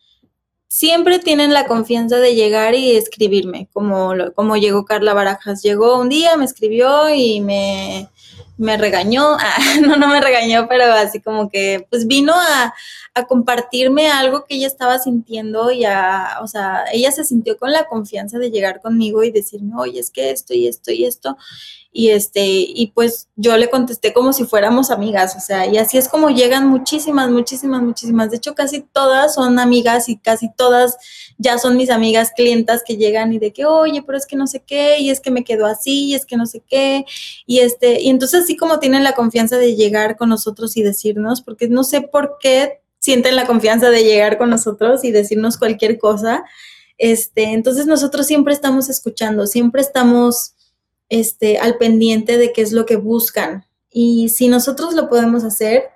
Siempre 0.67 1.21
tienen 1.21 1.53
la 1.53 1.67
confianza 1.69 2.17
de 2.17 2.35
llegar 2.35 2.75
y 2.75 2.97
escribirme, 2.97 3.69
como, 3.73 4.13
como 4.35 4.57
llegó 4.57 4.85
Carla 4.85 5.15
Barajas. 5.15 5.63
Llegó 5.63 6.01
un 6.01 6.09
día, 6.09 6.37
me 6.37 6.45
escribió 6.45 7.15
y 7.15 7.41
me, 7.43 8.09
me 8.59 8.77
regañó, 8.77 9.37
ah, 9.39 9.59
no, 9.81 9.95
no 9.95 10.09
me 10.09 10.21
regañó, 10.21 10.67
pero 10.69 10.93
así 10.93 11.21
como 11.21 11.49
que, 11.49 11.87
pues 11.89 12.09
vino 12.09 12.35
a, 12.35 12.75
a, 13.15 13.27
compartirme 13.27 14.09
algo 14.09 14.45
que 14.45 14.57
ella 14.57 14.67
estaba 14.67 14.99
sintiendo 14.99 15.71
y 15.71 15.85
a, 15.85 16.39
o 16.43 16.47
sea, 16.47 16.85
ella 16.93 17.13
se 17.13 17.25
sintió 17.25 17.57
con 17.57 17.71
la 17.73 17.87
confianza 17.87 18.39
de 18.39 18.51
llegar 18.51 18.81
conmigo 18.81 19.23
y 19.23 19.31
decirme, 19.31 19.75
oye, 19.77 20.01
es 20.01 20.11
que 20.11 20.31
esto 20.31 20.55
y 20.55 20.67
esto 20.69 20.93
y 20.93 21.05
esto. 21.05 21.37
Y 21.95 22.09
este, 22.09 22.47
y 22.47 22.91
pues 22.95 23.29
yo 23.37 23.55
le 23.59 23.69
contesté 23.69 24.15
como 24.15 24.33
si 24.33 24.45
fuéramos 24.45 24.91
amigas, 24.91 25.37
o 25.37 25.41
sea, 25.41 25.67
y 25.67 25.77
así 25.77 25.99
es 25.99 26.09
como 26.09 26.31
llegan 26.31 26.67
muchísimas, 26.67 27.29
muchísimas, 27.31 27.83
muchísimas. 27.83 28.31
De 28.31 28.39
hecho, 28.39 28.55
casi 28.55 28.81
todas 28.81 29.35
son 29.35 29.59
amigas 29.59 30.09
y 30.09 30.17
casi 30.17 30.51
todas 30.51 30.97
ya 31.37 31.59
son 31.59 31.77
mis 31.77 31.91
amigas 31.91 32.33
clientas 32.35 32.83
que 32.83 32.97
llegan 32.97 33.35
y 33.35 33.39
de 33.39 33.53
que, 33.53 33.67
oye, 33.67 34.03
pero 34.03 34.17
es 34.17 34.27
que 34.27 34.37
no 34.37 34.47
sé 34.47 34.63
qué, 34.67 35.01
y 35.01 35.11
es 35.11 35.21
que 35.21 35.31
me 35.31 35.45
quedo 35.45 35.67
así, 35.67 36.07
y 36.07 36.15
es 36.15 36.25
que 36.25 36.39
no 36.39 36.47
sé 36.47 36.63
qué, 36.67 37.05
y 37.47 37.59
este, 37.59 38.01
y 38.01 38.09
entonces 38.09 38.45
así 38.45 38.57
como 38.57 38.79
tienen 38.79 39.05
la 39.05 39.13
confianza 39.13 39.59
de 39.59 39.77
llegar 39.77 40.17
con 40.17 40.31
nosotros 40.31 40.79
y 40.79 40.83
decirnos, 40.83 41.43
porque 41.43 41.69
no 41.69 41.85
sé 41.85 42.01
por 42.01 42.39
qué 42.41 42.82
sienten 43.03 43.37
la 43.37 43.47
confianza 43.47 43.91
de 43.91 44.05
llegar 44.05 44.39
con 44.39 44.49
nosotros 44.49 45.05
y 45.05 45.11
decirnos 45.11 45.59
cualquier 45.59 45.99
cosa, 45.99 46.45
este, 46.99 47.45
entonces 47.53 47.87
nosotros 47.87 48.27
siempre 48.27 48.55
estamos 48.55 48.89
escuchando, 48.89 49.47
siempre 49.47 49.83
estamos 49.83 50.55
este, 51.09 51.59
al 51.59 51.77
pendiente 51.77 52.39
de 52.39 52.53
qué 52.53 52.63
es 52.63 52.73
lo 52.73 52.87
que 52.87 52.97
buscan. 52.97 53.67
Y 53.91 54.29
si 54.29 54.47
nosotros 54.49 54.95
lo 54.95 55.09
podemos 55.09 55.43
hacer, 55.43 55.91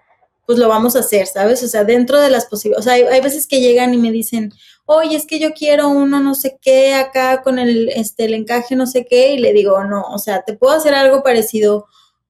pues 0.46 0.58
lo 0.58 0.68
vamos 0.68 0.96
a 0.96 1.00
hacer, 1.00 1.26
¿sabes? 1.26 1.62
O 1.62 1.68
sea, 1.68 1.84
dentro 1.84 2.20
de 2.20 2.28
las 2.28 2.46
posibilidades, 2.46 2.86
o 2.86 2.90
sea, 2.90 2.94
hay, 2.94 3.20
veces 3.20 3.46
que 3.46 3.60
llegan 3.60 3.94
y 3.94 3.98
me 3.98 4.10
dicen, 4.10 4.52
oye, 4.84 5.16
es 5.16 5.26
que 5.26 5.38
yo 5.38 5.52
quiero 5.54 5.88
uno 5.88 6.20
no 6.20 6.34
sé 6.34 6.58
qué 6.60 6.94
acá 6.94 7.42
con 7.42 7.58
el, 7.58 7.88
este, 7.90 8.24
el 8.24 8.34
encaje 8.34 8.76
no 8.76 8.86
sé 8.86 9.06
qué, 9.08 9.32
y 9.32 9.38
le 9.38 9.52
digo, 9.52 9.82
no, 9.84 10.02
o 10.02 10.18
sea, 10.18 10.42
te 10.42 10.54
puedo 10.54 10.74
hacer 10.74 10.94
algo 10.94 11.22
parecido 11.22 11.86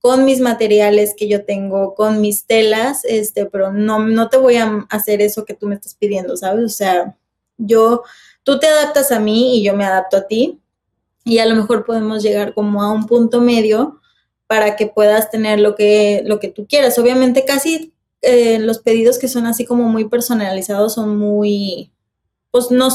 con 0.07 0.25
mis 0.25 0.39
materiales 0.39 1.15
que 1.17 1.27
yo 1.27 1.45
tengo, 1.45 1.97
con 1.97 2.21
mis 2.21 2.47
telas, 2.47 3.05
este, 3.05 3.47
pero 3.47 3.73
no, 3.73 3.99
no 3.99 4.29
te 4.29 4.37
voy 4.37 4.55
a 4.55 4.87
hacer 4.89 5.21
eso 5.21 5.45
que 5.45 5.55
tú 5.55 5.67
me 5.67 5.75
estás 5.75 5.97
pidiendo, 5.97 6.37
¿sabes? 6.37 6.65
O 6.65 6.69
sea, 6.69 7.17
yo, 7.59 8.05
tú 8.45 8.61
te 8.61 8.69
adaptas 8.69 9.11
a 9.11 9.19
mí 9.19 9.59
y 9.59 9.65
yo 9.65 9.75
me 9.75 9.85
adapto 9.85 10.19
a 10.19 10.29
ti, 10.29 10.61
y 11.25 11.41
a 11.41 11.47
lo 11.47 11.57
mejor 11.57 11.85
podemos 11.85 12.23
llegar 12.23 12.55
como 12.55 12.85
a 12.85 12.93
un 12.93 13.07
punto 13.07 13.41
medio 13.41 14.01
para 14.47 14.77
que 14.77 14.87
puedas 14.87 15.29
tener 15.29 15.59
lo 15.59 15.75
que, 15.75 16.23
lo 16.25 16.39
que 16.39 16.51
tú 16.51 16.69
quieras. 16.69 17.01
Obviamente 17.01 17.45
casi 17.45 17.93
eh, 18.23 18.61
los 18.61 18.79
pedidos 18.79 19.19
que 19.19 19.27
son 19.27 19.45
así 19.47 19.65
como 19.65 19.89
muy 19.89 20.09
personalizados 20.09 20.95
son 20.95 21.19
muy, 21.19 21.91
pues 22.57 22.71
no, 22.71 22.89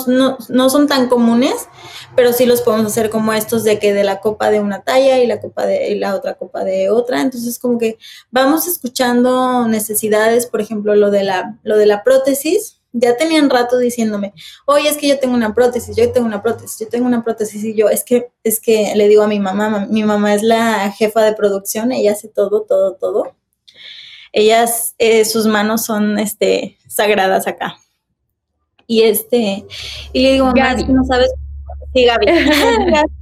no, 0.50 0.70
son 0.72 0.88
tan 0.88 1.08
comunes, 1.08 1.68
pero 2.16 2.34
sí 2.34 2.48
los 2.48 2.62
podemos 2.62 2.88
hacer 2.88 3.12
como 3.12 3.32
estos 3.32 3.64
de 3.64 3.78
que 3.78 3.94
de 3.94 4.04
la 4.04 4.20
copa 4.20 4.50
de 4.50 4.60
una 4.60 4.82
talla 4.82 5.20
y 5.20 5.28
la 5.28 5.40
copa 5.40 5.68
de 5.68 5.92
y 5.92 6.00
la 6.00 6.16
otra 6.16 6.34
copa 6.34 6.64
de 6.64 6.90
otra. 6.90 7.22
Entonces 7.22 7.60
como 7.60 7.78
que 7.78 8.00
vamos 8.32 8.66
escuchando 8.68 9.68
necesidades, 9.68 10.48
por 10.48 10.62
ejemplo, 10.62 10.96
lo 10.96 11.12
de 11.12 11.22
la, 11.22 11.60
lo 11.62 11.78
de 11.78 11.86
la 11.86 12.04
prótesis 12.04 12.80
ya 12.92 13.16
tenían 13.16 13.52
rato 13.52 13.78
diciéndome, 13.78 14.34
oye, 14.66 14.90
es 14.90 14.98
que 14.98 15.08
yo 15.08 15.20
tengo 15.20 15.36
una 15.36 15.54
prótesis, 15.54 15.96
yo 15.96 16.12
tengo 16.12 16.26
una 16.26 16.42
prótesis, 16.42 16.80
yo 16.80 16.90
tengo 16.90 17.06
una 17.06 17.24
prótesis, 17.24 17.64
y 17.64 17.76
yo, 17.76 17.88
es 17.88 18.04
que, 18.04 18.32
es 18.44 18.60
que 18.60 18.94
le 18.96 19.08
digo 19.08 19.22
a 19.22 19.28
mi 19.28 19.40
mamá, 19.40 19.86
mi 19.92 20.04
mamá 20.04 20.34
es 20.34 20.42
la 20.42 20.92
jefa 20.92 21.22
de 21.22 21.34
producción, 21.34 21.92
ella 21.92 22.14
hace 22.14 22.30
todo, 22.30 22.64
todo, 22.64 22.96
todo. 22.96 23.36
Ellas, 24.34 24.96
eh, 24.98 25.24
sus 25.24 25.46
manos 25.46 25.86
son, 25.86 26.18
este, 26.18 26.80
sagradas 26.88 27.46
acá. 27.46 27.78
Y 28.88 29.04
este, 29.04 29.66
y 30.14 30.22
le 30.22 30.34
digo, 30.34 30.46
mamá, 30.46 30.74
es 30.74 30.84
que 30.84 30.94
no 30.94 31.04
sabes, 31.06 31.32
sí, 31.94 32.06
Gaby. 32.06 32.26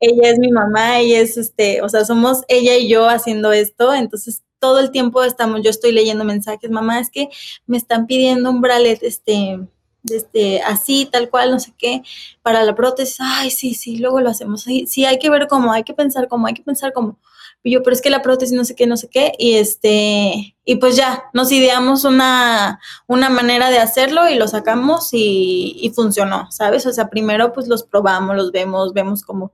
ella 0.00 0.30
es 0.30 0.38
mi 0.38 0.50
mamá, 0.50 0.98
ella 0.98 1.20
es, 1.20 1.36
este, 1.36 1.82
o 1.82 1.88
sea, 1.88 2.04
somos 2.04 2.42
ella 2.48 2.76
y 2.76 2.88
yo 2.88 3.08
haciendo 3.08 3.52
esto, 3.52 3.94
entonces 3.94 4.42
todo 4.58 4.80
el 4.80 4.90
tiempo 4.90 5.22
estamos, 5.22 5.62
yo 5.62 5.70
estoy 5.70 5.92
leyendo 5.92 6.24
mensajes, 6.24 6.70
mamá, 6.70 7.00
es 7.00 7.10
que 7.10 7.28
me 7.66 7.76
están 7.76 8.06
pidiendo 8.06 8.50
un 8.50 8.62
bralet, 8.62 9.02
este, 9.02 9.60
este, 10.04 10.62
así, 10.62 11.06
tal 11.10 11.28
cual, 11.28 11.50
no 11.50 11.60
sé 11.60 11.74
qué, 11.76 12.02
para 12.42 12.64
la 12.64 12.74
prótesis, 12.74 13.18
ay, 13.20 13.50
sí, 13.50 13.74
sí, 13.74 13.98
luego 13.98 14.20
lo 14.20 14.30
hacemos, 14.30 14.62
sí, 14.62 14.86
sí, 14.86 15.04
hay 15.04 15.18
que 15.18 15.28
ver 15.30 15.46
cómo, 15.48 15.72
hay 15.72 15.84
que 15.84 15.94
pensar 15.94 16.28
cómo, 16.28 16.46
hay 16.46 16.54
que 16.54 16.62
pensar 16.62 16.92
cómo. 16.94 17.18
Y 17.62 17.72
yo, 17.72 17.82
pero 17.82 17.94
es 17.94 18.00
que 18.00 18.10
la 18.10 18.22
prótesis 18.22 18.56
no 18.56 18.64
sé 18.64 18.74
qué, 18.74 18.86
no 18.86 18.96
sé 18.96 19.08
qué, 19.08 19.32
y 19.38 19.56
este, 19.56 20.56
y 20.64 20.76
pues 20.76 20.96
ya, 20.96 21.24
nos 21.34 21.52
ideamos 21.52 22.04
una, 22.04 22.80
una 23.06 23.28
manera 23.28 23.70
de 23.70 23.78
hacerlo 23.78 24.28
y 24.30 24.36
lo 24.36 24.48
sacamos 24.48 25.10
y, 25.12 25.76
y 25.80 25.90
funcionó, 25.90 26.50
¿sabes? 26.50 26.86
O 26.86 26.92
sea, 26.92 27.10
primero 27.10 27.52
pues 27.52 27.68
los 27.68 27.82
probamos, 27.82 28.34
los 28.36 28.50
vemos, 28.50 28.94
vemos 28.94 29.22
cómo, 29.22 29.52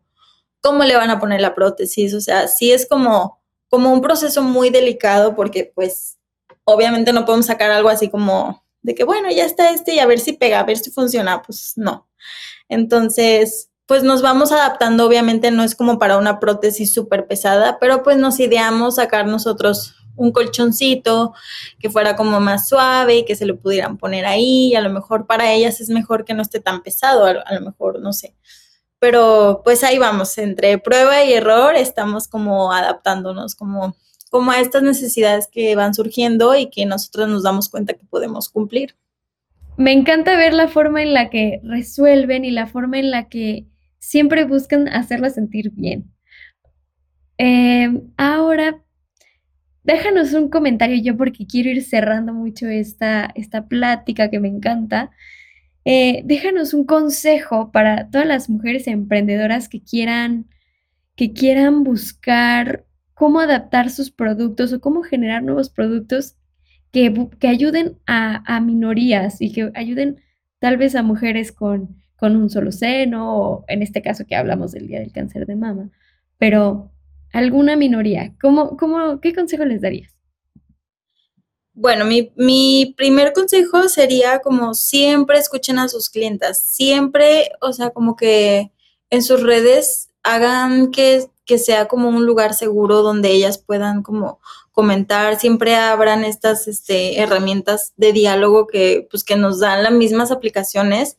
cómo 0.60 0.84
le 0.84 0.96
van 0.96 1.10
a 1.10 1.18
poner 1.18 1.40
la 1.40 1.54
prótesis, 1.54 2.14
o 2.14 2.20
sea, 2.20 2.46
sí 2.46 2.72
es 2.72 2.86
como, 2.88 3.40
como 3.68 3.92
un 3.92 4.00
proceso 4.00 4.42
muy 4.42 4.70
delicado 4.70 5.34
porque 5.34 5.72
pues 5.74 6.18
obviamente 6.64 7.12
no 7.12 7.24
podemos 7.24 7.46
sacar 7.46 7.70
algo 7.70 7.88
así 7.88 8.08
como 8.08 8.64
de 8.82 8.94
que 8.94 9.04
bueno, 9.04 9.30
ya 9.30 9.44
está 9.44 9.70
este 9.70 9.94
y 9.94 9.98
a 9.98 10.06
ver 10.06 10.20
si 10.20 10.32
pega, 10.32 10.60
a 10.60 10.64
ver 10.64 10.78
si 10.78 10.90
funciona, 10.92 11.42
pues 11.42 11.72
no. 11.76 12.08
Entonces, 12.68 13.70
pues 13.86 14.02
nos 14.02 14.22
vamos 14.22 14.52
adaptando, 14.52 15.06
obviamente 15.06 15.50
no 15.50 15.62
es 15.62 15.74
como 15.74 15.98
para 15.98 16.18
una 16.18 16.40
prótesis 16.40 16.92
súper 16.92 17.26
pesada, 17.26 17.78
pero 17.80 18.02
pues 18.02 18.16
nos 18.16 18.40
ideamos 18.40 18.96
sacar 18.96 19.26
nosotros 19.26 19.94
un 20.16 20.32
colchoncito 20.32 21.34
que 21.78 21.90
fuera 21.90 22.16
como 22.16 22.40
más 22.40 22.68
suave 22.68 23.18
y 23.18 23.24
que 23.24 23.36
se 23.36 23.46
lo 23.46 23.58
pudieran 23.58 23.98
poner 23.98 24.26
ahí, 24.26 24.74
a 24.74 24.80
lo 24.80 24.90
mejor 24.90 25.26
para 25.26 25.52
ellas 25.52 25.80
es 25.80 25.90
mejor 25.90 26.24
que 26.24 26.34
no 26.34 26.42
esté 26.42 26.58
tan 26.58 26.82
pesado, 26.82 27.24
a 27.24 27.54
lo 27.54 27.60
mejor, 27.60 28.00
no 28.00 28.12
sé 28.12 28.34
pero 28.98 29.60
pues 29.64 29.84
ahí 29.84 29.98
vamos, 29.98 30.36
entre 30.38 30.78
prueba 30.78 31.24
y 31.24 31.32
error 31.32 31.74
estamos 31.76 32.28
como 32.28 32.72
adaptándonos 32.72 33.54
como, 33.54 33.96
como 34.30 34.50
a 34.50 34.60
estas 34.60 34.82
necesidades 34.82 35.48
que 35.48 35.76
van 35.76 35.94
surgiendo 35.94 36.54
y 36.54 36.70
que 36.70 36.86
nosotros 36.86 37.28
nos 37.28 37.42
damos 37.42 37.68
cuenta 37.68 37.94
que 37.94 38.06
podemos 38.06 38.48
cumplir. 38.48 38.96
Me 39.76 39.92
encanta 39.92 40.36
ver 40.36 40.54
la 40.54 40.68
forma 40.68 41.02
en 41.02 41.12
la 41.12 41.28
que 41.28 41.60
resuelven 41.62 42.44
y 42.44 42.50
la 42.50 42.66
forma 42.66 42.98
en 42.98 43.10
la 43.10 43.28
que 43.28 43.66
siempre 44.06 44.44
buscan 44.44 44.86
hacerla 44.86 45.30
sentir 45.30 45.72
bien. 45.72 46.04
Em, 47.38 48.02
ahora, 48.16 48.80
déjanos 49.82 50.32
un 50.32 50.48
comentario 50.48 50.96
yo 51.02 51.16
porque 51.16 51.44
quiero 51.44 51.70
ir 51.70 51.82
cerrando 51.82 52.32
mucho 52.32 52.68
esta, 52.68 53.32
esta 53.34 53.66
plática 53.66 54.30
que 54.30 54.38
me 54.38 54.46
encanta. 54.46 55.10
Eh, 55.84 56.22
déjanos 56.24 56.72
un 56.72 56.84
consejo 56.84 57.72
para 57.72 58.08
todas 58.08 58.28
las 58.28 58.48
mujeres 58.48 58.86
emprendedoras 58.86 59.68
que 59.68 59.82
quieran, 59.82 60.46
que 61.16 61.32
quieran 61.32 61.82
buscar 61.82 62.86
cómo 63.14 63.40
adaptar 63.40 63.90
sus 63.90 64.12
productos 64.12 64.72
o 64.72 64.80
cómo 64.80 65.02
generar 65.02 65.42
nuevos 65.42 65.68
productos 65.68 66.36
que, 66.92 67.28
que 67.40 67.48
ayuden 67.48 67.98
a, 68.06 68.60
minorías 68.60 69.40
y 69.40 69.52
que 69.52 69.72
ayuden 69.74 70.20
tal 70.60 70.76
vez 70.76 70.94
a 70.94 71.02
mujeres 71.02 71.50
con, 71.50 71.96
con 72.16 72.36
un 72.36 72.50
solo 72.50 72.72
seno, 72.72 73.38
o 73.38 73.64
en 73.68 73.82
este 73.82 74.02
caso 74.02 74.24
que 74.26 74.36
hablamos 74.36 74.72
del 74.72 74.88
Día 74.88 75.00
del 75.00 75.12
Cáncer 75.12 75.46
de 75.46 75.56
Mama, 75.56 75.90
pero 76.38 76.90
alguna 77.32 77.76
minoría. 77.76 78.34
¿Cómo, 78.40 78.76
cómo, 78.76 79.20
¿Qué 79.20 79.34
consejo 79.34 79.64
les 79.64 79.82
darías? 79.82 80.12
Bueno, 81.74 82.06
mi, 82.06 82.32
mi, 82.36 82.94
primer 82.96 83.34
consejo 83.34 83.88
sería 83.90 84.38
como 84.38 84.72
siempre 84.72 85.38
escuchen 85.38 85.78
a 85.78 85.88
sus 85.88 86.08
clientas, 86.08 86.64
siempre, 86.64 87.50
o 87.60 87.74
sea, 87.74 87.90
como 87.90 88.16
que 88.16 88.72
en 89.10 89.22
sus 89.22 89.42
redes 89.42 90.08
hagan 90.22 90.90
que, 90.90 91.26
que 91.44 91.58
sea 91.58 91.86
como 91.86 92.08
un 92.08 92.24
lugar 92.24 92.54
seguro 92.54 93.02
donde 93.02 93.30
ellas 93.30 93.58
puedan 93.58 94.02
como 94.02 94.40
comentar, 94.72 95.38
siempre 95.38 95.74
abran 95.74 96.24
estas 96.24 96.66
este, 96.66 97.20
herramientas 97.20 97.92
de 97.96 98.12
diálogo 98.12 98.66
que, 98.66 99.06
pues, 99.10 99.22
que 99.22 99.36
nos 99.36 99.60
dan 99.60 99.82
las 99.82 99.92
mismas 99.92 100.30
aplicaciones 100.30 101.18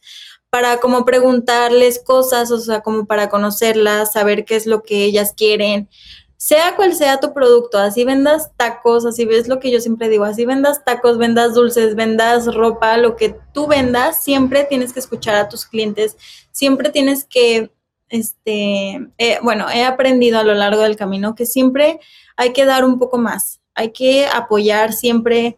para 0.49 0.79
como 0.79 1.05
preguntarles 1.05 1.99
cosas, 1.99 2.51
o 2.51 2.59
sea, 2.59 2.81
como 2.81 3.05
para 3.05 3.29
conocerlas, 3.29 4.13
saber 4.13 4.45
qué 4.45 4.55
es 4.55 4.65
lo 4.65 4.83
que 4.83 5.03
ellas 5.03 5.33
quieren, 5.35 5.89
sea 6.37 6.75
cual 6.75 6.93
sea 6.93 7.19
tu 7.19 7.33
producto, 7.33 7.79
así 7.79 8.05
vendas 8.05 8.51
tacos, 8.55 9.05
así 9.05 9.25
ves 9.25 9.47
lo 9.47 9.59
que 9.59 9.71
yo 9.71 9.81
siempre 9.81 10.07
digo, 10.07 10.23
así 10.23 10.45
vendas 10.45 10.85
tacos, 10.85 11.17
vendas 11.17 11.55
dulces, 11.55 11.95
vendas 11.95 12.53
ropa, 12.53 12.97
lo 12.97 13.15
que 13.15 13.35
tú 13.53 13.67
vendas, 13.67 14.23
siempre 14.23 14.63
tienes 14.63 14.93
que 14.93 14.99
escuchar 14.99 15.35
a 15.35 15.49
tus 15.49 15.65
clientes, 15.65 16.15
siempre 16.51 16.91
tienes 16.91 17.25
que, 17.25 17.71
este, 18.09 19.09
eh, 19.17 19.39
bueno, 19.41 19.67
he 19.69 19.83
aprendido 19.83 20.37
a 20.39 20.43
lo 20.43 20.53
largo 20.53 20.83
del 20.83 20.95
camino 20.95 21.33
que 21.33 21.47
siempre 21.47 21.99
hay 22.35 22.53
que 22.53 22.65
dar 22.65 22.85
un 22.85 22.99
poco 22.99 23.17
más, 23.17 23.59
hay 23.73 23.91
que 23.91 24.27
apoyar 24.27 24.93
siempre 24.93 25.57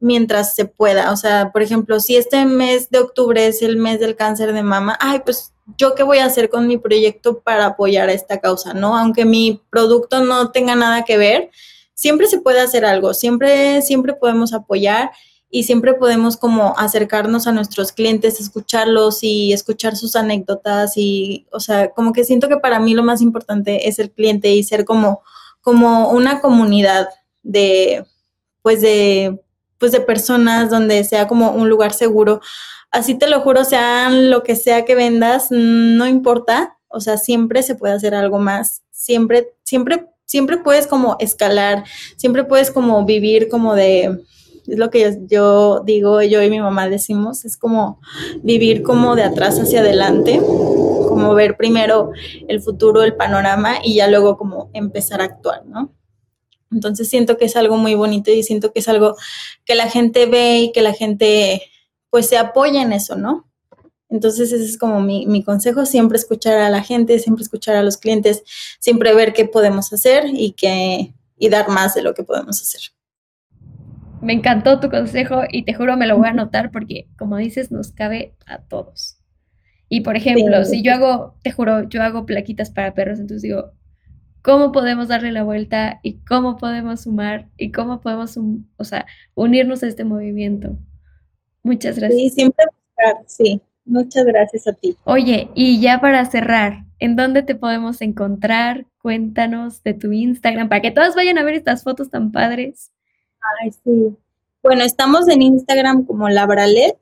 mientras 0.00 0.54
se 0.54 0.64
pueda. 0.64 1.12
O 1.12 1.16
sea, 1.16 1.50
por 1.52 1.62
ejemplo, 1.62 2.00
si 2.00 2.16
este 2.16 2.44
mes 2.44 2.90
de 2.90 2.98
octubre 2.98 3.46
es 3.46 3.62
el 3.62 3.76
mes 3.76 4.00
del 4.00 4.16
cáncer 4.16 4.52
de 4.52 4.62
mama, 4.62 4.96
ay, 5.00 5.20
pues 5.24 5.52
yo 5.76 5.94
qué 5.94 6.02
voy 6.02 6.18
a 6.18 6.26
hacer 6.26 6.48
con 6.48 6.66
mi 6.66 6.78
proyecto 6.78 7.40
para 7.40 7.66
apoyar 7.66 8.08
a 8.08 8.12
esta 8.12 8.38
causa, 8.38 8.74
¿no? 8.74 8.96
Aunque 8.96 9.24
mi 9.24 9.60
producto 9.70 10.24
no 10.24 10.50
tenga 10.50 10.74
nada 10.74 11.04
que 11.04 11.18
ver, 11.18 11.50
siempre 11.94 12.26
se 12.26 12.40
puede 12.40 12.60
hacer 12.60 12.84
algo, 12.84 13.12
siempre, 13.12 13.82
siempre 13.82 14.14
podemos 14.14 14.52
apoyar 14.54 15.10
y 15.50 15.64
siempre 15.64 15.94
podemos 15.94 16.36
como 16.36 16.74
acercarnos 16.78 17.46
a 17.46 17.52
nuestros 17.52 17.92
clientes, 17.92 18.40
escucharlos 18.40 19.22
y 19.22 19.52
escuchar 19.52 19.96
sus 19.96 20.14
anécdotas 20.14 20.96
y, 20.96 21.46
o 21.52 21.60
sea, 21.60 21.90
como 21.90 22.12
que 22.12 22.24
siento 22.24 22.48
que 22.48 22.58
para 22.58 22.78
mí 22.78 22.94
lo 22.94 23.02
más 23.02 23.20
importante 23.20 23.88
es 23.88 23.98
el 23.98 24.10
cliente 24.10 24.50
y 24.50 24.62
ser 24.62 24.84
como 24.84 25.22
como 25.68 26.08
una 26.10 26.40
comunidad 26.40 27.08
de, 27.42 28.04
pues 28.62 28.80
de, 28.80 29.38
pues 29.78 29.92
de 29.92 30.00
personas 30.00 30.70
donde 30.70 31.04
sea 31.04 31.28
como 31.28 31.50
un 31.52 31.68
lugar 31.68 31.92
seguro. 31.92 32.40
Así 32.90 33.14
te 33.14 33.28
lo 33.28 33.40
juro, 33.40 33.64
sea 33.64 34.10
lo 34.10 34.42
que 34.42 34.56
sea 34.56 34.84
que 34.84 34.94
vendas, 34.94 35.48
no 35.50 36.06
importa, 36.06 36.78
o 36.88 37.00
sea, 37.00 37.18
siempre 37.18 37.62
se 37.62 37.74
puede 37.74 37.94
hacer 37.94 38.14
algo 38.14 38.38
más, 38.38 38.82
siempre, 38.90 39.52
siempre, 39.62 40.06
siempre 40.24 40.56
puedes 40.56 40.86
como 40.86 41.16
escalar, 41.20 41.84
siempre 42.16 42.44
puedes 42.44 42.70
como 42.70 43.04
vivir 43.04 43.48
como 43.48 43.74
de, 43.74 44.24
es 44.66 44.78
lo 44.78 44.90
que 44.90 45.18
yo, 45.26 45.82
digo, 45.84 46.22
yo 46.22 46.42
y 46.42 46.50
mi 46.50 46.60
mamá 46.60 46.88
decimos, 46.88 47.44
es 47.44 47.56
como 47.56 48.00
vivir 48.42 48.82
como 48.82 49.16
de 49.16 49.22
atrás 49.22 49.58
hacia 49.58 49.80
adelante, 49.80 50.40
como 50.40 51.34
ver 51.34 51.56
primero 51.56 52.12
el 52.48 52.60
futuro, 52.60 53.02
el 53.02 53.16
panorama 53.16 53.76
y 53.82 53.96
ya 53.96 54.08
luego 54.08 54.38
como 54.38 54.70
empezar 54.72 55.20
a 55.20 55.24
actuar, 55.24 55.64
¿no? 55.66 55.92
Entonces 56.70 57.08
siento 57.08 57.36
que 57.36 57.46
es 57.46 57.56
algo 57.56 57.76
muy 57.76 57.94
bonito 57.94 58.30
y 58.30 58.42
siento 58.42 58.72
que 58.72 58.80
es 58.80 58.88
algo 58.88 59.16
que 59.64 59.74
la 59.74 59.88
gente 59.88 60.26
ve 60.26 60.58
y 60.58 60.72
que 60.72 60.82
la 60.82 60.92
gente 60.92 61.62
pues 62.10 62.28
se 62.28 62.36
apoya 62.36 62.82
en 62.82 62.92
eso, 62.92 63.16
¿no? 63.16 63.48
Entonces 64.10 64.52
ese 64.52 64.64
es 64.64 64.78
como 64.78 65.00
mi, 65.00 65.26
mi, 65.26 65.42
consejo, 65.42 65.84
siempre 65.84 66.16
escuchar 66.16 66.58
a 66.58 66.70
la 66.70 66.82
gente, 66.82 67.18
siempre 67.18 67.42
escuchar 67.42 67.76
a 67.76 67.82
los 67.82 67.98
clientes, 67.98 68.42
siempre 68.78 69.14
ver 69.14 69.34
qué 69.34 69.44
podemos 69.44 69.92
hacer 69.92 70.24
y, 70.32 70.52
que, 70.52 71.12
y 71.36 71.48
dar 71.50 71.68
más 71.68 71.94
de 71.94 72.02
lo 72.02 72.14
que 72.14 72.24
podemos 72.24 72.62
hacer 72.62 72.80
me 74.20 74.32
encantó 74.32 74.80
tu 74.80 74.90
consejo 74.90 75.42
y 75.50 75.64
te 75.64 75.74
juro 75.74 75.96
me 75.96 76.06
lo 76.06 76.16
voy 76.16 76.28
a 76.28 76.30
anotar 76.30 76.70
porque, 76.70 77.06
como 77.16 77.36
dices, 77.36 77.70
nos 77.70 77.92
cabe 77.92 78.34
a 78.46 78.58
todos. 78.58 79.18
Y 79.88 80.02
por 80.02 80.16
ejemplo, 80.16 80.64
si 80.64 80.82
yo 80.82 80.92
hago, 80.92 81.34
te 81.42 81.50
juro, 81.50 81.88
yo 81.88 82.02
hago 82.02 82.26
plaquitas 82.26 82.70
para 82.70 82.94
perros, 82.94 83.20
entonces 83.20 83.42
digo, 83.42 83.72
¿cómo 84.42 84.72
podemos 84.72 85.08
darle 85.08 85.32
la 85.32 85.42
vuelta 85.42 86.00
y 86.02 86.18
cómo 86.20 86.56
podemos 86.56 87.02
sumar 87.02 87.48
y 87.56 87.72
cómo 87.72 88.00
podemos, 88.00 88.38
o 88.76 88.84
sea, 88.84 89.06
unirnos 89.34 89.82
a 89.82 89.86
este 89.88 90.04
movimiento? 90.04 90.76
Muchas 91.62 91.98
gracias. 91.98 92.20
Sí, 92.20 92.30
siempre 92.30 92.64
buscar, 92.66 93.24
sí. 93.26 93.60
Muchas 93.84 94.26
gracias 94.26 94.66
a 94.66 94.72
ti. 94.74 94.96
Oye, 95.04 95.48
y 95.54 95.80
ya 95.80 96.00
para 96.00 96.24
cerrar, 96.26 96.84
¿en 96.98 97.16
dónde 97.16 97.42
te 97.42 97.54
podemos 97.54 98.02
encontrar? 98.02 98.86
Cuéntanos 99.00 99.82
de 99.82 99.94
tu 99.94 100.12
Instagram 100.12 100.68
para 100.68 100.82
que 100.82 100.90
todas 100.90 101.14
vayan 101.14 101.38
a 101.38 101.42
ver 101.42 101.54
estas 101.54 101.84
fotos 101.84 102.10
tan 102.10 102.30
padres. 102.30 102.92
Ay, 103.62 103.70
sí. 103.72 104.16
Bueno, 104.62 104.84
estamos 104.84 105.28
en 105.28 105.40
Instagram 105.40 106.04
como 106.04 106.28
Labralet, 106.28 106.98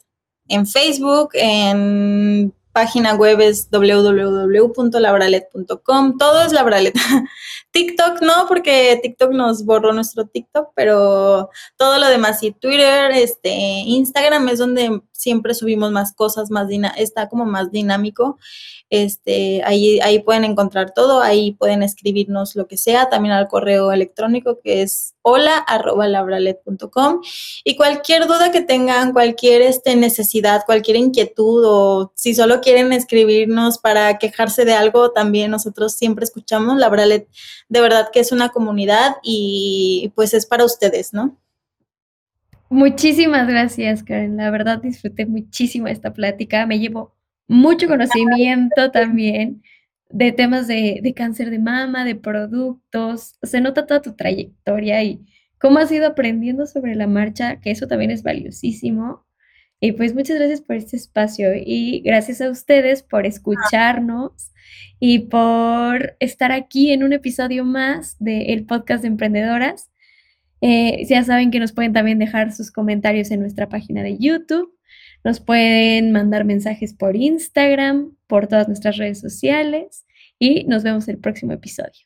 en 0.48 0.66
Facebook, 0.66 1.30
en 1.32 2.52
página 2.76 3.14
web 3.14 3.40
es 3.40 3.70
www.labralet.com, 3.70 6.18
todo 6.18 6.42
es 6.42 6.52
Labralet. 6.52 6.94
TikTok 7.70 8.20
no, 8.20 8.44
porque 8.48 9.00
TikTok 9.02 9.32
nos 9.32 9.64
borró 9.64 9.94
nuestro 9.94 10.26
TikTok, 10.26 10.72
pero 10.74 11.48
todo 11.78 11.98
lo 11.98 12.06
demás, 12.08 12.42
y 12.42 12.52
Twitter, 12.52 13.12
este, 13.12 13.48
Instagram 13.48 14.50
es 14.50 14.58
donde 14.58 15.00
siempre 15.12 15.54
subimos 15.54 15.90
más 15.90 16.12
cosas, 16.12 16.50
más 16.50 16.68
está 16.98 17.30
como 17.30 17.46
más 17.46 17.70
dinámico. 17.70 18.38
Este, 18.88 19.62
ahí, 19.64 19.98
ahí 20.00 20.20
pueden 20.20 20.44
encontrar 20.44 20.92
todo, 20.94 21.20
ahí 21.20 21.52
pueden 21.52 21.82
escribirnos 21.82 22.54
lo 22.54 22.68
que 22.68 22.76
sea, 22.76 23.08
también 23.08 23.34
al 23.34 23.48
correo 23.48 23.90
electrónico 23.90 24.60
que 24.62 24.82
es 24.82 25.16
hola 25.22 25.56
arroba 25.56 26.06
labralet.com 26.06 27.20
y 27.64 27.76
cualquier 27.76 28.28
duda 28.28 28.52
que 28.52 28.60
tengan, 28.60 29.12
cualquier 29.12 29.62
este, 29.62 29.96
necesidad, 29.96 30.62
cualquier 30.64 30.98
inquietud 30.98 31.64
o 31.66 32.12
si 32.14 32.32
solo 32.34 32.60
quieren 32.60 32.92
escribirnos 32.92 33.78
para 33.78 34.18
quejarse 34.18 34.64
de 34.64 34.74
algo, 34.74 35.10
también 35.10 35.50
nosotros 35.50 35.94
siempre 35.94 36.24
escuchamos. 36.24 36.78
Labralet 36.78 37.28
de 37.68 37.80
verdad 37.80 38.10
que 38.12 38.20
es 38.20 38.30
una 38.30 38.50
comunidad 38.50 39.16
y 39.22 40.12
pues 40.14 40.32
es 40.32 40.46
para 40.46 40.64
ustedes, 40.64 41.12
¿no? 41.12 41.36
Muchísimas 42.68 43.46
gracias, 43.48 44.02
Karen. 44.02 44.36
La 44.36 44.50
verdad 44.50 44.80
disfruté 44.82 45.24
muchísimo 45.24 45.86
esta 45.86 46.12
plática. 46.12 46.66
Me 46.66 46.78
llevo 46.80 47.15
mucho 47.48 47.88
conocimiento 47.88 48.90
también 48.90 49.62
de 50.10 50.32
temas 50.32 50.66
de, 50.66 51.00
de, 51.02 51.14
cáncer 51.14 51.50
de 51.50 51.58
mama, 51.58 52.04
de 52.04 52.14
productos. 52.14 53.36
Se 53.42 53.60
nota 53.60 53.86
toda 53.86 54.02
tu 54.02 54.14
trayectoria 54.14 55.02
y 55.02 55.24
cómo 55.58 55.78
has 55.78 55.90
ido 55.90 56.06
aprendiendo 56.06 56.66
sobre 56.66 56.94
la 56.94 57.06
marcha, 57.06 57.60
que 57.60 57.70
eso 57.70 57.86
también 57.86 58.10
es 58.10 58.22
valiosísimo. 58.22 59.26
Y 59.80 59.92
pues 59.92 60.14
muchas 60.14 60.38
gracias 60.38 60.62
por 60.62 60.76
este 60.76 60.96
espacio 60.96 61.50
y 61.54 62.00
gracias 62.00 62.40
a 62.40 62.50
ustedes 62.50 63.02
por 63.02 63.26
escucharnos 63.26 64.52
y 64.98 65.20
por 65.20 66.16
estar 66.18 66.50
aquí 66.50 66.92
en 66.92 67.02
un 67.02 67.12
episodio 67.12 67.64
más 67.64 68.16
del 68.18 68.64
podcast 68.64 69.02
de 69.02 69.08
emprendedoras. 69.08 69.90
Eh, 70.62 71.04
ya 71.06 71.22
saben 71.24 71.50
que 71.50 71.60
nos 71.60 71.72
pueden 71.72 71.92
también 71.92 72.18
dejar 72.18 72.52
sus 72.52 72.70
comentarios 72.72 73.30
en 73.30 73.40
nuestra 73.40 73.68
página 73.68 74.02
de 74.02 74.16
YouTube 74.16 74.75
nos 75.26 75.40
pueden 75.40 76.12
mandar 76.12 76.44
mensajes 76.44 76.94
por 76.94 77.16
Instagram, 77.16 78.16
por 78.28 78.46
todas 78.46 78.68
nuestras 78.68 78.96
redes 78.96 79.18
sociales 79.18 80.06
y 80.38 80.62
nos 80.66 80.84
vemos 80.84 81.08
el 81.08 81.18
próximo 81.18 81.50
episodio. 81.50 82.05